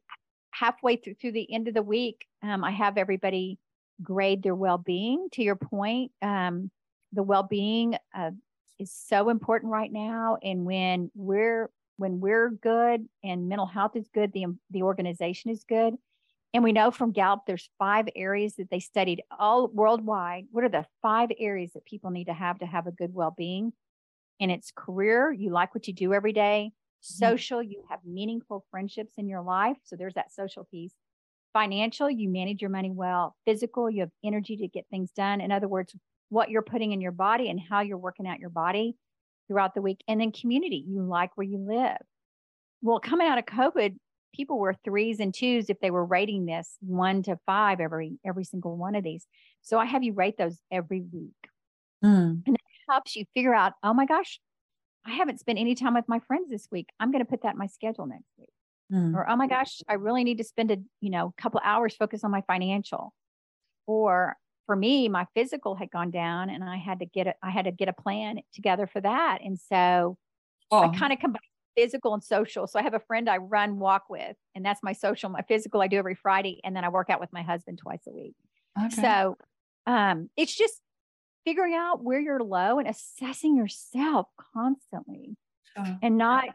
halfway 0.57 0.95
through, 0.95 1.15
through 1.15 1.33
the 1.33 1.51
end 1.53 1.67
of 1.67 1.73
the 1.73 1.81
week, 1.81 2.25
um, 2.41 2.63
I 2.63 2.71
have 2.71 2.97
everybody 2.97 3.59
grade 4.01 4.43
their 4.43 4.55
well-being. 4.55 5.27
To 5.33 5.43
your 5.43 5.55
point, 5.55 6.11
um, 6.21 6.71
the 7.13 7.23
well-being 7.23 7.95
uh, 8.13 8.31
is 8.79 8.91
so 8.91 9.29
important 9.29 9.71
right 9.71 9.91
now. 9.91 10.37
And 10.41 10.65
when 10.65 11.11
we're 11.15 11.69
when 11.97 12.19
we're 12.19 12.49
good 12.49 13.07
and 13.23 13.47
mental 13.47 13.65
health 13.65 13.95
is 13.95 14.09
good, 14.13 14.33
the 14.33 14.45
the 14.71 14.83
organization 14.83 15.51
is 15.51 15.63
good 15.63 15.95
and 16.55 16.63
we 16.63 16.71
know 16.71 16.89
from 16.89 17.11
Gallup, 17.11 17.41
there's 17.45 17.69
five 17.77 18.07
areas 18.15 18.55
that 18.55 18.69
they 18.69 18.79
studied 18.79 19.21
all 19.29 19.67
worldwide. 19.67 20.45
What 20.51 20.63
are 20.63 20.69
the 20.69 20.85
five 21.01 21.29
areas 21.37 21.73
that 21.73 21.83
people 21.83 22.11
need 22.11 22.27
to 22.27 22.33
have 22.33 22.59
to 22.59 22.65
have 22.65 22.87
a 22.87 22.93
good 22.93 23.13
well 23.13 23.35
being? 23.37 23.73
And 24.39 24.49
it's 24.49 24.71
career, 24.73 25.33
you 25.33 25.49
like 25.49 25.75
what 25.75 25.85
you 25.89 25.93
do 25.93 26.13
every 26.13 26.31
day. 26.31 26.71
Mm-hmm. 27.05 27.25
Social, 27.25 27.61
you 27.61 27.83
have 27.89 27.99
meaningful 28.05 28.65
friendships 28.71 29.13
in 29.17 29.27
your 29.27 29.41
life. 29.41 29.77
So 29.83 29.95
there's 29.95 30.15
that 30.15 30.33
social 30.33 30.65
piece. 30.65 30.93
Financial, 31.53 32.09
you 32.09 32.29
manage 32.29 32.61
your 32.61 32.71
money 32.71 32.91
well. 32.91 33.35
Physical, 33.45 33.89
you 33.89 34.01
have 34.01 34.09
energy 34.23 34.57
to 34.57 34.67
get 34.67 34.85
things 34.89 35.11
done. 35.11 35.39
In 35.39 35.51
other 35.51 35.67
words, 35.67 35.95
what 36.29 36.49
you're 36.49 36.61
putting 36.61 36.91
in 36.91 37.01
your 37.01 37.11
body 37.11 37.49
and 37.49 37.59
how 37.59 37.81
you're 37.81 37.97
working 37.97 38.27
out 38.27 38.39
your 38.39 38.49
body 38.49 38.95
throughout 39.47 39.75
the 39.75 39.81
week. 39.81 40.03
And 40.07 40.19
then 40.19 40.31
community, 40.31 40.83
you 40.87 41.03
like 41.03 41.31
where 41.35 41.47
you 41.47 41.59
live. 41.59 42.01
Well, 42.81 42.99
coming 42.99 43.27
out 43.27 43.37
of 43.37 43.45
COVID, 43.45 43.95
people 44.33 44.59
were 44.59 44.75
threes 44.83 45.19
and 45.19 45.33
twos 45.33 45.69
if 45.69 45.79
they 45.79 45.91
were 45.91 46.03
rating 46.03 46.45
this 46.45 46.75
one 46.81 47.23
to 47.23 47.39
five 47.45 47.79
every 47.79 48.19
every 48.25 48.43
single 48.43 48.75
one 48.75 48.95
of 48.95 49.03
these. 49.03 49.25
So 49.61 49.79
I 49.79 49.85
have 49.85 50.03
you 50.03 50.13
rate 50.13 50.37
those 50.37 50.59
every 50.71 51.01
week. 51.01 51.31
Mm. 52.03 52.43
And 52.45 52.55
it 52.55 52.61
helps 52.89 53.15
you 53.15 53.25
figure 53.33 53.55
out, 53.55 53.73
oh 53.81 53.93
my 53.93 54.05
gosh, 54.05 54.39
I 55.05 55.11
haven't 55.11 55.39
spent 55.39 55.59
any 55.59 55.75
time 55.75 55.93
with 55.93 56.07
my 56.07 56.19
friends 56.19 56.49
this 56.49 56.67
week. 56.71 56.89
I'm 56.99 57.11
going 57.11 57.23
to 57.23 57.29
put 57.29 57.43
that 57.43 57.53
in 57.53 57.57
my 57.57 57.67
schedule 57.67 58.05
next 58.05 58.31
week. 58.37 58.49
Mm. 58.91 59.15
Or 59.15 59.29
oh 59.29 59.35
my 59.35 59.47
gosh, 59.47 59.81
I 59.87 59.93
really 59.93 60.23
need 60.23 60.37
to 60.37 60.43
spend 60.43 60.71
a 60.71 60.77
you 61.01 61.09
know 61.09 61.33
couple 61.37 61.59
hours 61.63 61.95
focus 61.95 62.23
on 62.23 62.31
my 62.31 62.41
financial. 62.41 63.13
Or 63.87 64.35
for 64.65 64.75
me, 64.75 65.09
my 65.09 65.27
physical 65.35 65.75
had 65.75 65.91
gone 65.91 66.11
down 66.11 66.49
and 66.49 66.63
I 66.63 66.77
had 66.77 66.99
to 66.99 67.05
get 67.05 67.27
it, 67.27 67.35
I 67.43 67.51
had 67.51 67.65
to 67.65 67.71
get 67.71 67.87
a 67.87 67.93
plan 67.93 68.39
together 68.53 68.87
for 68.87 69.01
that. 69.01 69.39
And 69.43 69.59
so 69.59 70.17
oh. 70.71 70.79
I 70.79 70.97
kind 70.97 71.13
of 71.13 71.19
combine 71.19 71.41
physical 71.75 72.13
and 72.13 72.23
social. 72.23 72.67
So 72.67 72.79
I 72.79 72.83
have 72.83 72.93
a 72.93 72.99
friend 72.99 73.29
I 73.29 73.37
run 73.37 73.79
walk 73.79 74.03
with, 74.09 74.35
and 74.55 74.65
that's 74.65 74.81
my 74.81 74.93
social. 74.93 75.29
My 75.29 75.41
physical 75.47 75.81
I 75.81 75.87
do 75.87 75.97
every 75.97 76.15
Friday, 76.15 76.61
and 76.63 76.75
then 76.75 76.83
I 76.83 76.89
work 76.89 77.09
out 77.09 77.19
with 77.19 77.33
my 77.33 77.41
husband 77.41 77.79
twice 77.79 78.01
a 78.07 78.13
week. 78.13 78.35
Okay. 78.81 79.01
So 79.01 79.37
um, 79.85 80.29
it's 80.37 80.55
just 80.55 80.81
figuring 81.45 81.73
out 81.75 82.03
where 82.03 82.19
you're 82.19 82.43
low 82.43 82.79
and 82.79 82.87
assessing 82.87 83.55
yourself 83.55 84.27
constantly, 84.53 85.37
and 86.01 86.17
not 86.17 86.45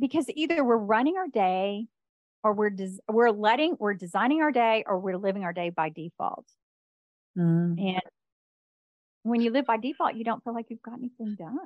because 0.00 0.26
either 0.30 0.64
we're 0.64 0.76
running 0.76 1.16
our 1.16 1.28
day, 1.28 1.86
or 2.42 2.54
we're 2.54 2.70
des- 2.70 3.00
we're 3.08 3.30
letting 3.30 3.76
we're 3.78 3.94
designing 3.94 4.40
our 4.40 4.52
day, 4.52 4.84
or 4.86 4.98
we're 4.98 5.18
living 5.18 5.44
our 5.44 5.52
day 5.52 5.70
by 5.70 5.88
default. 5.90 6.46
Mm. 7.36 7.78
And 7.78 8.02
when 9.22 9.40
you 9.40 9.50
live 9.50 9.66
by 9.66 9.76
default, 9.76 10.14
you 10.14 10.24
don't 10.24 10.42
feel 10.42 10.54
like 10.54 10.66
you've 10.70 10.82
got 10.82 10.98
anything 10.98 11.36
done. 11.38 11.58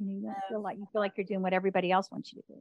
You 0.00 0.06
know, 0.06 0.12
you 0.12 0.22
don't 0.22 0.36
feel 0.48 0.62
like 0.62 0.78
you 0.78 0.86
feel 0.92 1.02
like 1.02 1.12
you're 1.16 1.26
doing 1.26 1.42
what 1.42 1.52
everybody 1.52 1.90
else 1.90 2.10
wants 2.10 2.32
you 2.32 2.40
to 2.40 2.54
do. 2.54 2.60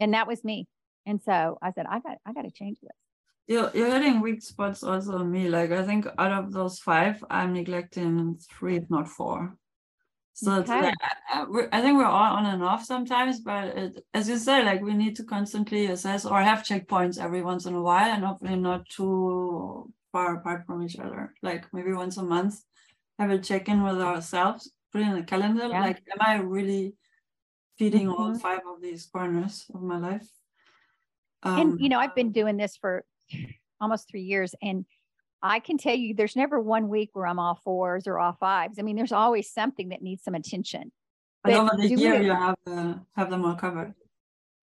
And 0.00 0.14
that 0.14 0.26
was 0.26 0.42
me. 0.42 0.66
And 1.06 1.22
so 1.22 1.58
I 1.62 1.70
said, 1.72 1.86
I 1.88 2.00
got 2.00 2.18
I 2.26 2.32
got 2.32 2.42
to 2.42 2.50
change 2.50 2.78
this. 2.82 2.90
You're, 3.46 3.70
you're 3.74 3.90
hitting 3.90 4.20
weak 4.20 4.42
spots 4.42 4.82
also 4.82 5.18
on 5.18 5.30
me. 5.30 5.48
Like 5.48 5.70
I 5.70 5.84
think 5.84 6.06
out 6.18 6.32
of 6.32 6.52
those 6.52 6.78
five, 6.78 7.22
I'm 7.30 7.52
neglecting 7.52 8.38
three, 8.50 8.76
if 8.76 8.90
not 8.90 9.08
four. 9.08 9.56
So 10.34 10.56
okay. 10.56 10.82
like, 10.82 10.94
I, 11.72 11.80
think 11.80 11.96
we're 11.96 12.04
all 12.04 12.36
on 12.36 12.44
and 12.44 12.62
off 12.62 12.84
sometimes, 12.84 13.40
but 13.40 13.68
it, 13.68 14.04
as 14.12 14.28
you 14.28 14.36
say, 14.36 14.62
like 14.62 14.82
we 14.82 14.92
need 14.92 15.16
to 15.16 15.24
constantly 15.24 15.86
assess 15.86 16.26
or 16.26 16.42
have 16.42 16.58
checkpoints 16.58 17.18
every 17.18 17.40
once 17.40 17.64
in 17.64 17.72
a 17.72 17.80
while, 17.80 18.10
and 18.10 18.22
hopefully 18.22 18.56
not 18.56 18.86
too 18.90 19.90
far 20.12 20.36
apart 20.36 20.66
from 20.66 20.82
each 20.82 20.98
other. 20.98 21.32
Like 21.42 21.64
maybe 21.72 21.94
once 21.94 22.18
a 22.18 22.22
month, 22.22 22.60
have 23.18 23.30
a 23.30 23.38
check 23.38 23.70
in 23.70 23.82
with 23.82 23.98
ourselves, 23.98 24.70
put 24.92 25.00
in 25.00 25.16
a 25.16 25.22
calendar. 25.22 25.68
Yeah. 25.68 25.80
Like, 25.80 26.02
am 26.12 26.18
I 26.20 26.34
really 26.42 26.96
feeding 27.78 28.08
mm-hmm. 28.08 28.20
all 28.20 28.38
five 28.38 28.60
of 28.68 28.82
these 28.82 29.06
corners 29.06 29.64
of 29.72 29.80
my 29.80 29.98
life? 29.98 30.28
Um, 31.42 31.60
and 31.60 31.80
you 31.80 31.88
know, 31.88 31.98
I've 31.98 32.14
been 32.14 32.32
doing 32.32 32.58
this 32.58 32.76
for 32.76 33.06
almost 33.80 34.08
three 34.08 34.22
years, 34.22 34.54
and 34.62 34.84
I 35.42 35.60
can 35.60 35.78
tell 35.78 35.94
you, 35.94 36.14
there's 36.14 36.36
never 36.36 36.60
one 36.60 36.88
week 36.88 37.10
where 37.12 37.26
I'm 37.26 37.38
all 37.38 37.60
fours 37.62 38.06
or 38.06 38.18
all 38.18 38.32
fives. 38.32 38.78
I 38.78 38.82
mean, 38.82 38.96
there's 38.96 39.12
always 39.12 39.50
something 39.50 39.90
that 39.90 40.02
needs 40.02 40.24
some 40.24 40.34
attention. 40.34 40.92
But 41.44 41.54
over 41.54 41.70
the 41.76 41.88
year, 41.88 42.14
it, 42.14 42.24
you 42.24 42.32
have 42.32 42.56
have 43.14 43.30
them 43.30 43.44
all 43.44 43.54
covered. 43.54 43.94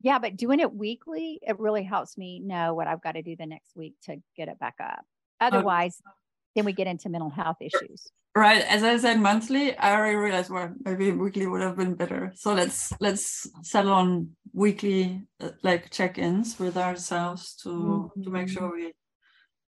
Yeah, 0.01 0.19
but 0.19 0.35
doing 0.35 0.59
it 0.59 0.73
weekly, 0.73 1.39
it 1.41 1.57
really 1.59 1.83
helps 1.83 2.17
me 2.17 2.39
know 2.39 2.73
what 2.73 2.87
I've 2.87 3.01
got 3.01 3.13
to 3.13 3.21
do 3.21 3.37
the 3.37 3.45
next 3.45 3.75
week 3.75 3.95
to 4.03 4.17
get 4.35 4.49
it 4.49 4.59
back 4.59 4.75
up. 4.81 5.05
Oh, 5.39 5.47
Otherwise, 5.47 6.01
okay. 6.05 6.13
Then 6.55 6.65
we 6.65 6.73
get 6.73 6.87
into 6.87 7.09
mental 7.09 7.29
health 7.29 7.57
issues. 7.61 8.11
Right. 8.35 8.63
As 8.63 8.83
I 8.83 8.97
said, 8.97 9.19
monthly, 9.19 9.77
I 9.77 9.95
already 9.95 10.15
realized 10.15 10.49
well, 10.49 10.73
maybe 10.83 11.11
weekly 11.11 11.45
would 11.45 11.61
have 11.61 11.77
been 11.77 11.93
better. 11.93 12.31
So 12.35 12.53
let's 12.53 12.91
let's 12.99 13.47
settle 13.61 13.93
on 13.93 14.31
weekly 14.53 15.21
uh, 15.39 15.51
like 15.61 15.91
check-ins 15.91 16.59
with 16.59 16.75
ourselves 16.75 17.55
to 17.63 17.69
mm-hmm. 17.69 18.23
to 18.23 18.29
make 18.31 18.49
sure 18.49 18.63
mm-hmm. 18.63 18.85
we 18.85 18.93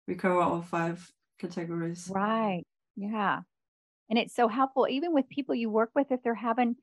we 0.09 0.15
cover 0.17 0.41
all 0.41 0.63
five 0.63 1.09
categories. 1.39 2.11
Right. 2.13 2.65
Yeah. 2.97 3.41
And 4.11 4.19
it's 4.19 4.35
so 4.35 4.49
helpful, 4.49 4.89
even 4.89 5.13
with 5.13 5.29
people 5.29 5.55
you 5.55 5.71
work 5.71 5.91
with, 5.95 6.11
if 6.11 6.23
they're 6.23 6.35
having 6.35 6.77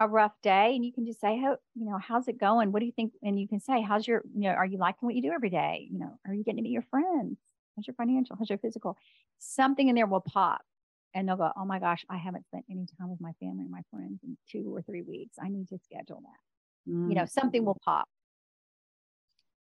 a 0.00 0.08
rough 0.08 0.32
day 0.42 0.74
and 0.74 0.84
you 0.84 0.92
can 0.92 1.06
just 1.06 1.20
say, 1.20 1.38
How, 1.38 1.56
you 1.74 1.84
know, 1.84 1.98
how's 1.98 2.28
it 2.28 2.40
going? 2.40 2.72
What 2.72 2.80
do 2.80 2.86
you 2.86 2.92
think? 2.92 3.12
And 3.22 3.38
you 3.38 3.46
can 3.46 3.60
say, 3.60 3.82
How's 3.82 4.08
your, 4.08 4.22
you 4.34 4.48
know, 4.48 4.54
are 4.54 4.66
you 4.66 4.78
liking 4.78 5.06
what 5.06 5.14
you 5.14 5.22
do 5.22 5.32
every 5.32 5.50
day? 5.50 5.86
You 5.90 6.00
know, 6.00 6.18
are 6.26 6.34
you 6.34 6.42
getting 6.42 6.56
to 6.56 6.62
meet 6.62 6.72
your 6.72 6.86
friends? 6.90 7.36
How's 7.76 7.86
your 7.86 7.94
financial? 7.94 8.36
How's 8.36 8.50
your 8.50 8.58
physical? 8.58 8.96
Something 9.38 9.88
in 9.88 9.94
there 9.94 10.06
will 10.06 10.20
pop 10.20 10.62
and 11.14 11.28
they'll 11.28 11.36
go, 11.36 11.50
Oh 11.56 11.64
my 11.64 11.78
gosh, 11.78 12.04
I 12.08 12.16
haven't 12.16 12.46
spent 12.46 12.64
any 12.70 12.86
time 12.98 13.10
with 13.10 13.20
my 13.20 13.32
family 13.40 13.62
and 13.62 13.70
my 13.70 13.82
friends 13.90 14.20
in 14.22 14.36
two 14.50 14.74
or 14.74 14.82
three 14.82 15.02
weeks. 15.02 15.36
I 15.42 15.48
need 15.48 15.68
to 15.68 15.78
schedule 15.78 16.22
that. 16.22 16.92
Mm. 16.92 17.08
You 17.08 17.14
know, 17.14 17.26
something 17.26 17.64
will 17.64 17.78
pop. 17.84 18.08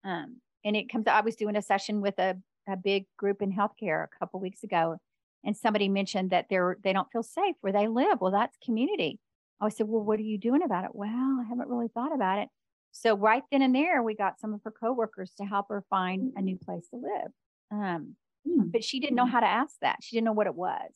Um, 0.03 0.37
and 0.63 0.75
it 0.75 0.89
comes, 0.89 1.05
I 1.07 1.21
was 1.21 1.35
doing 1.35 1.55
a 1.55 1.61
session 1.61 2.01
with 2.01 2.17
a, 2.19 2.37
a 2.67 2.77
big 2.77 3.05
group 3.17 3.41
in 3.41 3.51
healthcare 3.51 4.03
a 4.03 4.19
couple 4.19 4.39
weeks 4.39 4.63
ago, 4.63 4.97
and 5.43 5.55
somebody 5.55 5.89
mentioned 5.89 6.29
that 6.31 6.47
they're, 6.49 6.77
they 6.83 6.93
don't 6.93 7.11
feel 7.11 7.23
safe 7.23 7.55
where 7.61 7.73
they 7.73 7.87
live. 7.87 8.19
Well, 8.21 8.31
that's 8.31 8.57
community. 8.63 9.19
I 9.61 9.69
said, 9.69 9.87
Well, 9.87 10.03
what 10.03 10.19
are 10.19 10.23
you 10.23 10.37
doing 10.37 10.63
about 10.63 10.85
it? 10.85 10.91
Well, 10.93 11.09
I 11.09 11.45
haven't 11.47 11.67
really 11.67 11.89
thought 11.89 12.13
about 12.13 12.39
it. 12.39 12.49
So 12.91 13.15
right 13.15 13.43
then 13.51 13.61
and 13.61 13.75
there, 13.75 14.01
we 14.01 14.15
got 14.15 14.39
some 14.39 14.53
of 14.53 14.61
her 14.63 14.71
coworkers 14.71 15.31
to 15.37 15.45
help 15.45 15.67
her 15.69 15.83
find 15.89 16.33
a 16.35 16.41
new 16.41 16.57
place 16.57 16.87
to 16.89 16.97
live. 16.97 17.31
Um, 17.71 18.15
mm. 18.47 18.71
But 18.71 18.83
she 18.83 18.99
didn't 18.99 19.15
know 19.15 19.25
how 19.25 19.39
to 19.39 19.47
ask 19.47 19.75
that. 19.81 19.97
She 20.01 20.15
didn't 20.15 20.25
know 20.25 20.33
what 20.33 20.47
it 20.47 20.55
was 20.55 20.91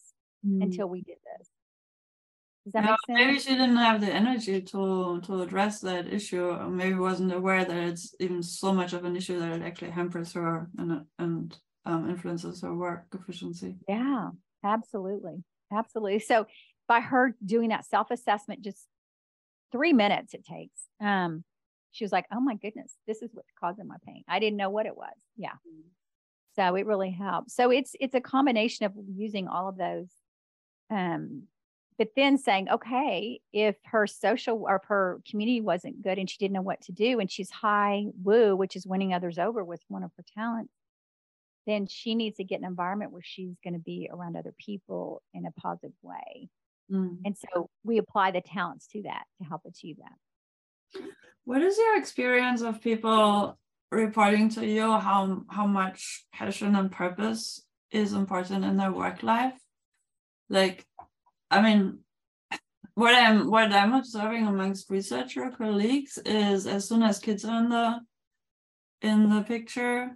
mm. 0.46 0.62
until 0.64 0.88
we 0.88 1.02
did 1.02 1.18
this. 1.38 1.50
Does 2.66 2.74
that 2.74 2.84
make 2.84 2.98
sense? 3.06 3.20
Maybe 3.20 3.40
she 3.40 3.50
didn't 3.50 3.76
have 3.76 4.00
the 4.00 4.14
energy 4.14 4.62
to 4.62 5.20
to 5.26 5.42
address 5.42 5.82
that 5.82 6.08
issue. 6.08 6.46
Or 6.46 6.70
maybe 6.70 6.96
wasn't 6.96 7.34
aware 7.34 7.66
that 7.66 7.78
it's 7.78 8.16
even 8.20 8.42
so 8.42 8.72
much 8.72 8.94
of 8.94 9.04
an 9.04 9.16
issue 9.16 9.40
that 9.40 9.52
it 9.52 9.62
actually 9.62 9.92
hampers 9.92 10.34
her 10.34 10.70
and 10.78 11.06
and 11.20 11.58
um, 11.86 12.10
influences 12.10 12.62
her 12.62 12.74
work 12.74 13.06
efficiency. 13.14 13.76
Yeah, 13.88 14.30
absolutely, 14.64 15.44
absolutely. 15.74 16.20
So 16.20 16.46
by 16.88 17.02
her 17.02 17.36
doing 17.46 17.70
that 17.70 17.86
self 17.86 18.12
assessment, 18.12 18.62
just 18.62 18.88
three 19.74 19.92
minutes 19.92 20.34
it 20.34 20.46
takes. 20.46 20.80
Um, 21.02 21.44
she 21.92 22.06
was 22.06 22.14
like, 22.14 22.28
"Oh 22.32 22.40
my 22.40 22.56
goodness, 22.56 22.96
this 23.08 23.22
is 23.22 23.32
what's 23.34 23.52
causing 23.60 23.88
my 23.88 23.98
pain. 24.06 24.24
I 24.28 24.40
didn't 24.40 24.58
know 24.58 24.70
what 24.70 24.86
it 24.86 24.96
was." 24.96 25.16
Yeah. 25.36 25.56
So 26.56 26.76
it 26.76 26.86
really 26.86 27.12
helps. 27.12 27.56
So 27.56 27.72
it's 27.72 27.96
it's 28.00 28.16
a 28.16 28.22
combination 28.22 28.86
of 28.86 28.94
using 29.16 29.48
all 29.48 29.68
of 29.68 29.78
those 29.78 30.10
um, 30.90 31.44
but 31.98 32.10
then 32.16 32.38
saying, 32.38 32.70
okay, 32.70 33.40
if 33.52 33.76
her 33.86 34.08
social 34.08 34.66
or 34.68 34.82
her 34.88 35.22
community 35.30 35.62
wasn't 35.62 36.02
good 36.02 36.18
and 36.18 36.30
she 36.30 36.38
didn't 36.38 36.54
know 36.54 36.62
what 36.62 36.82
to 36.82 36.92
do, 36.92 37.20
and 37.20 37.32
she's 37.32 37.50
high 37.52 38.06
woo, 38.22 38.56
which 38.56 38.76
is 38.76 38.88
winning 38.88 39.14
others 39.14 39.38
over 39.38 39.64
with 39.64 39.82
one 39.88 40.04
of 40.04 40.12
her 40.18 40.24
talents, 40.36 40.74
then 41.68 41.86
she 41.88 42.16
needs 42.16 42.38
to 42.38 42.44
get 42.44 42.60
an 42.60 42.66
environment 42.66 43.12
where 43.12 43.22
she's 43.24 43.56
going 43.64 43.74
to 43.74 43.80
be 43.80 44.10
around 44.12 44.36
other 44.36 44.54
people 44.58 45.22
in 45.34 45.46
a 45.46 45.52
positive 45.52 45.94
way. 46.02 46.50
Mm. 46.92 47.20
And 47.26 47.38
so 47.38 47.70
we 47.84 48.00
apply 48.00 48.32
the 48.32 48.42
talents 48.42 48.88
to 48.88 49.04
that 49.04 49.24
to 49.38 49.48
help 49.48 49.62
achieve 49.66 49.98
that. 49.98 51.04
What 51.46 51.62
is 51.62 51.78
your 51.78 51.98
experience 51.98 52.62
of 52.62 52.82
people 52.82 53.58
reporting 53.94 54.50
to 54.50 54.66
you 54.66 54.92
how 54.98 55.44
how 55.50 55.68
much 55.68 56.26
passion 56.34 56.76
and 56.76 56.92
purpose 56.92 57.62
is 57.92 58.14
important 58.14 58.66
in 58.66 58.78
their 58.78 58.92
work 58.92 59.24
life? 59.24 59.54
like 60.50 60.86
i 61.50 61.62
mean 61.62 62.00
what 62.96 63.16
i'm 63.16 63.50
what 63.50 63.72
i'm 63.72 63.94
observing 63.94 64.46
amongst 64.46 64.90
researcher 64.90 65.50
colleagues 65.58 66.18
is 66.26 66.68
as 66.68 66.88
soon 66.88 67.02
as 67.02 67.20
kids 67.20 67.44
are 67.46 67.60
in 67.64 67.70
the 67.70 68.00
in 69.02 69.30
the 69.30 69.42
picture 69.42 70.12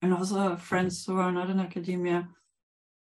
and 0.00 0.14
also 0.14 0.56
friends 0.56 1.04
who 1.04 1.18
are 1.18 1.32
not 1.32 1.50
in 1.50 1.60
academia 1.60 2.28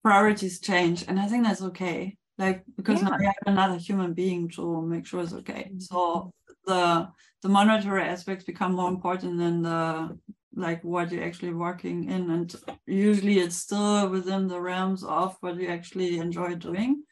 priorities 0.03 0.59
change 0.59 1.03
and 1.07 1.19
i 1.19 1.27
think 1.27 1.43
that's 1.43 1.61
okay 1.61 2.15
like 2.37 2.63
because 2.75 3.01
yeah. 3.01 3.09
now 3.09 3.17
you 3.19 3.25
have 3.25 3.35
another 3.45 3.77
human 3.77 4.13
being 4.13 4.47
to 4.49 4.81
make 4.81 5.05
sure 5.05 5.21
it's 5.21 5.33
okay 5.33 5.71
so 5.79 6.31
the 6.67 7.09
the 7.41 7.49
monetary 7.49 8.03
aspects 8.03 8.45
become 8.45 8.73
more 8.73 8.89
important 8.89 9.37
than 9.37 9.61
the 9.61 10.17
like 10.55 10.83
what 10.83 11.11
you're 11.11 11.23
actually 11.23 11.53
working 11.53 12.09
in. 12.09 12.29
And 12.31 12.55
usually 12.85 13.39
it's 13.39 13.57
still 13.57 14.09
within 14.09 14.47
the 14.47 14.59
realms 14.59 15.03
of 15.03 15.37
what 15.41 15.55
you 15.57 15.67
actually 15.67 16.17
enjoy 16.17 16.55
doing. 16.55 17.03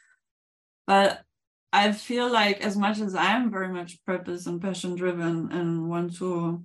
But 0.88 1.26
i 1.76 1.92
feel 1.92 2.32
like 2.32 2.62
as 2.62 2.78
much 2.78 3.00
as 3.02 3.16
i'm 3.16 3.52
very 3.52 3.68
much 3.68 4.04
purpose 4.06 4.46
and 4.48 4.62
passion 4.62 4.96
driven 4.96 5.52
and 5.52 5.90
want 5.90 6.16
to 6.16 6.64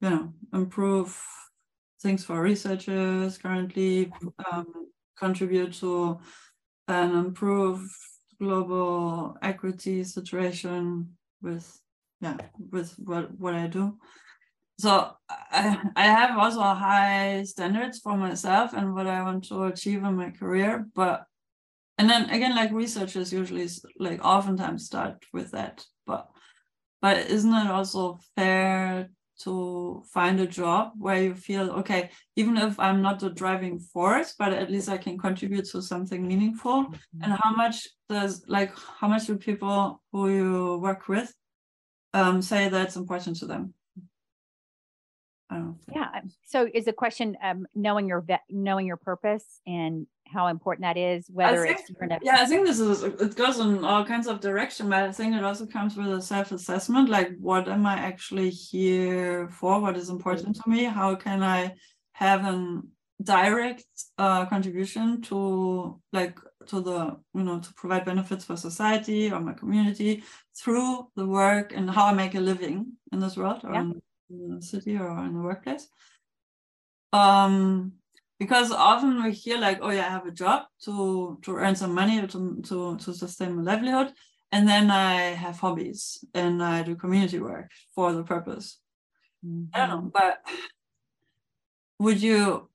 you 0.00 0.10
know 0.10 0.32
improve 0.54 1.20
things 2.00 2.24
for 2.24 2.40
researchers 2.40 3.36
currently 3.36 4.10
um, 4.50 4.66
contribute 5.18 5.72
to 5.74 6.18
an 6.88 7.14
improved 7.14 7.90
global 8.40 9.36
equity 9.42 10.02
situation 10.02 11.08
with 11.42 11.81
yeah 12.22 12.36
with 12.70 12.94
what 12.98 13.38
what 13.38 13.54
i 13.54 13.66
do 13.66 13.98
so 14.78 15.12
I, 15.30 15.78
I 15.94 16.04
have 16.04 16.36
also 16.36 16.60
high 16.60 17.44
standards 17.44 18.00
for 18.00 18.16
myself 18.16 18.72
and 18.72 18.94
what 18.94 19.06
I 19.06 19.22
want 19.22 19.44
to 19.44 19.64
achieve 19.64 20.02
in 20.02 20.16
my 20.16 20.30
career. 20.30 20.88
But 20.94 21.24
and 21.98 22.10
then 22.10 22.30
again, 22.30 22.56
like 22.56 22.72
researchers 22.72 23.32
usually 23.32 23.68
like 23.98 24.24
oftentimes 24.24 24.86
start 24.86 25.24
with 25.32 25.52
that. 25.52 25.84
But 26.04 26.28
but 27.00 27.30
isn't 27.30 27.54
it 27.54 27.70
also 27.70 28.18
fair 28.34 29.10
to 29.44 30.02
find 30.12 30.40
a 30.40 30.46
job 30.46 30.92
where 30.98 31.22
you 31.22 31.34
feel 31.34 31.70
okay, 31.72 32.10
even 32.34 32.56
if 32.56 32.78
I'm 32.80 33.02
not 33.02 33.20
the 33.20 33.30
driving 33.30 33.78
force, 33.78 34.34
but 34.36 34.52
at 34.52 34.70
least 34.70 34.88
I 34.88 34.98
can 34.98 35.16
contribute 35.16 35.66
to 35.66 35.80
something 35.80 36.26
meaningful. 36.26 36.86
Mm-hmm. 36.86 37.22
And 37.22 37.38
how 37.40 37.54
much 37.54 37.88
does 38.08 38.44
like 38.48 38.72
how 38.98 39.06
much 39.06 39.26
do 39.26 39.36
people 39.36 40.02
who 40.10 40.28
you 40.28 40.78
work 40.78 41.06
with 41.08 41.32
um, 42.14 42.42
say 42.42 42.68
that's 42.68 42.96
important 42.96 43.36
to 43.38 43.46
them? 43.46 43.74
Yeah. 45.94 46.20
So 46.46 46.68
is 46.72 46.86
the 46.86 46.92
question 46.92 47.36
um, 47.42 47.66
knowing 47.74 48.08
your 48.08 48.24
knowing 48.48 48.86
your 48.86 48.96
purpose 48.96 49.44
and 49.66 50.06
how 50.26 50.46
important 50.46 50.82
that 50.82 50.96
is 50.96 51.26
whether 51.28 51.66
think, 51.66 51.78
it's 51.78 52.24
yeah 52.24 52.36
i 52.38 52.46
think 52.46 52.66
this 52.66 52.80
is 52.80 53.02
it 53.02 53.36
goes 53.36 53.58
in 53.58 53.84
all 53.84 54.02
kinds 54.02 54.26
of 54.26 54.40
direction 54.40 54.88
but 54.88 55.02
i 55.02 55.12
think 55.12 55.34
it 55.34 55.44
also 55.44 55.66
comes 55.66 55.94
with 55.94 56.08
a 56.08 56.22
self-assessment 56.22 57.10
like 57.10 57.36
what 57.38 57.68
am 57.68 57.84
i 57.84 57.94
actually 57.94 58.48
here 58.48 59.46
for 59.48 59.78
what 59.78 59.94
is 59.94 60.08
important 60.08 60.56
to 60.56 60.62
me 60.66 60.84
how 60.84 61.14
can 61.14 61.42
i 61.42 61.70
have 62.12 62.46
a 62.46 62.80
direct 63.22 63.84
uh, 64.16 64.46
contribution 64.46 65.20
to 65.20 66.00
like 66.14 66.38
to 66.66 66.80
the 66.80 67.16
you 67.34 67.42
know 67.42 67.58
to 67.60 67.72
provide 67.74 68.04
benefits 68.04 68.44
for 68.44 68.56
society 68.56 69.30
or 69.30 69.40
my 69.40 69.52
community 69.52 70.22
through 70.56 71.08
the 71.16 71.26
work 71.26 71.72
and 71.74 71.90
how 71.90 72.06
i 72.06 72.12
make 72.12 72.34
a 72.34 72.40
living 72.40 72.92
in 73.12 73.18
this 73.20 73.36
world 73.36 73.60
or 73.64 73.72
yeah. 73.72 73.80
in, 73.80 74.02
in 74.30 74.56
the 74.56 74.62
city 74.62 74.96
or 74.96 75.18
in 75.24 75.34
the 75.34 75.40
workplace 75.40 75.88
um 77.12 77.92
because 78.38 78.72
often 78.72 79.22
we 79.22 79.32
hear 79.32 79.58
like 79.58 79.78
oh 79.82 79.90
yeah 79.90 80.06
i 80.06 80.10
have 80.10 80.26
a 80.26 80.30
job 80.30 80.62
to 80.82 81.38
to 81.42 81.56
earn 81.56 81.76
some 81.76 81.94
money 81.94 82.20
to 82.26 82.60
to, 82.62 82.96
to 82.96 83.14
sustain 83.14 83.56
my 83.56 83.62
livelihood 83.62 84.12
and 84.50 84.66
then 84.68 84.90
i 84.90 85.14
have 85.14 85.58
hobbies 85.58 86.24
and 86.34 86.62
i 86.62 86.82
do 86.82 86.96
community 86.96 87.38
work 87.38 87.70
for 87.94 88.12
the 88.12 88.24
purpose 88.24 88.78
mm-hmm. 89.44 89.64
i 89.74 89.86
don't 89.86 89.88
know 89.88 90.10
but 90.12 90.38
would 91.98 92.20
you 92.20 92.68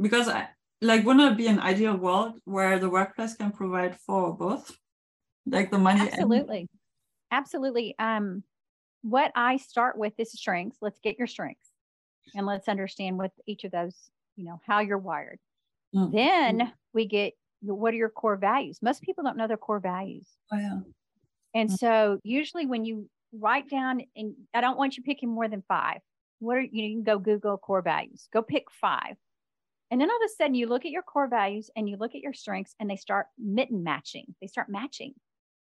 because 0.00 0.28
I 0.28 0.48
like 0.80 1.04
wouldn't 1.04 1.32
it 1.32 1.36
be 1.36 1.46
an 1.46 1.60
ideal 1.60 1.96
world 1.96 2.34
where 2.44 2.78
the 2.78 2.90
workplace 2.90 3.34
can 3.34 3.52
provide 3.52 3.98
for 4.00 4.36
both? 4.36 4.76
Like 5.46 5.70
the 5.70 5.78
money 5.78 6.00
Absolutely. 6.00 6.60
And- 6.60 6.68
Absolutely. 7.30 7.94
Um 7.98 8.44
what 9.02 9.32
I 9.34 9.58
start 9.58 9.98
with 9.98 10.14
is 10.18 10.32
strengths. 10.32 10.78
Let's 10.80 11.00
get 11.00 11.18
your 11.18 11.26
strengths 11.26 11.68
and 12.34 12.46
let's 12.46 12.68
understand 12.68 13.18
what 13.18 13.32
each 13.46 13.64
of 13.64 13.72
those, 13.72 13.94
you 14.36 14.44
know, 14.44 14.60
how 14.66 14.80
you're 14.80 14.98
wired. 14.98 15.38
Mm-hmm. 15.94 16.16
Then 16.16 16.72
we 16.92 17.06
get 17.06 17.34
what 17.60 17.94
are 17.94 17.96
your 17.96 18.10
core 18.10 18.36
values? 18.36 18.78
Most 18.82 19.02
people 19.02 19.24
don't 19.24 19.36
know 19.36 19.46
their 19.46 19.56
core 19.56 19.80
values. 19.80 20.26
Oh 20.52 20.58
yeah. 20.58 20.80
And 21.54 21.68
mm-hmm. 21.68 21.76
so 21.76 22.20
usually 22.22 22.66
when 22.66 22.84
you 22.84 23.08
write 23.32 23.68
down 23.68 24.02
and 24.16 24.34
I 24.52 24.60
don't 24.60 24.78
want 24.78 24.96
you 24.96 25.02
picking 25.02 25.28
more 25.28 25.48
than 25.48 25.62
five. 25.66 25.98
What 26.40 26.56
are 26.56 26.60
you, 26.60 26.82
know, 26.82 26.88
you 26.88 26.96
can 26.96 27.04
go 27.04 27.18
Google 27.18 27.56
core 27.56 27.82
values. 27.82 28.28
Go 28.32 28.42
pick 28.42 28.64
five 28.70 29.16
and 29.90 30.00
then 30.00 30.10
all 30.10 30.16
of 30.16 30.22
a 30.26 30.34
sudden, 30.36 30.54
you 30.54 30.66
look 30.66 30.84
at 30.84 30.90
your 30.90 31.02
core 31.02 31.28
values 31.28 31.70
and 31.76 31.88
you 31.88 31.96
look 31.96 32.14
at 32.14 32.20
your 32.20 32.32
strengths, 32.32 32.74
and 32.80 32.88
they 32.88 32.96
start 32.96 33.26
mitten 33.38 33.82
matching. 33.84 34.34
They 34.40 34.46
start 34.46 34.68
matching. 34.68 35.14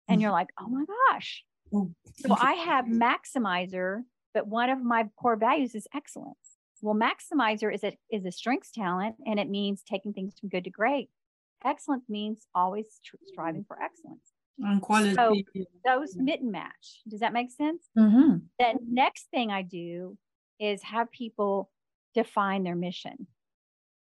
And 0.07 0.15
mm-hmm. 0.15 0.21
you're 0.23 0.31
like, 0.31 0.49
oh 0.59 0.67
my 0.67 0.85
gosh. 1.11 1.43
Oh, 1.73 1.91
so 2.15 2.35
I 2.39 2.53
have 2.53 2.85
maximizer, 2.85 4.01
but 4.33 4.47
one 4.47 4.69
of 4.69 4.81
my 4.81 5.07
core 5.15 5.35
values 5.35 5.75
is 5.75 5.87
excellence. 5.93 6.37
Well, 6.81 6.95
maximizer 6.95 7.73
is 7.73 7.83
a, 7.83 7.93
is 8.11 8.25
a 8.25 8.31
strengths 8.31 8.71
talent, 8.71 9.15
and 9.25 9.39
it 9.39 9.49
means 9.49 9.83
taking 9.83 10.13
things 10.13 10.33
from 10.39 10.49
good 10.49 10.63
to 10.63 10.69
great. 10.69 11.09
Excellence 11.63 12.05
means 12.07 12.47
always 12.55 12.99
tr- 13.05 13.17
striving 13.27 13.65
for 13.67 13.77
excellence. 13.81 14.31
And 14.59 14.81
quality. 14.81 15.13
So 15.13 15.35
those 15.85 16.15
mitten 16.15 16.51
match. 16.51 17.01
Does 17.07 17.19
that 17.19 17.33
make 17.33 17.51
sense? 17.51 17.83
Mm-hmm. 17.97 18.37
Then 18.57 18.77
next 18.89 19.27
thing 19.31 19.51
I 19.51 19.61
do 19.61 20.17
is 20.59 20.81
have 20.83 21.11
people 21.11 21.69
define 22.13 22.63
their 22.63 22.75
mission. 22.75 23.27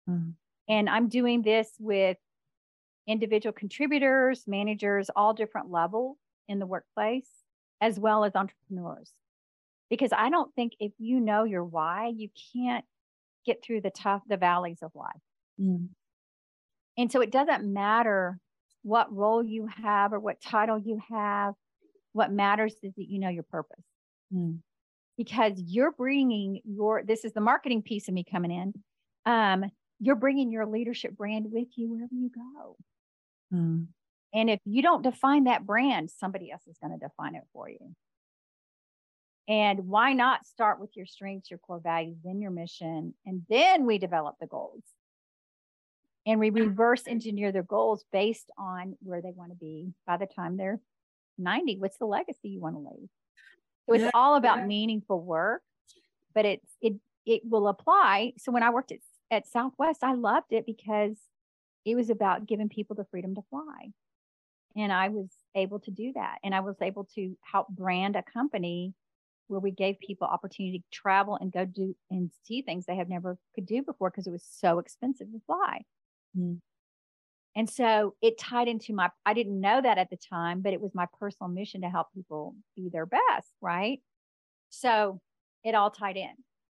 Mm-hmm. 0.08 0.30
And 0.68 0.88
I'm 0.88 1.08
doing 1.08 1.42
this 1.42 1.70
with 1.78 2.16
individual 3.06 3.52
contributors, 3.52 4.44
managers, 4.46 5.10
all 5.14 5.32
different 5.32 5.70
levels 5.70 6.16
in 6.48 6.58
the 6.58 6.66
workplace, 6.66 7.28
as 7.80 7.98
well 7.98 8.24
as 8.24 8.34
entrepreneurs. 8.34 9.12
Because 9.88 10.10
I 10.12 10.30
don't 10.30 10.52
think 10.54 10.72
if 10.80 10.92
you 10.98 11.20
know 11.20 11.44
your 11.44 11.64
why, 11.64 12.12
you 12.14 12.28
can't 12.52 12.84
get 13.44 13.62
through 13.62 13.82
the 13.82 13.90
tough, 13.90 14.22
the 14.28 14.36
valleys 14.36 14.78
of 14.82 14.90
life. 14.94 15.22
Mm. 15.60 15.88
And 16.98 17.12
so 17.12 17.20
it 17.20 17.30
doesn't 17.30 17.64
matter 17.64 18.38
what 18.82 19.14
role 19.14 19.44
you 19.44 19.68
have 19.82 20.12
or 20.12 20.18
what 20.18 20.40
title 20.40 20.78
you 20.78 21.00
have. 21.08 21.54
What 22.12 22.32
matters 22.32 22.74
is 22.82 22.94
that 22.96 23.08
you 23.08 23.20
know 23.20 23.28
your 23.28 23.44
purpose. 23.44 23.84
Mm. 24.34 24.58
Because 25.16 25.52
you're 25.56 25.92
bringing 25.92 26.60
your, 26.64 27.02
this 27.04 27.24
is 27.24 27.32
the 27.32 27.40
marketing 27.40 27.82
piece 27.82 28.08
of 28.08 28.14
me 28.14 28.24
coming 28.28 28.50
in. 28.50 28.74
Um, 29.24 29.70
you're 30.00 30.16
bringing 30.16 30.50
your 30.50 30.66
leadership 30.66 31.16
brand 31.16 31.46
with 31.50 31.68
you 31.76 31.90
wherever 31.90 32.14
you 32.14 32.30
go. 32.30 32.76
Mm. 33.52 33.86
And 34.34 34.50
if 34.50 34.60
you 34.64 34.82
don't 34.82 35.02
define 35.02 35.44
that 35.44 35.64
brand, 35.64 36.10
somebody 36.10 36.50
else 36.50 36.66
is 36.66 36.76
going 36.78 36.92
to 36.92 36.98
define 36.98 37.34
it 37.34 37.44
for 37.52 37.68
you. 37.68 37.94
And 39.48 39.86
why 39.86 40.12
not 40.12 40.44
start 40.44 40.80
with 40.80 40.90
your 40.96 41.06
strengths, 41.06 41.50
your 41.50 41.58
core 41.58 41.80
values, 41.80 42.18
then 42.24 42.40
your 42.40 42.50
mission, 42.50 43.14
and 43.24 43.42
then 43.48 43.86
we 43.86 43.98
develop 43.98 44.36
the 44.40 44.46
goals. 44.46 44.82
And 46.26 46.40
we 46.40 46.50
reverse 46.50 47.04
engineer 47.06 47.52
their 47.52 47.62
goals 47.62 48.04
based 48.12 48.50
on 48.58 48.96
where 49.00 49.22
they 49.22 49.30
want 49.30 49.52
to 49.52 49.56
be 49.56 49.92
by 50.06 50.16
the 50.16 50.26
time 50.26 50.56
they're 50.56 50.80
90. 51.38 51.78
What's 51.78 51.98
the 51.98 52.06
legacy 52.06 52.48
you 52.48 52.60
want 52.60 52.74
to 52.74 52.80
leave? 52.80 53.08
So 53.88 53.94
it's 53.94 54.10
all 54.12 54.34
about 54.34 54.66
meaningful 54.66 55.22
work, 55.22 55.62
but 56.34 56.44
it's 56.44 56.66
it 56.80 56.94
it 57.24 57.42
will 57.44 57.68
apply. 57.68 58.32
So 58.38 58.50
when 58.50 58.64
I 58.64 58.70
worked 58.70 58.90
at 58.90 58.98
at 59.30 59.46
Southwest, 59.46 60.02
I 60.02 60.14
loved 60.14 60.52
it 60.52 60.66
because 60.66 61.16
it 61.84 61.94
was 61.94 62.10
about 62.10 62.46
giving 62.46 62.68
people 62.68 62.96
the 62.96 63.06
freedom 63.10 63.34
to 63.34 63.42
fly. 63.50 63.90
And 64.76 64.92
I 64.92 65.08
was 65.08 65.30
able 65.54 65.80
to 65.80 65.90
do 65.90 66.12
that. 66.14 66.38
And 66.44 66.54
I 66.54 66.60
was 66.60 66.76
able 66.82 67.08
to 67.14 67.36
help 67.40 67.68
brand 67.68 68.16
a 68.16 68.22
company 68.22 68.92
where 69.48 69.60
we 69.60 69.70
gave 69.70 69.98
people 70.00 70.26
opportunity 70.26 70.80
to 70.80 70.84
travel 70.92 71.38
and 71.40 71.52
go 71.52 71.64
do 71.64 71.94
and 72.10 72.30
see 72.44 72.62
things 72.62 72.84
they 72.84 72.96
have 72.96 73.08
never 73.08 73.38
could 73.54 73.66
do 73.66 73.82
before 73.82 74.10
because 74.10 74.26
it 74.26 74.32
was 74.32 74.44
so 74.44 74.78
expensive 74.78 75.30
to 75.32 75.40
fly. 75.46 75.82
Mm. 76.36 76.58
And 77.54 77.70
so 77.70 78.16
it 78.20 78.38
tied 78.38 78.68
into 78.68 78.92
my, 78.92 79.10
I 79.24 79.32
didn't 79.32 79.60
know 79.60 79.80
that 79.80 79.96
at 79.96 80.10
the 80.10 80.18
time, 80.18 80.60
but 80.60 80.74
it 80.74 80.80
was 80.80 80.94
my 80.94 81.06
personal 81.18 81.48
mission 81.48 81.80
to 81.82 81.88
help 81.88 82.08
people 82.14 82.54
be 82.74 82.90
their 82.92 83.06
best. 83.06 83.48
Right. 83.62 84.00
So 84.68 85.20
it 85.64 85.74
all 85.74 85.90
tied 85.90 86.16
in. 86.16 86.34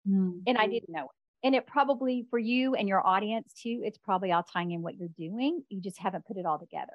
Mm. 0.09 0.41
And 0.47 0.57
I 0.57 0.65
didn't 0.65 0.89
know 0.89 1.03
it 1.03 1.20
and 1.43 1.55
it 1.55 1.67
probably 1.67 2.25
for 2.29 2.39
you 2.39 2.75
and 2.75 2.87
your 2.87 3.05
audience 3.05 3.53
too 3.53 3.81
it's 3.83 3.97
probably 3.97 4.31
all 4.31 4.43
tying 4.43 4.71
in 4.71 4.81
what 4.81 4.97
you're 4.97 5.09
doing. 5.17 5.63
You 5.69 5.81
just 5.81 5.99
haven't 5.99 6.25
put 6.25 6.37
it 6.37 6.45
all 6.45 6.59
together. 6.59 6.93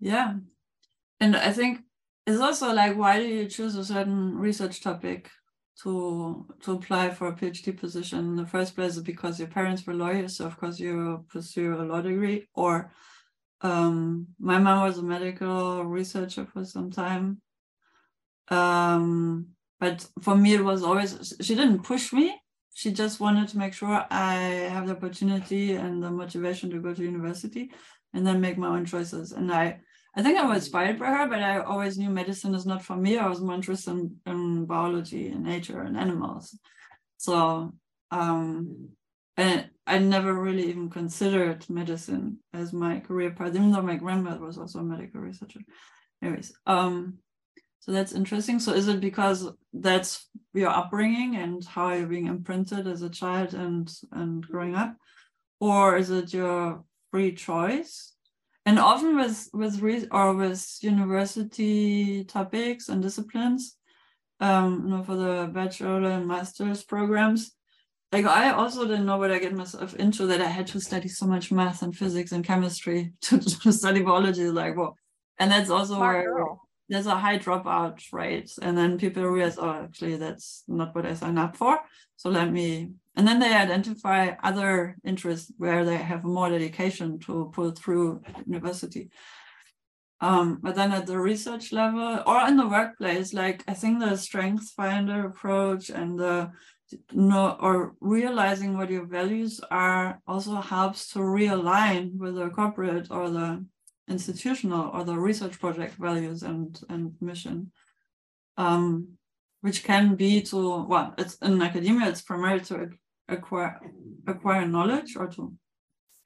Yeah. 0.00 0.34
And 1.20 1.36
i 1.36 1.52
think 1.52 1.80
it's 2.26 2.40
also 2.40 2.72
like 2.72 2.96
why 2.96 3.18
do 3.18 3.26
you 3.26 3.46
choose 3.46 3.76
a 3.76 3.84
certain 3.84 4.36
research 4.36 4.82
topic 4.82 5.30
to 5.82 6.46
to 6.62 6.72
apply 6.72 7.10
for 7.10 7.28
a 7.28 7.32
phd 7.32 7.78
position 7.78 8.18
in 8.18 8.36
the 8.36 8.46
first 8.46 8.74
place? 8.74 8.96
Is 8.96 9.02
because 9.02 9.38
your 9.38 9.48
parents 9.48 9.86
were 9.86 9.94
lawyers 9.94 10.36
so 10.36 10.46
of 10.46 10.58
course 10.58 10.78
you 10.78 11.24
pursue 11.28 11.74
a 11.74 11.84
law 11.84 12.00
degree? 12.00 12.46
Or 12.54 12.92
um, 13.62 14.28
my 14.38 14.58
mom 14.58 14.86
was 14.86 14.98
a 14.98 15.02
medical 15.02 15.84
researcher 15.84 16.46
for 16.46 16.64
some 16.64 16.90
time. 16.90 17.40
Um, 18.48 19.48
but 19.80 20.06
for 20.22 20.36
me 20.36 20.54
it 20.54 20.64
was 20.64 20.82
always 20.82 21.34
she 21.40 21.54
didn't 21.54 21.82
push 21.82 22.12
me. 22.12 22.38
She 22.74 22.92
just 22.92 23.20
wanted 23.20 23.48
to 23.48 23.58
make 23.58 23.72
sure 23.72 24.04
i 24.10 24.34
have 24.74 24.86
the 24.86 24.96
opportunity 24.96 25.72
and 25.72 26.02
the 26.02 26.10
motivation 26.10 26.70
to 26.70 26.80
go 26.80 26.92
to 26.94 27.02
university 27.02 27.70
and 28.12 28.26
then 28.26 28.40
make 28.40 28.58
my 28.58 28.68
own 28.68 28.84
choices. 28.84 29.32
And 29.32 29.52
i 29.52 29.80
i 30.16 30.22
think 30.22 30.38
i 30.38 30.46
was 30.46 30.58
inspired 30.64 30.98
by 30.98 31.06
her 31.06 31.26
but 31.28 31.42
i 31.42 31.60
always 31.60 31.98
knew 31.98 32.10
medicine 32.10 32.54
is 32.54 32.66
not 32.66 32.82
for 32.82 32.96
me. 32.96 33.18
I 33.18 33.28
was 33.28 33.40
more 33.40 33.54
interested 33.54 33.90
in, 33.90 34.16
in 34.26 34.66
biology 34.66 35.28
and 35.28 35.44
nature 35.44 35.80
and 35.82 35.96
animals. 35.96 36.58
So 37.18 37.72
um 38.10 38.90
and 39.36 39.68
I 39.86 39.98
never 39.98 40.32
really 40.34 40.68
even 40.68 40.88
considered 40.88 41.68
medicine 41.68 42.38
as 42.52 42.72
my 42.72 43.00
career 43.00 43.30
path, 43.30 43.54
even 43.54 43.70
though 43.70 43.82
my 43.82 43.96
grandmother 43.96 44.40
was 44.40 44.58
also 44.58 44.80
a 44.80 44.82
medical 44.82 45.20
researcher. 45.20 45.60
Anyways, 46.22 46.52
um, 46.66 47.18
so 47.80 47.92
that's 47.92 48.12
interesting. 48.12 48.58
So 48.58 48.72
is 48.72 48.88
it 48.88 49.00
because 49.00 49.48
that's 49.72 50.28
your 50.52 50.70
upbringing 50.70 51.36
and 51.36 51.64
how 51.64 51.92
you're 51.92 52.08
being 52.08 52.26
imprinted 52.26 52.86
as 52.88 53.02
a 53.02 53.10
child 53.10 53.54
and 53.54 53.92
and 54.10 54.44
growing 54.46 54.74
up, 54.74 54.96
or 55.60 55.96
is 55.96 56.10
it 56.10 56.32
your 56.32 56.84
free 57.12 57.32
choice? 57.32 58.14
And 58.64 58.80
often 58.80 59.16
with 59.16 59.48
with 59.52 59.80
re- 59.80 60.08
or 60.10 60.34
with 60.34 60.78
university 60.80 62.24
topics 62.24 62.88
and 62.88 63.00
disciplines, 63.00 63.76
um, 64.40 64.82
you 64.84 64.90
know, 64.90 65.02
for 65.04 65.14
the 65.14 65.48
bachelor 65.52 66.10
and 66.10 66.26
master's 66.26 66.82
programs, 66.82 67.52
like 68.10 68.24
I 68.24 68.50
also 68.50 68.84
didn't 68.88 69.06
know 69.06 69.18
what 69.18 69.30
I 69.30 69.38
get 69.38 69.54
myself 69.54 69.94
into 69.94 70.26
that 70.26 70.40
I 70.40 70.48
had 70.48 70.66
to 70.68 70.80
study 70.80 71.08
so 71.08 71.26
much 71.26 71.52
math 71.52 71.82
and 71.82 71.96
physics 71.96 72.32
and 72.32 72.44
chemistry 72.44 73.12
to, 73.22 73.38
to 73.38 73.72
study 73.72 74.02
biology. 74.02 74.50
Like, 74.50 74.76
well, 74.76 74.96
and 75.38 75.52
that's 75.52 75.70
also 75.70 75.94
Smart 75.94 76.16
where 76.16 76.34
girl 76.34 76.65
there's 76.88 77.06
a 77.06 77.16
high 77.16 77.38
dropout 77.38 78.00
rate. 78.12 78.52
And 78.62 78.76
then 78.76 78.98
people 78.98 79.24
realize 79.24 79.58
oh 79.58 79.84
actually 79.84 80.16
that's 80.16 80.64
not 80.68 80.94
what 80.94 81.06
i 81.06 81.14
signed 81.14 81.38
up 81.38 81.56
for. 81.56 81.78
So 82.16 82.30
let 82.30 82.52
me 82.52 82.90
and 83.16 83.26
then 83.26 83.38
they 83.40 83.52
identify 83.54 84.32
other 84.42 84.96
interests 85.04 85.50
where 85.56 85.84
they 85.84 85.96
have 85.96 86.24
more 86.24 86.50
dedication 86.50 87.18
to 87.20 87.50
pull 87.54 87.70
through 87.70 88.22
university. 88.46 89.10
Um, 90.20 90.60
but 90.62 90.74
then 90.74 90.92
at 90.92 91.06
the 91.06 91.18
research 91.18 91.72
level 91.72 92.22
or 92.26 92.48
in 92.48 92.56
the 92.56 92.66
workplace 92.66 93.34
like 93.34 93.62
i 93.68 93.74
think 93.74 94.00
the 94.00 94.16
strengths 94.16 94.70
finder 94.70 95.26
approach 95.26 95.90
and 95.90 96.18
the 96.18 96.50
know 97.12 97.56
or 97.60 97.94
realizing 98.00 98.76
what 98.76 98.90
your 98.90 99.06
values 99.06 99.60
are 99.70 100.20
also 100.26 100.54
helps 100.56 101.12
to 101.12 101.18
realign 101.18 102.16
with 102.16 102.36
the 102.36 102.48
corporate 102.50 103.08
or 103.10 103.30
the 103.30 103.64
institutional 104.08 104.90
or 104.92 105.04
the 105.04 105.18
research 105.18 105.58
project 105.58 105.94
values 105.94 106.42
and 106.42 106.80
and 106.88 107.14
mission 107.20 107.72
um, 108.56 109.08
which 109.60 109.84
can 109.84 110.14
be 110.14 110.40
to 110.42 110.84
well 110.84 111.14
it's 111.18 111.36
in 111.36 111.60
academia 111.60 112.08
it's 112.08 112.22
primarily 112.22 112.64
to 112.64 112.90
acquire 113.28 113.80
acquire 114.26 114.66
knowledge 114.66 115.16
or 115.16 115.26
to 115.26 115.52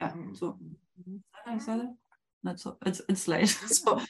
yeah 0.01 0.13
mm. 0.13 0.39
to 0.39 0.57
I 1.47 1.59
say 1.59 1.79
that? 1.79 1.95
Not 2.43 2.61
so 2.61 2.77
it's 2.85 3.01
it's 3.09 3.27
late 3.27 3.49
so 3.67 4.01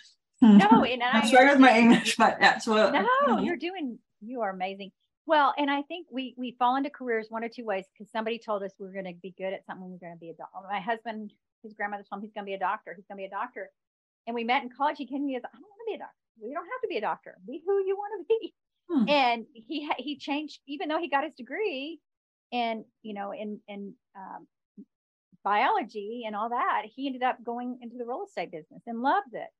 no 0.43 0.85
and 0.85 1.03
I'm 1.03 1.29
sorry 1.29 1.51
with 1.51 1.61
my 1.61 1.79
English 1.79 2.17
but 2.17 2.39
yeah 2.41 2.59
so 2.59 2.77
uh, 2.77 3.05
no 3.27 3.41
you're 3.41 3.57
doing 3.57 3.99
you 4.21 4.41
are 4.41 4.51
amazing 4.51 4.91
well, 5.31 5.55
and 5.57 5.71
I 5.71 5.83
think 5.83 6.09
we 6.11 6.35
we 6.37 6.57
fall 6.59 6.75
into 6.75 6.91
careers 6.91 7.27
one 7.29 7.45
or 7.45 7.49
two 7.49 7.65
ways 7.65 7.85
because 7.93 8.11
somebody 8.11 8.37
told 8.37 8.65
us 8.65 8.73
we 8.81 8.89
are 8.89 8.93
going 8.93 9.05
to 9.05 9.15
be 9.23 9.33
good 9.39 9.53
at 9.53 9.65
something. 9.65 9.89
We're 9.89 9.99
going 9.99 10.17
to 10.17 10.19
be 10.19 10.31
a 10.31 10.35
doctor. 10.35 10.59
My 10.69 10.81
husband, 10.81 11.33
his 11.63 11.75
grandmother 11.75 12.05
told 12.09 12.21
him 12.21 12.27
he's 12.27 12.33
going 12.33 12.45
to 12.45 12.51
be 12.51 12.55
a 12.55 12.59
doctor. 12.59 12.95
He's 12.95 13.07
going 13.07 13.19
to 13.19 13.23
be 13.23 13.27
a 13.27 13.31
doctor. 13.31 13.71
And 14.27 14.35
we 14.35 14.45
met 14.45 14.63
in 14.63 14.71
college. 14.71 14.97
He 14.99 15.07
came 15.07 15.21
to 15.21 15.27
me 15.27 15.37
as, 15.37 15.43
I 15.45 15.49
don't 15.53 15.63
want 15.63 15.81
to 15.87 15.91
be 15.91 15.95
a 15.95 15.99
doctor. 15.99 16.17
We 16.43 16.55
don't 16.55 16.65
have 16.65 16.83
to 16.83 16.89
be 16.89 16.97
a 16.97 17.01
doctor. 17.01 17.37
Be 17.47 17.63
who 17.65 17.85
you 17.85 17.97
want 17.97 18.27
to 18.29 18.35
be. 18.35 18.55
Hmm. 18.91 19.09
And 19.09 19.47
he 19.55 19.89
he 19.99 20.19
changed, 20.19 20.61
even 20.67 20.89
though 20.89 20.99
he 20.99 21.09
got 21.09 21.25
his 21.25 21.35
degree, 21.35 22.01
and 22.53 22.85
you 23.03 23.15
know, 23.15 23.33
in 23.33 23.61
in 23.69 23.95
um, 24.17 24.47
biology 25.45 26.25
and 26.27 26.35
all 26.35 26.49
that, 26.49 26.83
he 26.87 27.07
ended 27.07 27.23
up 27.23 27.43
going 27.45 27.79
into 27.83 27.97
the 27.99 28.05
real 28.05 28.25
estate 28.27 28.51
business 28.51 28.83
and 28.87 29.01
loved 29.03 29.35
it. 29.35 29.51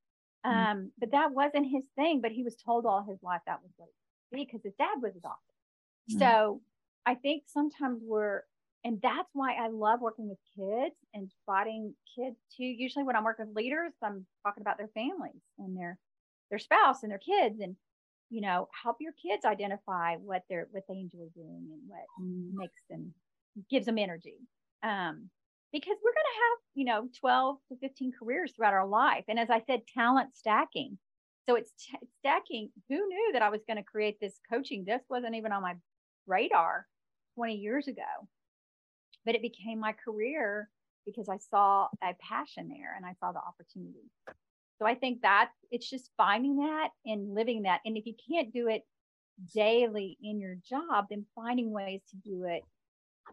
Hmm. 0.43 0.51
Um, 0.51 0.91
but 0.99 1.11
that 1.11 1.31
wasn't 1.31 1.67
his 1.71 1.83
thing. 1.95 2.19
But 2.21 2.31
he 2.31 2.43
was 2.43 2.55
told 2.55 2.85
all 2.85 3.05
his 3.07 3.21
life 3.23 3.41
that 3.45 3.61
was 3.61 3.71
what 3.77 3.87
it 3.87 3.95
be 4.31 4.45
because 4.45 4.63
his 4.63 4.73
dad 4.77 5.01
was 5.01 5.15
a 5.15 5.19
doctor. 5.19 5.53
Mm-hmm. 6.09 6.19
So 6.19 6.61
I 7.05 7.15
think 7.15 7.43
sometimes 7.47 8.01
we're, 8.03 8.43
and 8.83 8.99
that's 9.01 9.29
why 9.33 9.53
I 9.53 9.67
love 9.67 10.01
working 10.01 10.27
with 10.27 10.39
kids 10.57 10.95
and 11.13 11.29
spotting 11.41 11.93
kids 12.15 12.37
too. 12.57 12.63
Usually 12.63 13.05
when 13.05 13.15
I'm 13.15 13.23
working 13.23 13.47
with 13.47 13.55
leaders, 13.55 13.93
I'm 14.03 14.25
talking 14.43 14.61
about 14.61 14.77
their 14.77 14.89
families 14.93 15.41
and 15.59 15.77
their 15.77 15.99
their 16.49 16.59
spouse 16.59 17.03
and 17.03 17.11
their 17.11 17.19
kids 17.19 17.59
and 17.61 17.75
you 18.29 18.41
know 18.41 18.67
help 18.83 18.97
your 18.99 19.13
kids 19.13 19.45
identify 19.45 20.15
what 20.15 20.43
they're 20.49 20.67
what 20.71 20.83
they 20.89 20.95
enjoy 20.95 21.27
doing 21.35 21.67
and 21.71 21.81
what 21.87 22.59
makes 22.59 22.81
them 22.89 23.13
gives 23.69 23.85
them 23.85 23.99
energy. 23.99 24.37
Um, 24.83 25.29
because 25.71 25.95
we're 26.03 26.11
going 26.11 26.31
to 26.33 26.39
have 26.39 26.57
you 26.73 26.85
know 26.85 27.07
12 27.19 27.57
to 27.69 27.77
15 27.77 28.13
careers 28.17 28.53
throughout 28.55 28.73
our 28.73 28.87
life. 28.87 29.25
And 29.27 29.39
as 29.39 29.49
i 29.49 29.61
said 29.67 29.81
talent 29.93 30.35
stacking. 30.35 30.97
So 31.47 31.55
it's 31.55 31.71
t- 31.73 31.97
stacking. 32.19 32.69
Who 32.89 32.95
knew 32.95 33.29
that 33.33 33.41
i 33.43 33.49
was 33.49 33.61
going 33.67 33.77
to 33.77 33.83
create 33.83 34.19
this 34.19 34.39
coaching? 34.51 34.85
This 34.85 35.01
wasn't 35.07 35.35
even 35.35 35.51
on 35.51 35.61
my 35.61 35.75
radar 36.25 36.87
20 37.35 37.55
years 37.55 37.87
ago. 37.87 38.27
But 39.25 39.35
it 39.35 39.41
became 39.41 39.79
my 39.79 39.93
career 39.93 40.69
because 41.05 41.29
I 41.29 41.37
saw 41.37 41.87
a 42.03 42.13
passion 42.27 42.69
there 42.69 42.95
and 42.95 43.05
I 43.05 43.13
saw 43.19 43.31
the 43.31 43.39
opportunity. 43.39 44.09
So 44.79 44.87
I 44.87 44.95
think 44.95 45.21
that 45.21 45.51
it's 45.69 45.89
just 45.89 46.09
finding 46.17 46.57
that 46.57 46.89
and 47.05 47.33
living 47.35 47.63
that. 47.63 47.81
And 47.85 47.97
if 47.97 48.05
you 48.05 48.15
can't 48.29 48.51
do 48.51 48.67
it 48.67 48.83
daily 49.53 50.17
in 50.23 50.39
your 50.39 50.55
job, 50.67 51.05
then 51.09 51.25
finding 51.35 51.71
ways 51.71 52.01
to 52.09 52.17
do 52.17 52.45
it 52.45 52.63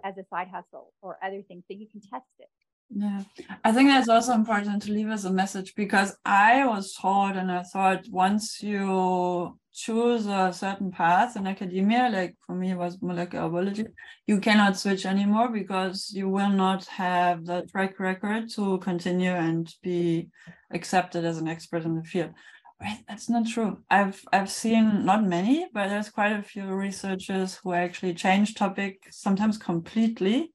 as 0.04 0.16
a 0.18 0.24
side 0.28 0.48
hustle 0.48 0.92
or 1.00 1.18
other 1.22 1.42
things 1.42 1.64
so 1.66 1.76
you 1.76 1.86
can 1.90 2.00
test 2.00 2.26
it. 2.38 2.48
Yeah, 2.90 3.22
I 3.64 3.72
think 3.72 3.90
that's 3.90 4.08
also 4.08 4.32
important 4.32 4.82
to 4.82 4.92
leave 4.92 5.10
as 5.10 5.26
a 5.26 5.32
message 5.32 5.74
because 5.74 6.16
I 6.24 6.66
was 6.66 6.94
taught 6.94 7.36
and 7.36 7.52
I 7.52 7.62
thought 7.62 8.08
once 8.08 8.62
you 8.62 9.58
choose 9.78 10.26
a 10.26 10.52
certain 10.52 10.90
path 10.90 11.36
in 11.36 11.46
academia, 11.46 12.10
like 12.12 12.34
for 12.44 12.54
me 12.54 12.72
it 12.72 12.76
was 12.76 13.00
molecular 13.00 13.48
biology, 13.48 13.86
you 14.26 14.40
cannot 14.40 14.76
switch 14.76 15.06
anymore 15.06 15.48
because 15.50 16.10
you 16.12 16.28
will 16.28 16.50
not 16.50 16.84
have 16.86 17.44
the 17.46 17.62
track 17.70 18.00
record 18.00 18.50
to 18.50 18.78
continue 18.78 19.30
and 19.30 19.72
be 19.82 20.28
accepted 20.72 21.24
as 21.24 21.38
an 21.38 21.46
expert 21.48 21.84
in 21.84 21.94
the 21.94 22.02
field. 22.02 22.32
Right, 22.80 22.98
that's 23.08 23.28
not 23.28 23.46
true. 23.46 23.78
I've 23.90 24.20
I've 24.32 24.50
seen 24.50 25.04
not 25.04 25.24
many, 25.24 25.66
but 25.72 25.88
there's 25.88 26.10
quite 26.10 26.32
a 26.32 26.42
few 26.42 26.66
researchers 26.66 27.56
who 27.56 27.72
actually 27.72 28.14
change 28.14 28.54
topic 28.54 29.06
sometimes 29.10 29.58
completely 29.58 30.52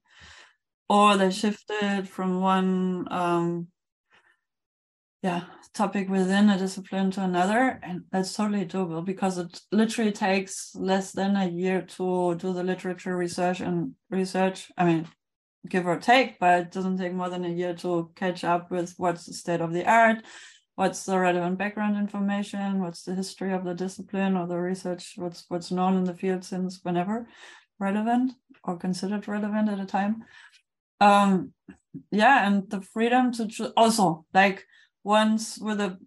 or 0.89 1.17
they 1.17 1.31
shifted 1.31 2.07
from 2.07 2.41
one 2.41 3.07
um, 3.11 3.67
yeah 5.23 5.43
topic 5.73 6.07
within 6.07 6.49
a 6.49 6.57
discipline 6.57 7.09
to 7.09 7.23
another 7.23 7.79
and 7.81 8.03
that's 8.11 8.35
totally 8.35 8.65
doable 8.65 9.03
because 9.03 9.39
it 9.39 9.59
literally 9.71 10.11
takes 10.11 10.75
less 10.75 11.11
than 11.13 11.35
a 11.35 11.47
year 11.47 11.81
to 11.81 12.35
do 12.35 12.53
the 12.53 12.63
literature 12.63 13.17
research 13.17 13.59
and 13.59 13.93
research. 14.11 14.71
I 14.77 14.85
mean 14.85 15.07
give 15.67 15.87
or 15.87 15.97
take 15.97 16.37
but 16.39 16.59
it 16.59 16.71
doesn't 16.71 16.97
take 16.97 17.13
more 17.13 17.29
than 17.29 17.45
a 17.45 17.49
year 17.49 17.73
to 17.73 18.11
catch 18.15 18.43
up 18.43 18.69
with 18.69 18.93
what's 18.97 19.25
the 19.25 19.33
state 19.33 19.61
of 19.61 19.73
the 19.73 19.89
art 19.89 20.17
what's 20.75 21.05
the 21.05 21.17
relevant 21.17 21.57
background 21.57 21.97
information 21.97 22.81
what's 22.81 23.03
the 23.03 23.15
history 23.15 23.53
of 23.53 23.63
the 23.63 23.73
discipline 23.73 24.35
or 24.35 24.45
the 24.45 24.57
research 24.57 25.13
what's 25.15 25.45
what's 25.47 25.71
known 25.71 25.97
in 25.97 26.03
the 26.03 26.13
field 26.13 26.43
since 26.43 26.81
whenever 26.83 27.27
relevant 27.79 28.33
or 28.63 28.77
considered 28.77 29.27
relevant 29.27 29.69
at 29.69 29.79
a 29.79 29.85
time. 29.85 30.23
Um 30.99 31.53
yeah 32.11 32.45
and 32.45 32.69
the 32.69 32.81
freedom 32.81 33.31
to 33.33 33.47
cho- 33.47 33.73
also 33.77 34.25
like 34.33 34.65
once 35.03 35.57
with 35.59 35.79
a 35.79 35.97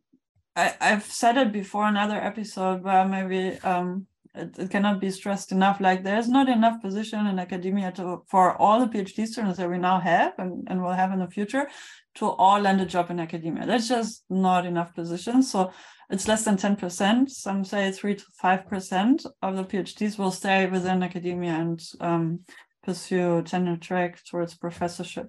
I, 0.54 0.74
I've 0.80 1.04
said 1.04 1.36
it 1.36 1.52
before 1.52 1.86
another 1.86 2.16
episode 2.16 2.82
where 2.82 3.06
maybe 3.06 3.58
um 3.60 4.06
it, 4.34 4.58
it, 4.58 4.70
cannot 4.70 5.00
be 5.00 5.10
stressed 5.10 5.50
enough. 5.50 5.80
Like 5.80 6.04
there's 6.04 6.28
not 6.28 6.48
enough 6.48 6.82
position 6.82 7.26
in 7.26 7.38
academia 7.38 7.90
to 7.92 8.22
for 8.26 8.56
all 8.60 8.80
the 8.80 8.86
phd 8.86 9.26
students 9.26 9.58
that 9.58 9.70
we 9.70 9.78
now 9.78 9.98
have 9.98 10.34
and, 10.38 10.66
and 10.68 10.82
will 10.82 10.92
have 10.92 11.12
in 11.12 11.20
the 11.20 11.30
future 11.30 11.68
to 12.16 12.26
all 12.26 12.60
land 12.60 12.80
a 12.80 12.86
job 12.86 13.10
in 13.10 13.20
academia. 13.20 13.66
That's 13.66 13.88
just 13.88 14.24
not 14.28 14.66
enough 14.66 14.94
positions 14.94 15.50
so 15.50 15.72
it's 16.08 16.28
less 16.28 16.44
than 16.44 16.56
10% 16.56 17.30
some 17.30 17.64
say 17.64 17.90
3 17.90 18.14
to 18.14 18.24
5% 18.42 19.26
of 19.42 19.56
the 19.56 19.64
phds 19.64 20.18
will 20.18 20.30
stay 20.30 20.66
within 20.66 21.02
academia 21.02 21.52
and 21.52 21.82
um, 22.00 22.40
pursue 22.84 23.42
tenure 23.42 23.76
track 23.76 24.22
towards 24.24 24.54
professorship. 24.54 25.28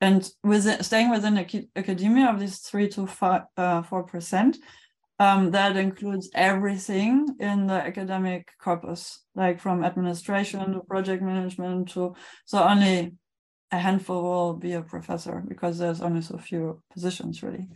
And 0.00 0.28
within, 0.42 0.82
staying 0.82 1.10
within 1.10 1.38
academia 1.76 2.30
of 2.30 2.40
these 2.40 2.58
three 2.58 2.88
to 2.90 3.06
five, 3.06 3.42
uh, 3.56 3.82
four 3.82 4.04
percent, 4.04 4.56
um, 5.18 5.50
that 5.50 5.76
includes 5.76 6.30
everything 6.34 7.36
in 7.38 7.66
the 7.66 7.74
academic 7.74 8.48
corpus, 8.58 9.20
like 9.34 9.60
from 9.60 9.84
administration 9.84 10.72
to 10.72 10.80
project 10.80 11.22
management 11.22 11.90
to 11.90 12.14
so 12.46 12.62
only 12.62 13.12
a 13.70 13.78
handful 13.78 14.22
will 14.22 14.54
be 14.54 14.72
a 14.72 14.82
professor 14.82 15.44
because 15.46 15.78
there's 15.78 16.00
only 16.00 16.22
so 16.22 16.38
few 16.38 16.82
positions 16.92 17.42
really. 17.42 17.68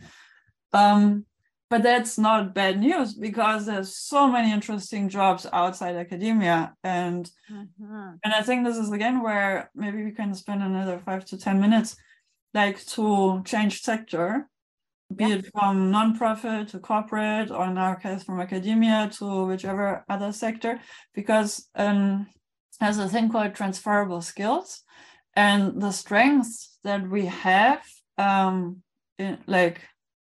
Um, 0.73 1.25
but 1.69 1.83
that's 1.83 2.17
not 2.17 2.53
bad 2.53 2.79
news 2.79 3.13
because 3.13 3.65
there's 3.65 3.95
so 3.95 4.27
many 4.27 4.51
interesting 4.51 5.09
jobs 5.09 5.45
outside 5.51 5.95
academia 5.95 6.73
and 6.83 7.29
mm-hmm. 7.51 8.11
and 8.23 8.33
i 8.33 8.41
think 8.41 8.63
this 8.63 8.77
is 8.77 8.91
again 8.91 9.21
where 9.23 9.71
maybe 9.73 10.03
we 10.03 10.11
can 10.11 10.33
spend 10.33 10.61
another 10.61 10.99
five 10.99 11.25
to 11.25 11.37
ten 11.37 11.59
minutes 11.59 11.95
like 12.55 12.83
to 12.85 13.43
change 13.45 13.81
sector 13.81 14.49
be 15.15 15.25
yeah. 15.25 15.35
it 15.35 15.45
from 15.53 15.91
nonprofit 15.91 16.67
to 16.71 16.79
corporate 16.79 17.51
or 17.51 17.65
in 17.65 17.77
our 17.77 17.95
case 17.95 18.23
from 18.23 18.39
academia 18.39 19.09
to 19.17 19.45
whichever 19.45 20.03
other 20.09 20.31
sector 20.31 20.79
because 21.13 21.69
um, 21.75 22.25
there's 22.79 22.97
a 22.97 23.07
thing 23.07 23.29
called 23.29 23.53
transferable 23.53 24.21
skills 24.21 24.81
and 25.35 25.81
the 25.81 25.91
strengths 25.91 26.79
that 26.83 27.07
we 27.07 27.25
have 27.25 27.83
um, 28.17 28.81
in, 29.19 29.37
like 29.47 29.81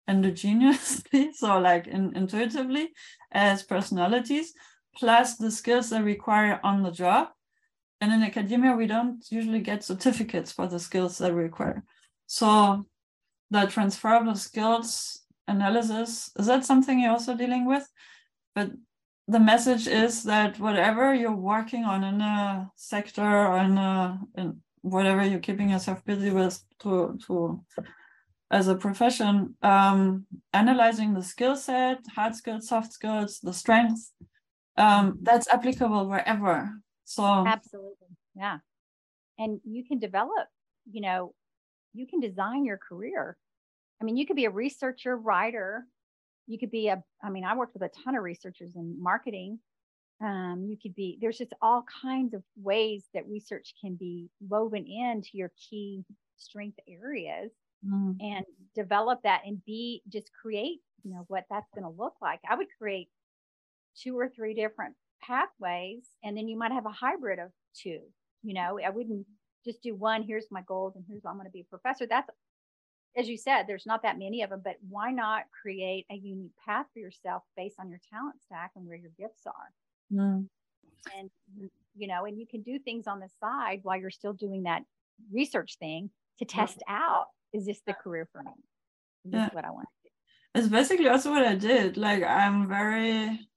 endogenously, 0.09 1.33
so 1.35 1.59
like 1.59 1.87
in, 1.87 2.17
intuitively 2.17 2.91
as 3.33 3.63
personalities, 3.63 4.53
plus 4.97 5.37
the 5.37 5.51
skills 5.51 5.91
they 5.91 6.01
require 6.01 6.61
on 6.63 6.83
the 6.83 6.91
job. 6.91 7.29
And 8.01 8.13
in 8.13 8.23
academia, 8.23 8.75
we 8.75 8.87
don't 8.87 9.23
usually 9.31 9.61
get 9.61 9.85
certificates 9.85 10.53
for 10.53 10.67
the 10.67 10.79
skills 10.79 11.19
they 11.19 11.31
require. 11.31 11.85
So 12.31 12.87
the 13.51 13.67
transferable 13.67 14.37
skills 14.37 15.23
analysis, 15.49 16.31
is 16.39 16.47
that 16.47 16.65
something 16.65 17.01
you're 17.01 17.11
also 17.11 17.35
dealing 17.35 17.67
with? 17.67 17.91
But 18.55 18.71
the 19.27 19.41
message 19.41 19.89
is 19.89 20.23
that 20.25 20.61
whatever 20.61 21.13
you're 21.13 21.35
working 21.35 21.83
on 21.83 22.05
in 22.05 22.21
a 22.21 22.71
sector 22.77 23.31
or 23.49 23.59
in 23.59 23.77
a 23.77 24.21
in 24.37 24.63
whatever 24.83 25.25
you're 25.25 25.47
keeping 25.49 25.71
yourself 25.71 26.05
busy 26.05 26.31
with 26.31 26.63
to 26.83 27.19
to 27.27 27.65
as 28.53 28.69
a 28.69 28.77
profession, 28.77 29.57
um, 29.63 30.25
analyzing 30.53 31.15
the 31.15 31.25
skill 31.25 31.57
set, 31.57 31.99
hard 32.15 32.37
skills, 32.37 32.69
soft 32.69 32.93
skills, 32.93 33.41
the 33.41 33.53
strengths, 33.53 34.13
um, 34.77 35.19
that's 35.23 35.49
applicable 35.49 36.07
wherever. 36.07 36.71
So 37.05 37.25
absolutely, 37.25 38.15
yeah. 38.37 38.59
And 39.37 39.61
you 39.65 39.85
can 39.85 39.99
develop, 39.99 40.47
you 40.93 41.01
know, 41.01 41.35
you 41.95 42.07
can 42.07 42.21
design 42.21 42.65
your 42.65 42.79
career. 42.79 43.37
I 44.01 44.05
mean, 44.05 44.17
you 44.17 44.27
could 44.27 44.37
be 44.37 44.47
a 44.47 44.51
researcher, 44.51 45.17
writer. 45.17 45.85
You 46.47 46.59
could 46.59 46.71
be 46.71 46.89
a, 46.89 47.03
I 47.23 47.31
mean, 47.31 47.45
I 47.45 47.57
worked 47.57 47.75
with 47.75 47.83
a 47.83 47.91
ton 48.05 48.17
of 48.17 48.23
researchers 48.25 48.73
in 48.77 48.97
marketing 49.03 49.59
Um, 50.23 50.67
you 50.69 50.77
could 50.83 50.95
be 50.97 51.19
there's 51.21 51.39
just 51.39 51.55
all 51.63 51.85
kinds 52.03 52.35
of 52.35 52.43
ways 52.57 53.05
that 53.15 53.29
research 53.29 53.75
can 53.81 53.97
be 53.97 54.31
woven 54.41 54.87
into 54.87 55.31
your 55.35 55.53
key 55.71 56.05
strength 56.37 56.79
areas 56.89 57.53
mm. 57.87 58.17
and 58.21 58.45
develop 58.75 59.23
that 59.25 59.43
and 59.47 59.65
be 59.65 60.03
just 60.09 60.31
create 60.43 60.81
you 61.05 61.13
know 61.13 61.25
what 61.29 61.45
that's 61.51 61.71
going 61.75 61.85
to 61.85 62.03
look 62.03 62.15
like 62.23 62.41
i 62.51 62.55
would 62.57 62.69
create 62.79 63.09
two 63.97 64.19
or 64.19 64.29
three 64.29 64.55
different 64.55 64.95
pathways 65.23 66.05
and 66.25 66.37
then 66.37 66.49
you 66.49 66.59
might 66.59 66.73
have 66.73 66.87
a 66.87 66.91
hybrid 66.91 67.39
of 67.39 67.51
two 67.75 68.01
you 68.43 68.55
know 68.55 68.79
i 68.85 68.91
wouldn't 68.91 69.27
just 69.65 69.83
do 69.83 69.95
one 69.95 70.23
here's 70.23 70.47
my 70.51 70.63
goals 70.63 70.97
and 70.97 71.05
here's 71.09 71.25
i'm 71.25 71.35
going 71.35 71.47
to 71.47 71.51
be 71.51 71.61
a 71.61 71.65
professor. 71.65 72.07
That's 72.07 72.29
as 73.17 73.29
you 73.29 73.37
said 73.37 73.65
there's 73.67 73.87
not 73.87 74.03
that 74.03 74.19
many 74.19 74.43
of 74.43 74.51
them 74.51 74.63
but 74.65 74.77
why 74.89 75.11
not 75.11 75.45
create 75.63 76.07
a 76.11 76.15
unique 76.15 76.53
path 76.65 76.87
for 76.93 77.01
yourself 77.01 77.43
based 77.57 77.77
on 77.81 77.89
your 77.89 78.01
talent 78.13 78.37
stack 78.43 78.73
and 78.77 78.87
where 78.87 78.97
your 78.97 79.11
gifts 79.19 79.43
are? 79.47 79.53
Mm. 80.13 80.47
and 81.17 81.31
you 81.97 82.09
know 82.09 82.25
and 82.25 82.39
you 82.39 82.47
can 82.47 82.63
do 82.63 82.79
things 82.81 83.07
on 83.07 83.21
the 83.21 83.29
side 83.41 83.81
while 83.85 83.97
you're 83.97 84.11
still 84.11 84.33
doing 84.33 84.65
that 84.65 84.83
research 85.33 85.77
thing 85.79 86.11
to 86.39 86.45
test 86.45 86.83
out 86.89 87.27
is 87.53 87.67
this 87.67 87.81
the 87.87 87.95
career 87.95 88.29
for 88.33 88.43
me? 88.43 88.51
Is 89.25 89.33
this 89.33 89.41
yeah. 89.41 89.49
what 89.53 89.65
i 89.65 89.71
want 89.71 89.87
to 89.89 90.09
do. 90.09 90.61
It's 90.61 90.69
basically 90.69 91.09
also 91.09 91.31
what 91.31 91.45
i 91.45 91.55
did. 91.55 91.97
Like 91.97 92.25
i'm 92.25 92.69
very 92.69 93.50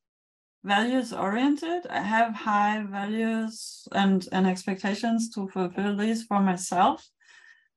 values 0.64 1.14
oriented. 1.14 1.86
I 1.90 2.02
have 2.02 2.34
high 2.34 2.84
values 2.84 3.88
and, 3.92 4.28
and 4.32 4.48
expectations 4.48 5.30
to 5.32 5.48
fulfill 5.50 5.98
these 5.98 6.24
for 6.24 6.40
myself. 6.40 7.08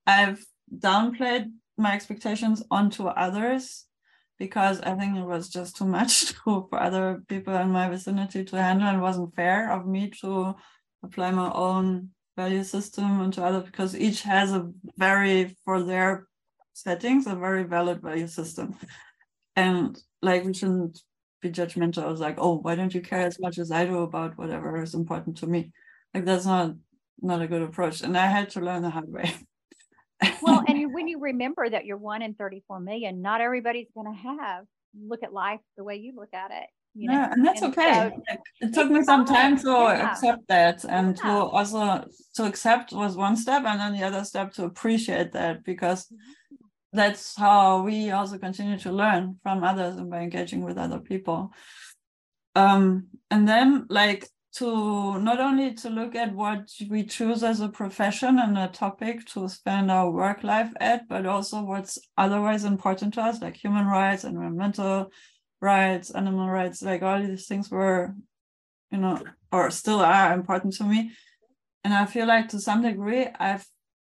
I've 0.06 0.44
downplayed 0.72 1.50
my 1.76 1.94
expectations 1.94 2.62
onto 2.70 3.06
others 3.06 3.84
because 4.38 4.80
I 4.80 4.94
think 4.94 5.16
it 5.16 5.24
was 5.24 5.48
just 5.48 5.76
too 5.76 5.86
much 5.86 6.26
to, 6.44 6.66
for 6.70 6.80
other 6.80 7.22
people 7.28 7.54
in 7.56 7.70
my 7.70 7.88
vicinity 7.88 8.44
to 8.44 8.56
handle 8.56 8.88
and 8.88 9.02
wasn't 9.02 9.34
fair 9.34 9.72
of 9.72 9.86
me 9.86 10.10
to 10.20 10.54
apply 11.02 11.30
my 11.30 11.50
own 11.52 12.10
value 12.36 12.64
system 12.64 13.20
onto 13.20 13.40
others 13.40 13.64
because 13.64 13.96
each 13.96 14.22
has 14.22 14.52
a 14.52 14.70
very 14.96 15.56
for 15.64 15.82
their 15.82 16.26
settings 16.74 17.26
a 17.26 17.34
very 17.34 17.64
valid 17.64 18.02
value 18.02 18.26
system 18.26 18.76
and 19.54 19.98
like 20.20 20.44
we 20.44 20.52
shouldn't 20.52 21.00
be 21.46 21.52
judgmental. 21.52 22.04
I 22.04 22.10
was 22.10 22.20
like, 22.20 22.36
oh, 22.38 22.58
why 22.58 22.74
don't 22.74 22.94
you 22.94 23.00
care 23.00 23.26
as 23.26 23.38
much 23.40 23.58
as 23.58 23.70
I 23.70 23.84
do 23.86 23.98
about 23.98 24.36
whatever 24.38 24.82
is 24.82 24.94
important 24.94 25.38
to 25.38 25.46
me? 25.46 25.72
Like 26.14 26.24
that's 26.24 26.46
not 26.46 26.74
not 27.20 27.42
a 27.42 27.46
good 27.46 27.62
approach. 27.62 28.02
And 28.02 28.16
I 28.16 28.26
had 28.26 28.50
to 28.50 28.60
learn 28.60 28.82
the 28.82 28.90
hard 28.90 29.10
way. 29.10 29.34
well, 30.42 30.62
and 30.68 30.92
when 30.92 31.08
you 31.08 31.20
remember 31.20 31.68
that 31.68 31.86
you're 31.86 31.96
one 31.96 32.22
in 32.22 32.34
34 32.34 32.80
million, 32.80 33.22
not 33.22 33.40
everybody's 33.40 33.88
going 33.94 34.12
to 34.12 34.20
have 34.20 34.64
look 34.98 35.22
at 35.22 35.32
life 35.32 35.60
the 35.76 35.84
way 35.84 35.96
you 35.96 36.12
look 36.14 36.32
at 36.32 36.50
it. 36.50 36.68
You 36.94 37.08
know? 37.08 37.14
Yeah, 37.14 37.32
and 37.32 37.46
that's 37.46 37.60
and 37.60 37.72
okay. 37.72 38.10
So 38.14 38.36
it 38.62 38.74
took 38.74 38.90
me 38.90 39.02
some 39.02 39.26
time 39.26 39.58
to 39.58 39.68
yeah. 39.68 40.10
accept 40.10 40.48
that 40.48 40.84
and 40.84 41.16
yeah. 41.18 41.24
to 41.24 41.30
also 41.30 42.04
to 42.36 42.44
accept 42.44 42.92
was 42.92 43.16
one 43.16 43.36
step 43.36 43.64
and 43.66 43.78
then 43.78 43.92
the 43.92 44.02
other 44.02 44.24
step 44.24 44.54
to 44.54 44.64
appreciate 44.64 45.32
that 45.32 45.62
because 45.64 46.04
mm-hmm 46.04 46.36
that's 46.96 47.36
how 47.36 47.82
we 47.82 48.10
also 48.10 48.38
continue 48.38 48.78
to 48.78 48.92
learn 48.92 49.36
from 49.42 49.62
others 49.62 49.96
and 49.96 50.10
by 50.10 50.20
engaging 50.20 50.62
with 50.64 50.78
other 50.78 50.98
people. 50.98 51.52
Um, 52.54 53.08
and 53.30 53.46
then 53.46 53.86
like 53.88 54.28
to 54.56 55.20
not 55.20 55.38
only 55.38 55.74
to 55.74 55.90
look 55.90 56.14
at 56.14 56.34
what 56.34 56.70
we 56.88 57.04
choose 57.04 57.42
as 57.42 57.60
a 57.60 57.68
profession 57.68 58.38
and 58.38 58.56
a 58.56 58.68
topic 58.68 59.26
to 59.26 59.48
spend 59.48 59.90
our 59.90 60.10
work 60.10 60.42
life 60.42 60.72
at 60.80 61.06
but 61.08 61.26
also 61.26 61.60
what's 61.62 61.98
otherwise 62.16 62.64
important 62.64 63.12
to 63.12 63.20
us 63.20 63.42
like 63.42 63.54
human 63.54 63.86
rights 63.86 64.24
environmental 64.24 65.12
rights 65.60 66.10
animal 66.10 66.48
rights 66.48 66.80
like 66.80 67.02
all 67.02 67.20
these 67.20 67.46
things 67.46 67.70
were 67.70 68.14
you 68.90 68.96
know 68.96 69.22
or 69.52 69.70
still 69.70 70.00
are 70.00 70.32
important 70.32 70.72
to 70.74 70.84
me. 70.84 71.10
And 71.84 71.92
i 71.92 72.06
feel 72.06 72.26
like 72.26 72.48
to 72.48 72.60
some 72.60 72.82
degree 72.82 73.26
i've 73.38 73.66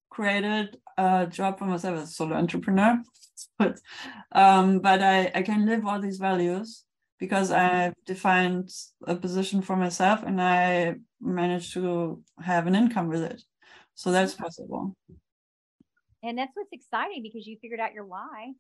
created 0.10 0.78
a 1.02 1.28
job 1.28 1.58
for 1.58 1.66
myself 1.66 1.98
as 1.98 2.10
a 2.10 2.12
solo 2.12 2.36
entrepreneur, 2.36 3.02
but 3.58 3.80
um, 4.32 4.80
but 4.80 5.02
I, 5.02 5.32
I 5.34 5.42
can 5.42 5.66
live 5.66 5.86
all 5.86 6.00
these 6.00 6.18
values 6.18 6.84
because 7.20 7.52
I've 7.52 7.94
defined 8.06 8.70
a 9.06 9.16
position 9.16 9.62
for 9.62 9.76
myself 9.76 10.24
and 10.24 10.42
I 10.42 10.96
managed 11.20 11.74
to 11.74 12.24
have 12.42 12.66
an 12.68 12.76
income 12.76 13.08
with 13.10 13.22
it. 13.22 13.42
So 13.94 14.12
that's 14.12 14.34
possible. 14.34 14.96
And 16.24 16.38
that's 16.38 16.52
what's 16.56 16.74
exciting 16.74 17.22
because 17.24 17.46
you 17.46 17.58
figured 17.62 17.80
out 17.80 17.94
your 17.94 18.06
why 18.06 18.54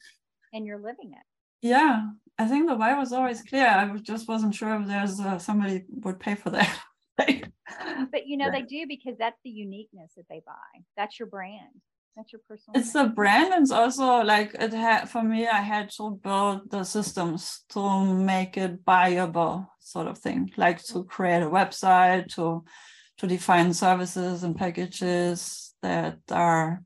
and 0.53 0.65
you're 0.65 0.79
living 0.79 1.11
it. 1.13 1.25
Yeah, 1.67 2.09
I 2.37 2.47
think 2.47 2.67
the 2.67 2.75
why 2.75 2.97
was 2.97 3.13
always 3.13 3.41
clear. 3.43 3.67
I 3.67 3.97
just 3.97 4.27
wasn't 4.27 4.55
sure 4.55 4.75
if 4.79 4.87
there's 4.87 5.19
uh, 5.19 5.37
somebody 5.37 5.83
would 5.89 6.19
pay 6.19 6.35
for 6.35 6.49
that. 6.51 6.79
but 7.17 8.27
you 8.27 8.37
know 8.37 8.45
yeah. 8.45 8.51
they 8.51 8.61
do 8.63 8.85
because 8.87 9.17
that's 9.17 9.39
the 9.43 9.51
uniqueness 9.51 10.11
that 10.17 10.25
they 10.29 10.41
buy. 10.45 10.81
That's 10.97 11.19
your 11.19 11.27
brand. 11.27 11.81
That's 12.15 12.33
your 12.33 12.41
personal. 12.47 12.79
It's 12.79 12.91
the 12.91 13.05
brand, 13.05 13.53
and 13.53 13.63
it's 13.63 13.71
also 13.71 14.21
like 14.21 14.53
it 14.55 14.73
had 14.73 15.09
for 15.09 15.23
me. 15.23 15.47
I 15.47 15.61
had 15.61 15.89
to 15.91 16.19
build 16.21 16.69
the 16.69 16.83
systems 16.83 17.63
to 17.69 18.13
make 18.13 18.57
it 18.57 18.83
buyable, 18.83 19.67
sort 19.79 20.07
of 20.07 20.17
thing. 20.17 20.51
Like 20.57 20.83
to 20.85 21.03
create 21.05 21.41
a 21.41 21.49
website, 21.49 22.27
to 22.35 22.63
to 23.17 23.27
define 23.27 23.73
services 23.73 24.43
and 24.43 24.55
packages 24.55 25.73
that 25.81 26.19
are, 26.31 26.83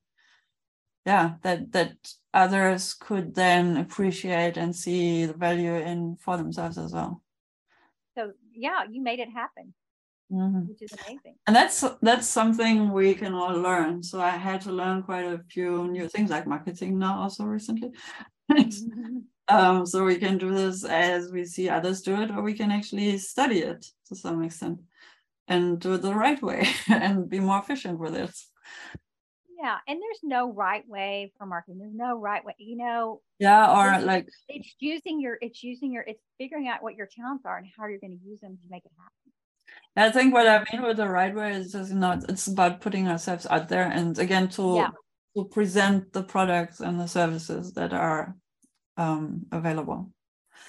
yeah, 1.05 1.35
that 1.41 1.71
that 1.71 1.95
others 2.33 2.93
could 2.93 3.33
then 3.33 3.77
appreciate 3.77 4.57
and 4.57 4.75
see 4.75 5.25
the 5.25 5.33
value 5.33 5.75
in 5.75 6.17
for 6.17 6.37
themselves 6.37 6.77
as 6.77 6.93
well. 6.93 7.21
So 8.15 8.31
yeah, 8.53 8.83
you 8.89 9.01
made 9.01 9.19
it 9.19 9.29
happen. 9.29 9.73
Mm-hmm. 10.31 10.67
which 10.67 10.81
is 10.81 10.91
amazing. 10.93 11.35
And 11.45 11.55
that's 11.55 11.83
that's 12.01 12.27
something 12.27 12.91
we 12.91 13.13
can 13.13 13.33
all 13.33 13.55
learn. 13.55 14.01
So 14.01 14.19
I 14.19 14.31
had 14.31 14.61
to 14.61 14.71
learn 14.71 15.03
quite 15.03 15.25
a 15.25 15.39
few 15.51 15.87
new 15.87 16.09
things 16.09 16.31
like 16.31 16.47
marketing 16.47 16.97
now 16.97 17.19
also 17.21 17.43
recently. 17.43 17.91
Mm-hmm. 18.51 19.19
um, 19.55 19.85
so 19.85 20.03
we 20.03 20.17
can 20.17 20.39
do 20.39 20.51
this 20.51 20.83
as 20.83 21.31
we 21.31 21.45
see 21.45 21.69
others 21.69 22.01
do 22.01 22.19
it, 22.21 22.31
or 22.31 22.41
we 22.41 22.53
can 22.53 22.71
actually 22.71 23.17
study 23.19 23.59
it 23.59 23.85
to 24.07 24.15
some 24.15 24.43
extent 24.43 24.79
and 25.47 25.79
do 25.79 25.93
it 25.93 26.01
the 26.01 26.13
right 26.13 26.41
way 26.41 26.67
and 26.89 27.29
be 27.29 27.39
more 27.39 27.59
efficient 27.59 27.99
with 27.99 28.15
it. 28.15 28.35
Yeah, 29.61 29.77
and 29.87 30.01
there's 30.01 30.19
no 30.21 30.51
right 30.51 30.87
way 30.87 31.31
for 31.37 31.45
marketing. 31.45 31.79
There's 31.79 31.95
no 31.95 32.19
right 32.19 32.43
way, 32.43 32.55
you 32.57 32.77
know. 32.77 33.21
Yeah, 33.39 33.71
or 33.71 34.01
like 34.01 34.27
it's 34.49 34.75
using 34.79 35.21
your 35.21 35.37
it's 35.41 35.63
using 35.63 35.91
your 35.91 36.03
it's 36.03 36.21
figuring 36.37 36.67
out 36.67 36.83
what 36.83 36.95
your 36.95 37.07
talents 37.07 37.45
are 37.45 37.57
and 37.57 37.67
how 37.77 37.87
you're 37.87 37.99
going 37.99 38.17
to 38.19 38.25
use 38.27 38.41
them 38.41 38.57
to 38.57 38.63
make 38.69 38.85
it 38.85 38.91
happen. 38.97 39.24
I 39.97 40.11
think 40.11 40.33
what 40.33 40.47
I 40.47 40.63
mean 40.71 40.83
with 40.83 40.97
the 40.97 41.07
right 41.07 41.33
way 41.33 41.53
is 41.53 41.71
just 41.71 41.91
you 41.91 41.97
know 41.97 42.19
it's 42.27 42.47
about 42.47 42.81
putting 42.81 43.07
ourselves 43.07 43.47
out 43.49 43.69
there 43.69 43.89
and 43.89 44.17
again 44.19 44.49
to 44.49 44.75
yeah. 44.75 44.89
to 45.35 45.45
present 45.45 46.11
the 46.11 46.23
products 46.23 46.81
and 46.81 46.99
the 46.99 47.07
services 47.07 47.73
that 47.73 47.93
are 47.93 48.35
um, 48.97 49.45
available. 49.51 50.11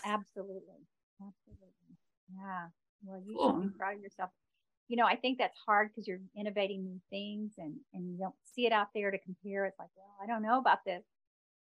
Absolutely, 0.04 0.86
absolutely, 1.20 1.96
yeah. 2.32 2.66
Well, 3.04 3.22
you 3.26 3.36
cool. 3.36 3.62
should 3.62 3.72
be 3.72 3.78
proud 3.78 3.96
of 3.96 4.02
yourself. 4.02 4.30
You 4.88 4.96
know, 4.96 5.06
I 5.06 5.16
think 5.16 5.38
that's 5.38 5.58
hard 5.66 5.88
because 5.88 6.06
you're 6.06 6.20
innovating 6.36 6.84
new 6.84 7.00
things 7.10 7.52
and 7.58 7.74
and 7.94 8.12
you 8.12 8.18
don't 8.18 8.34
see 8.54 8.66
it 8.66 8.72
out 8.72 8.88
there 8.94 9.10
to 9.10 9.18
compare. 9.18 9.64
It's 9.64 9.78
like, 9.78 9.88
well, 9.96 10.14
I 10.22 10.26
don't 10.26 10.42
know 10.42 10.58
about 10.58 10.84
this, 10.86 11.02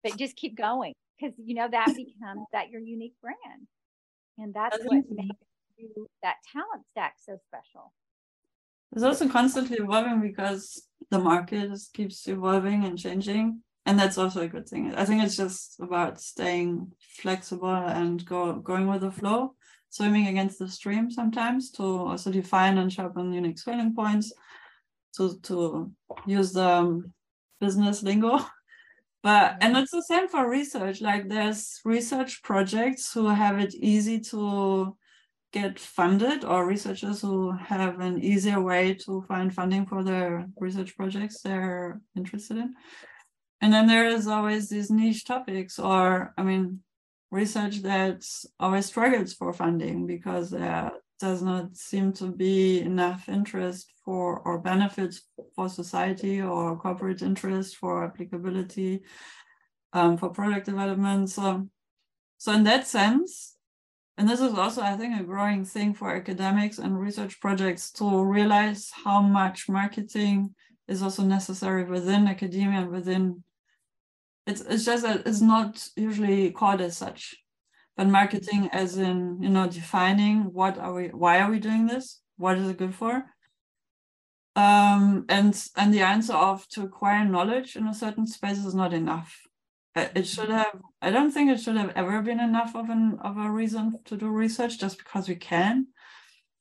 but 0.02 0.16
just 0.16 0.36
keep 0.36 0.56
going 0.56 0.94
because 1.20 1.34
you 1.36 1.54
know 1.54 1.68
that 1.70 1.88
becomes 1.88 2.46
that 2.52 2.70
your 2.70 2.80
unique 2.80 3.14
brand, 3.20 3.68
and 4.38 4.54
that's 4.54 4.78
what 4.82 5.04
makes 5.10 5.36
you 5.80 6.06
that 6.22 6.36
talent 6.52 6.84
stack 6.90 7.14
so 7.18 7.38
special? 7.48 7.92
It's 8.92 9.02
also 9.02 9.28
constantly 9.28 9.78
evolving 9.78 10.20
because 10.20 10.86
the 11.10 11.18
market 11.18 11.70
keeps 11.94 12.26
evolving 12.26 12.84
and 12.84 12.98
changing. 12.98 13.62
And 13.86 13.98
that's 13.98 14.18
also 14.18 14.42
a 14.42 14.48
good 14.48 14.68
thing. 14.68 14.94
I 14.94 15.04
think 15.04 15.22
it's 15.22 15.36
just 15.36 15.80
about 15.80 16.20
staying 16.20 16.92
flexible 17.00 17.74
and 17.74 18.24
go 18.24 18.54
going 18.54 18.86
with 18.86 19.00
the 19.00 19.10
flow, 19.10 19.54
swimming 19.88 20.26
against 20.26 20.58
the 20.58 20.68
stream 20.68 21.10
sometimes 21.10 21.70
to 21.72 21.82
also 21.82 22.30
define 22.30 22.78
and 22.78 22.92
sharpen 22.92 23.32
unique 23.32 23.58
selling 23.58 23.94
points, 23.94 24.32
to 25.16 25.38
to 25.42 25.92
use 26.26 26.52
the 26.52 26.68
um, 26.68 27.12
business 27.60 28.02
lingo. 28.02 28.40
But 29.22 29.58
and 29.60 29.76
it's 29.76 29.90
the 29.90 30.02
same 30.02 30.28
for 30.28 30.48
research. 30.48 31.02
Like 31.02 31.28
there's 31.28 31.80
research 31.84 32.42
projects 32.42 33.12
who 33.12 33.26
have 33.28 33.58
it 33.58 33.74
easy 33.74 34.18
to 34.32 34.96
get 35.52 35.78
funded 35.78 36.44
or 36.44 36.66
researchers 36.66 37.20
who 37.22 37.52
have 37.52 38.00
an 38.00 38.22
easier 38.22 38.60
way 38.60 38.94
to 38.94 39.22
find 39.22 39.52
funding 39.52 39.84
for 39.86 40.04
their 40.04 40.48
research 40.58 40.96
projects 40.96 41.42
they're 41.42 42.00
interested 42.16 42.56
in. 42.56 42.74
And 43.60 43.72
then 43.72 43.86
there 43.86 44.06
is 44.06 44.26
always 44.26 44.68
these 44.68 44.90
niche 44.90 45.24
topics, 45.24 45.78
or 45.78 46.32
I 46.38 46.42
mean, 46.42 46.80
research 47.30 47.82
that 47.82 48.24
always 48.58 48.86
struggles 48.86 49.34
for 49.34 49.52
funding 49.52 50.06
because 50.06 50.50
there 50.50 50.90
does 51.18 51.42
not 51.42 51.76
seem 51.76 52.12
to 52.14 52.28
be 52.32 52.80
enough 52.80 53.28
interest 53.28 53.92
for 54.04 54.40
or 54.40 54.58
benefits 54.58 55.22
for 55.54 55.68
society 55.68 56.40
or 56.40 56.78
corporate 56.78 57.22
interest 57.22 57.76
for 57.76 58.04
applicability 58.04 59.02
um, 59.92 60.16
for 60.16 60.30
product 60.30 60.66
development. 60.66 61.28
So, 61.28 61.68
so 62.38 62.52
in 62.52 62.64
that 62.64 62.86
sense, 62.86 63.56
and 64.20 64.28
this 64.28 64.40
is 64.40 64.52
also 64.52 64.82
i 64.82 64.96
think 64.96 65.18
a 65.18 65.24
growing 65.24 65.64
thing 65.64 65.94
for 65.94 66.14
academics 66.14 66.78
and 66.78 67.00
research 67.00 67.40
projects 67.40 67.90
to 67.90 68.22
realize 68.22 68.92
how 69.04 69.20
much 69.22 69.68
marketing 69.68 70.54
is 70.86 71.02
also 71.02 71.22
necessary 71.22 71.84
within 71.84 72.28
academia 72.28 72.80
and 72.80 72.90
within 72.90 73.42
it's 74.46 74.60
it's 74.60 74.84
just 74.84 75.04
that 75.04 75.26
it's 75.26 75.40
not 75.40 75.88
usually 75.96 76.50
called 76.50 76.82
as 76.82 76.96
such 76.96 77.34
but 77.96 78.08
marketing 78.08 78.68
as 78.72 78.96
in 78.96 79.38
you 79.42 79.48
know 79.48 79.66
defining 79.66 80.52
what 80.52 80.78
are 80.78 80.94
we 80.94 81.08
why 81.08 81.40
are 81.40 81.50
we 81.50 81.58
doing 81.58 81.86
this? 81.86 82.20
What 82.38 82.56
is 82.56 82.68
it 82.70 82.78
good 82.78 82.94
for? 82.94 83.24
Um, 84.56 85.26
and 85.28 85.52
and 85.76 85.92
the 85.92 86.00
answer 86.00 86.32
of 86.32 86.66
to 86.68 86.82
acquire 86.84 87.24
knowledge 87.26 87.76
in 87.76 87.86
a 87.86 87.94
certain 87.94 88.26
space 88.26 88.64
is 88.64 88.74
not 88.74 88.94
enough 88.94 89.38
it 89.96 90.26
should 90.26 90.48
have 90.48 90.80
i 91.02 91.10
don't 91.10 91.32
think 91.32 91.50
it 91.50 91.60
should 91.60 91.76
have 91.76 91.92
ever 91.96 92.22
been 92.22 92.40
enough 92.40 92.74
of 92.76 92.88
an 92.90 93.18
of 93.22 93.36
a 93.36 93.50
reason 93.50 93.98
to 94.04 94.16
do 94.16 94.28
research 94.28 94.78
just 94.78 94.98
because 94.98 95.28
we 95.28 95.34
can 95.34 95.86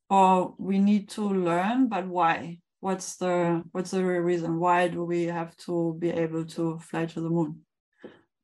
or 0.10 0.56
we 0.58 0.80
need 0.80 1.10
to 1.10 1.22
learn 1.22 1.88
but 1.88 2.08
why? 2.08 2.60
What's 2.80 3.18
the 3.18 3.64
what's 3.72 3.92
the 3.92 4.04
real 4.04 4.22
reason? 4.22 4.60
Why 4.60 4.88
do 4.88 5.04
we 5.04 5.26
have 5.26 5.56
to 5.68 5.96
be 6.00 6.10
able 6.10 6.46
to 6.46 6.80
fly 6.80 7.06
to 7.08 7.22
the 7.22 7.30
moon? 7.30 7.62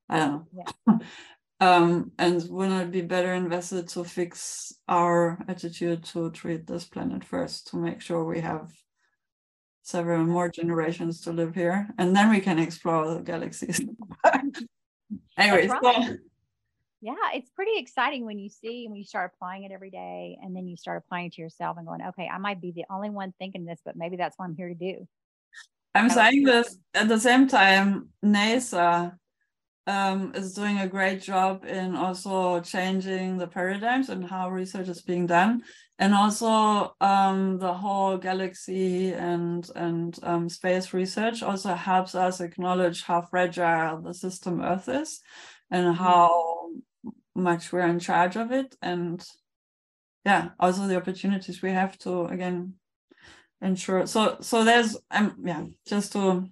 I 0.09 0.19
don't 0.19 0.45
know. 0.53 0.65
Yeah. 0.87 0.97
um 1.61 2.11
and 2.19 2.43
wouldn't 2.49 2.81
it 2.81 2.91
be 2.91 3.01
better 3.01 3.33
invested 3.33 3.87
to 3.87 4.03
fix 4.03 4.73
our 4.89 5.39
attitude 5.47 6.03
to 6.03 6.29
treat 6.31 6.67
this 6.67 6.83
planet 6.83 7.23
first 7.23 7.67
to 7.67 7.77
make 7.77 8.01
sure 8.01 8.25
we 8.25 8.41
have 8.41 8.71
several 9.83 10.25
more 10.25 10.49
generations 10.49 11.21
to 11.21 11.31
live 11.31 11.55
here? 11.55 11.87
And 11.97 12.15
then 12.15 12.29
we 12.29 12.41
can 12.41 12.59
explore 12.59 13.13
the 13.13 13.21
galaxies 13.21 13.81
Anyways, 15.37 15.69
right. 15.69 16.17
yeah, 17.01 17.15
it's 17.33 17.49
pretty 17.51 17.77
exciting 17.77 18.25
when 18.25 18.39
you 18.39 18.49
see 18.49 18.87
when 18.87 18.97
you 18.97 19.03
start 19.03 19.31
applying 19.35 19.63
it 19.63 19.71
every 19.71 19.91
day 19.91 20.37
and 20.41 20.55
then 20.55 20.67
you 20.67 20.77
start 20.77 21.03
applying 21.05 21.27
it 21.27 21.33
to 21.33 21.41
yourself 21.41 21.77
and 21.77 21.85
going, 21.85 22.01
okay, 22.09 22.27
I 22.31 22.37
might 22.37 22.61
be 22.61 22.71
the 22.71 22.85
only 22.89 23.09
one 23.09 23.33
thinking 23.37 23.65
this, 23.65 23.79
but 23.85 23.95
maybe 23.95 24.17
that's 24.17 24.37
what 24.37 24.45
I'm 24.45 24.55
here 24.55 24.69
to 24.69 24.75
do. 24.75 25.07
I'm 25.93 26.09
saying 26.09 26.43
this 26.43 26.77
at 26.93 27.07
the 27.07 27.19
same 27.19 27.47
time, 27.47 28.09
NASA 28.23 29.17
um, 29.87 30.33
is 30.33 30.53
doing 30.53 30.79
a 30.79 30.87
great 30.87 31.21
job 31.21 31.63
in 31.65 31.95
also 31.95 32.59
changing 32.61 33.37
the 33.37 33.47
paradigms 33.47 34.09
and 34.09 34.25
how 34.25 34.49
research 34.49 34.87
is 34.87 35.01
being 35.01 35.27
done, 35.27 35.63
and 35.99 36.13
also 36.13 36.95
um, 37.01 37.59
the 37.59 37.73
whole 37.73 38.17
galaxy 38.17 39.13
and 39.13 39.69
and 39.75 40.17
um, 40.23 40.49
space 40.49 40.93
research 40.93 41.43
also 41.43 41.73
helps 41.75 42.15
us 42.15 42.41
acknowledge 42.41 43.03
how 43.03 43.21
fragile 43.21 44.01
the 44.01 44.13
system 44.13 44.61
Earth 44.61 44.89
is, 44.89 45.21
and 45.69 45.85
mm-hmm. 45.85 46.03
how 46.03 46.69
much 47.35 47.71
we're 47.71 47.87
in 47.87 47.99
charge 47.99 48.37
of 48.37 48.51
it, 48.51 48.75
and 48.81 49.23
yeah, 50.25 50.49
also 50.59 50.87
the 50.87 50.97
opportunities 50.97 51.61
we 51.61 51.71
have 51.71 51.95
to 51.99 52.25
again 52.25 52.73
ensure. 53.61 54.07
So 54.07 54.37
so 54.41 54.63
there's 54.63 54.97
um 55.11 55.35
yeah 55.43 55.63
just 55.87 56.13
to 56.13 56.49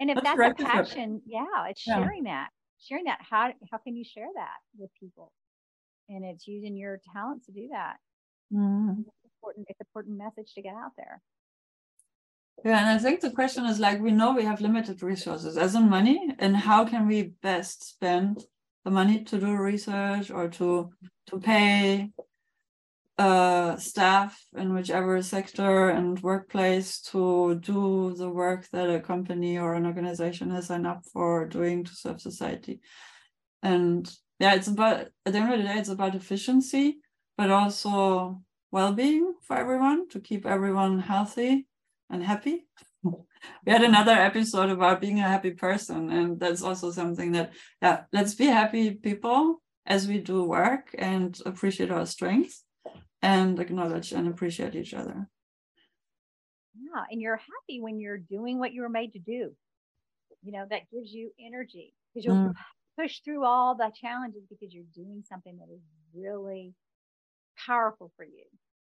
and 0.00 0.10
if 0.10 0.18
that's 0.22 0.60
a 0.60 0.64
passion, 0.64 1.22
yeah, 1.26 1.68
it's 1.68 1.82
sharing 1.82 2.26
yeah. 2.26 2.32
that 2.32 2.50
sharing 2.86 3.04
that 3.04 3.18
how 3.20 3.52
how 3.70 3.78
can 3.78 3.96
you 3.96 4.04
share 4.04 4.28
that 4.34 4.58
with 4.76 4.90
people? 4.98 5.32
And 6.08 6.24
it's 6.24 6.46
using 6.46 6.76
your 6.76 7.00
talents 7.12 7.46
to 7.46 7.52
do 7.52 7.68
that. 7.72 7.96
Mm. 8.52 8.98
it's 9.00 9.32
important 9.36 9.66
it's 9.68 9.80
important 9.80 10.18
message 10.18 10.52
to 10.54 10.62
get 10.62 10.74
out 10.74 10.92
there. 10.96 11.22
Yeah 12.64 12.78
and 12.80 12.90
i 12.90 12.98
think 12.98 13.20
the 13.20 13.30
question 13.30 13.64
is 13.64 13.80
like 13.80 14.00
we 14.00 14.12
know 14.12 14.34
we 14.34 14.44
have 14.44 14.60
limited 14.60 15.02
resources 15.02 15.56
as 15.56 15.74
in 15.74 15.88
money 15.88 16.18
and 16.38 16.54
how 16.56 16.84
can 16.84 17.08
we 17.08 17.32
best 17.42 17.82
spend 17.94 18.44
the 18.84 18.90
money 18.90 19.24
to 19.24 19.38
do 19.38 19.56
research 19.56 20.30
or 20.30 20.48
to 20.48 20.90
to 21.28 21.40
pay 21.40 22.10
uh, 23.22 23.76
staff 23.76 24.44
in 24.56 24.74
whichever 24.74 25.22
sector 25.22 25.90
and 25.90 26.20
workplace 26.22 27.00
to 27.00 27.54
do 27.54 28.14
the 28.16 28.28
work 28.28 28.68
that 28.72 28.90
a 28.90 28.98
company 28.98 29.56
or 29.58 29.74
an 29.74 29.86
organization 29.86 30.50
has 30.50 30.66
signed 30.66 30.88
up 30.88 31.04
for 31.12 31.46
doing 31.46 31.84
to 31.84 31.94
serve 31.94 32.20
society. 32.20 32.80
And 33.62 34.12
yeah, 34.40 34.54
it's 34.54 34.66
about 34.66 35.06
at 35.24 35.32
the 35.32 35.38
end 35.38 35.52
of 35.52 35.58
the 35.60 35.64
day, 35.64 35.78
it's 35.78 35.88
about 35.88 36.16
efficiency, 36.16 36.98
but 37.38 37.50
also 37.50 38.42
well-being 38.72 39.34
for 39.46 39.56
everyone 39.56 40.08
to 40.08 40.18
keep 40.18 40.44
everyone 40.44 40.98
healthy 40.98 41.68
and 42.10 42.24
happy. 42.24 42.66
we 43.04 43.68
had 43.68 43.84
another 43.84 44.16
episode 44.30 44.70
about 44.70 45.00
being 45.00 45.20
a 45.20 45.28
happy 45.34 45.52
person, 45.52 46.10
and 46.10 46.40
that's 46.40 46.62
also 46.62 46.90
something 46.90 47.30
that 47.32 47.52
yeah, 47.80 48.02
let's 48.12 48.34
be 48.34 48.46
happy 48.46 48.90
people 48.90 49.62
as 49.86 50.08
we 50.08 50.18
do 50.18 50.42
work 50.42 50.90
and 50.98 51.38
appreciate 51.46 51.92
our 51.92 52.06
strengths 52.06 52.64
and 53.22 53.58
acknowledge 53.58 54.12
and 54.12 54.28
appreciate 54.28 54.74
each 54.74 54.94
other. 54.94 55.28
Yeah, 56.74 57.04
and 57.10 57.20
you're 57.20 57.36
happy 57.36 57.80
when 57.80 58.00
you're 58.00 58.18
doing 58.18 58.58
what 58.58 58.72
you 58.72 58.82
were 58.82 58.88
made 58.88 59.12
to 59.12 59.18
do. 59.18 59.52
You 60.42 60.52
know, 60.52 60.66
that 60.68 60.90
gives 60.90 61.12
you 61.12 61.30
energy 61.38 61.94
because 62.12 62.24
you'll 62.24 62.36
mm. 62.36 62.54
push 62.98 63.20
through 63.20 63.44
all 63.44 63.76
the 63.76 63.92
challenges 63.94 64.42
because 64.48 64.74
you're 64.74 64.84
doing 64.94 65.22
something 65.28 65.58
that 65.58 65.72
is 65.72 65.82
really 66.14 66.74
powerful 67.66 68.10
for 68.16 68.24
you. 68.24 68.44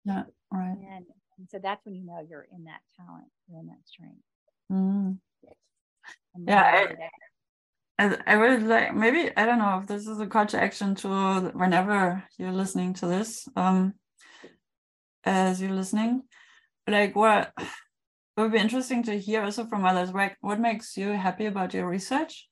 Yeah, 0.04 0.24
right. 0.52 0.76
And, 0.76 1.06
and 1.38 1.48
so 1.50 1.58
that's 1.62 1.84
when 1.84 1.94
you 1.94 2.04
know 2.04 2.24
you're 2.28 2.46
in 2.54 2.64
that 2.64 2.80
talent, 2.96 3.28
you're 3.48 3.60
in 3.60 3.66
that 3.66 3.86
strength. 3.86 4.22
Mm. 4.70 5.18
Yeah, 6.46 6.86
I, 7.98 8.16
I 8.26 8.36
would 8.36 8.62
like 8.62 8.94
maybe 8.94 9.30
I 9.36 9.44
don't 9.44 9.58
know 9.58 9.78
if 9.82 9.86
this 9.86 10.06
is 10.06 10.20
a 10.20 10.26
call 10.26 10.46
to 10.46 10.62
action 10.62 10.94
to 10.96 11.50
whenever 11.54 12.24
you're 12.38 12.52
listening 12.52 12.94
to 12.94 13.06
this. 13.06 13.46
Um, 13.56 13.94
as 15.24 15.60
you're 15.60 15.70
listening. 15.70 16.22
Like 16.86 17.14
what 17.14 17.52
it 17.58 18.40
would 18.40 18.52
be 18.52 18.58
interesting 18.58 19.02
to 19.04 19.18
hear 19.18 19.42
also 19.42 19.66
from 19.66 19.84
others 19.84 20.12
like 20.12 20.36
what 20.40 20.60
makes 20.60 20.96
you 20.96 21.10
happy 21.10 21.46
about 21.46 21.74
your 21.74 21.88
research? 21.88 22.48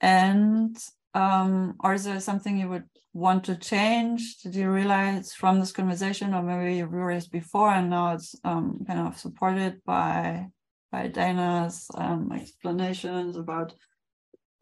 And 0.00 0.76
um 1.14 1.76
or 1.80 1.94
is 1.94 2.04
there 2.04 2.20
something 2.20 2.56
you 2.56 2.68
would 2.68 2.88
want 3.12 3.44
to 3.44 3.56
change? 3.56 4.38
Did 4.38 4.54
you 4.54 4.70
realize 4.70 5.34
from 5.34 5.60
this 5.60 5.72
conversation 5.72 6.34
or 6.34 6.42
maybe 6.42 6.76
you 6.76 6.86
realized 6.86 7.30
before 7.30 7.70
and 7.70 7.90
now 7.90 8.14
it's 8.14 8.34
um 8.44 8.84
kind 8.86 9.00
of 9.06 9.18
supported 9.18 9.82
by 9.84 10.46
by 10.90 11.08
dana's 11.08 11.90
um 11.94 12.30
explanations 12.32 13.36
about 13.36 13.74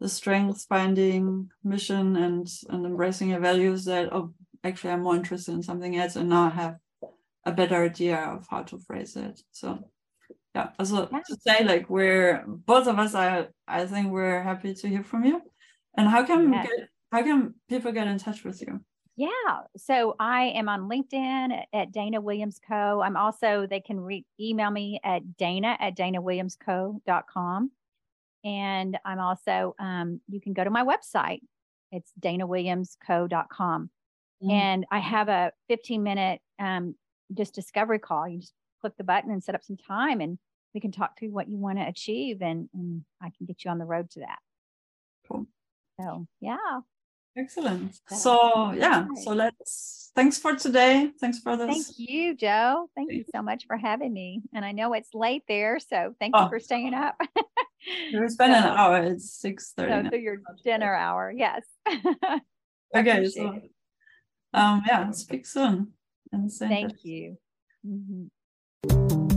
the 0.01 0.09
strength 0.09 0.65
finding 0.67 1.49
mission 1.63 2.15
and 2.15 2.47
and 2.69 2.85
embracing 2.85 3.29
your 3.29 3.39
values 3.39 3.85
that 3.85 4.11
oh 4.11 4.33
actually 4.63 4.89
i'm 4.89 5.03
more 5.03 5.15
interested 5.15 5.53
in 5.53 5.61
something 5.61 5.95
else 5.95 6.15
and 6.15 6.29
now 6.29 6.45
i 6.45 6.49
have 6.49 6.75
a 7.45 7.51
better 7.51 7.83
idea 7.83 8.17
of 8.17 8.47
how 8.49 8.63
to 8.63 8.77
phrase 8.79 9.15
it. 9.15 9.41
So 9.51 9.79
yeah, 10.55 10.69
also 10.79 11.09
yeah. 11.11 11.19
to 11.27 11.37
say 11.39 11.63
like 11.63 11.89
we're 11.89 12.43
both 12.45 12.87
of 12.87 12.99
us 12.99 13.15
are 13.15 13.47
I 13.67 13.85
think 13.85 14.11
we're 14.11 14.41
happy 14.41 14.73
to 14.73 14.87
hear 14.87 15.03
from 15.03 15.25
you. 15.25 15.41
And 15.97 16.07
how 16.07 16.23
can 16.25 16.51
yes. 16.53 16.67
get, 16.67 16.89
how 17.11 17.23
can 17.23 17.55
people 17.69 17.91
get 17.91 18.07
in 18.07 18.17
touch 18.17 18.43
with 18.43 18.61
you? 18.61 18.81
Yeah. 19.17 19.27
So 19.77 20.15
I 20.19 20.45
am 20.55 20.69
on 20.69 20.89
LinkedIn 20.89 21.51
at, 21.51 21.67
at 21.73 21.91
Dana 21.91 22.21
Williams 22.21 22.59
Co. 22.65 23.01
I'm 23.01 23.17
also, 23.17 23.67
they 23.69 23.81
can 23.81 23.99
re- 23.99 24.25
email 24.39 24.71
me 24.71 24.99
at 25.03 25.37
dana 25.37 25.75
at 25.79 25.97
danawilliamsco.com. 25.97 27.71
And 28.43 28.97
I'm 29.05 29.19
also, 29.19 29.75
um, 29.77 30.21
you 30.29 30.41
can 30.41 30.53
go 30.53 30.63
to 30.63 30.69
my 30.69 30.83
website. 30.83 31.41
It's 31.91 32.11
danawilliamsco.com. 32.19 33.89
Mm. 34.43 34.51
And 34.51 34.85
I 34.89 34.99
have 34.99 35.29
a 35.29 35.51
15 35.67 36.01
minute 36.01 36.41
um, 36.57 36.95
just 37.33 37.53
discovery 37.53 37.99
call. 37.99 38.27
You 38.27 38.39
just 38.39 38.53
click 38.81 38.93
the 38.97 39.03
button 39.03 39.31
and 39.31 39.43
set 39.43 39.55
up 39.55 39.63
some 39.63 39.77
time 39.77 40.21
and 40.21 40.37
we 40.73 40.79
can 40.79 40.91
talk 40.91 41.17
through 41.17 41.31
what 41.31 41.49
you 41.49 41.57
want 41.57 41.77
to 41.77 41.87
achieve 41.87 42.41
and, 42.41 42.69
and 42.73 43.03
I 43.21 43.31
can 43.37 43.45
get 43.45 43.63
you 43.63 43.71
on 43.71 43.77
the 43.77 43.85
road 43.85 44.09
to 44.11 44.21
that. 44.21 44.39
Cool. 45.27 45.45
So 45.99 46.27
yeah. 46.39 46.81
Excellent. 47.37 47.97
So 48.09 48.71
yeah, 48.73 49.05
so 49.23 49.31
let's 49.31 50.11
thanks 50.15 50.37
for 50.37 50.55
today. 50.55 51.11
Thanks 51.21 51.39
for 51.39 51.55
this. 51.55 51.67
Thank 51.67 52.09
you, 52.09 52.35
Jo. 52.35 52.89
Thank 52.93 53.13
you 53.13 53.23
so 53.33 53.41
much 53.41 53.65
for 53.67 53.77
having 53.77 54.11
me. 54.11 54.41
And 54.53 54.65
I 54.65 54.73
know 54.73 54.91
it's 54.93 55.13
late 55.13 55.43
there, 55.47 55.79
so 55.79 56.13
thank 56.19 56.35
oh. 56.35 56.43
you 56.43 56.49
for 56.49 56.59
staying 56.59 56.93
up. 56.93 57.15
it's 57.85 58.35
been 58.35 58.51
so, 58.51 58.57
an 58.57 58.63
hour. 58.65 59.03
It's 59.03 59.33
six 59.33 59.71
thirty. 59.71 60.09
So, 60.09 60.15
your 60.15 60.41
dinner 60.65 60.93
hour, 60.93 61.33
yes. 61.33 61.63
okay, 62.95 63.25
so 63.29 63.61
um 64.53 64.83
yeah, 64.85 65.11
speak 65.11 65.45
soon. 65.45 65.93
Thank 66.33 67.03
you. 67.03 67.37
Mm-hmm. 67.85 69.30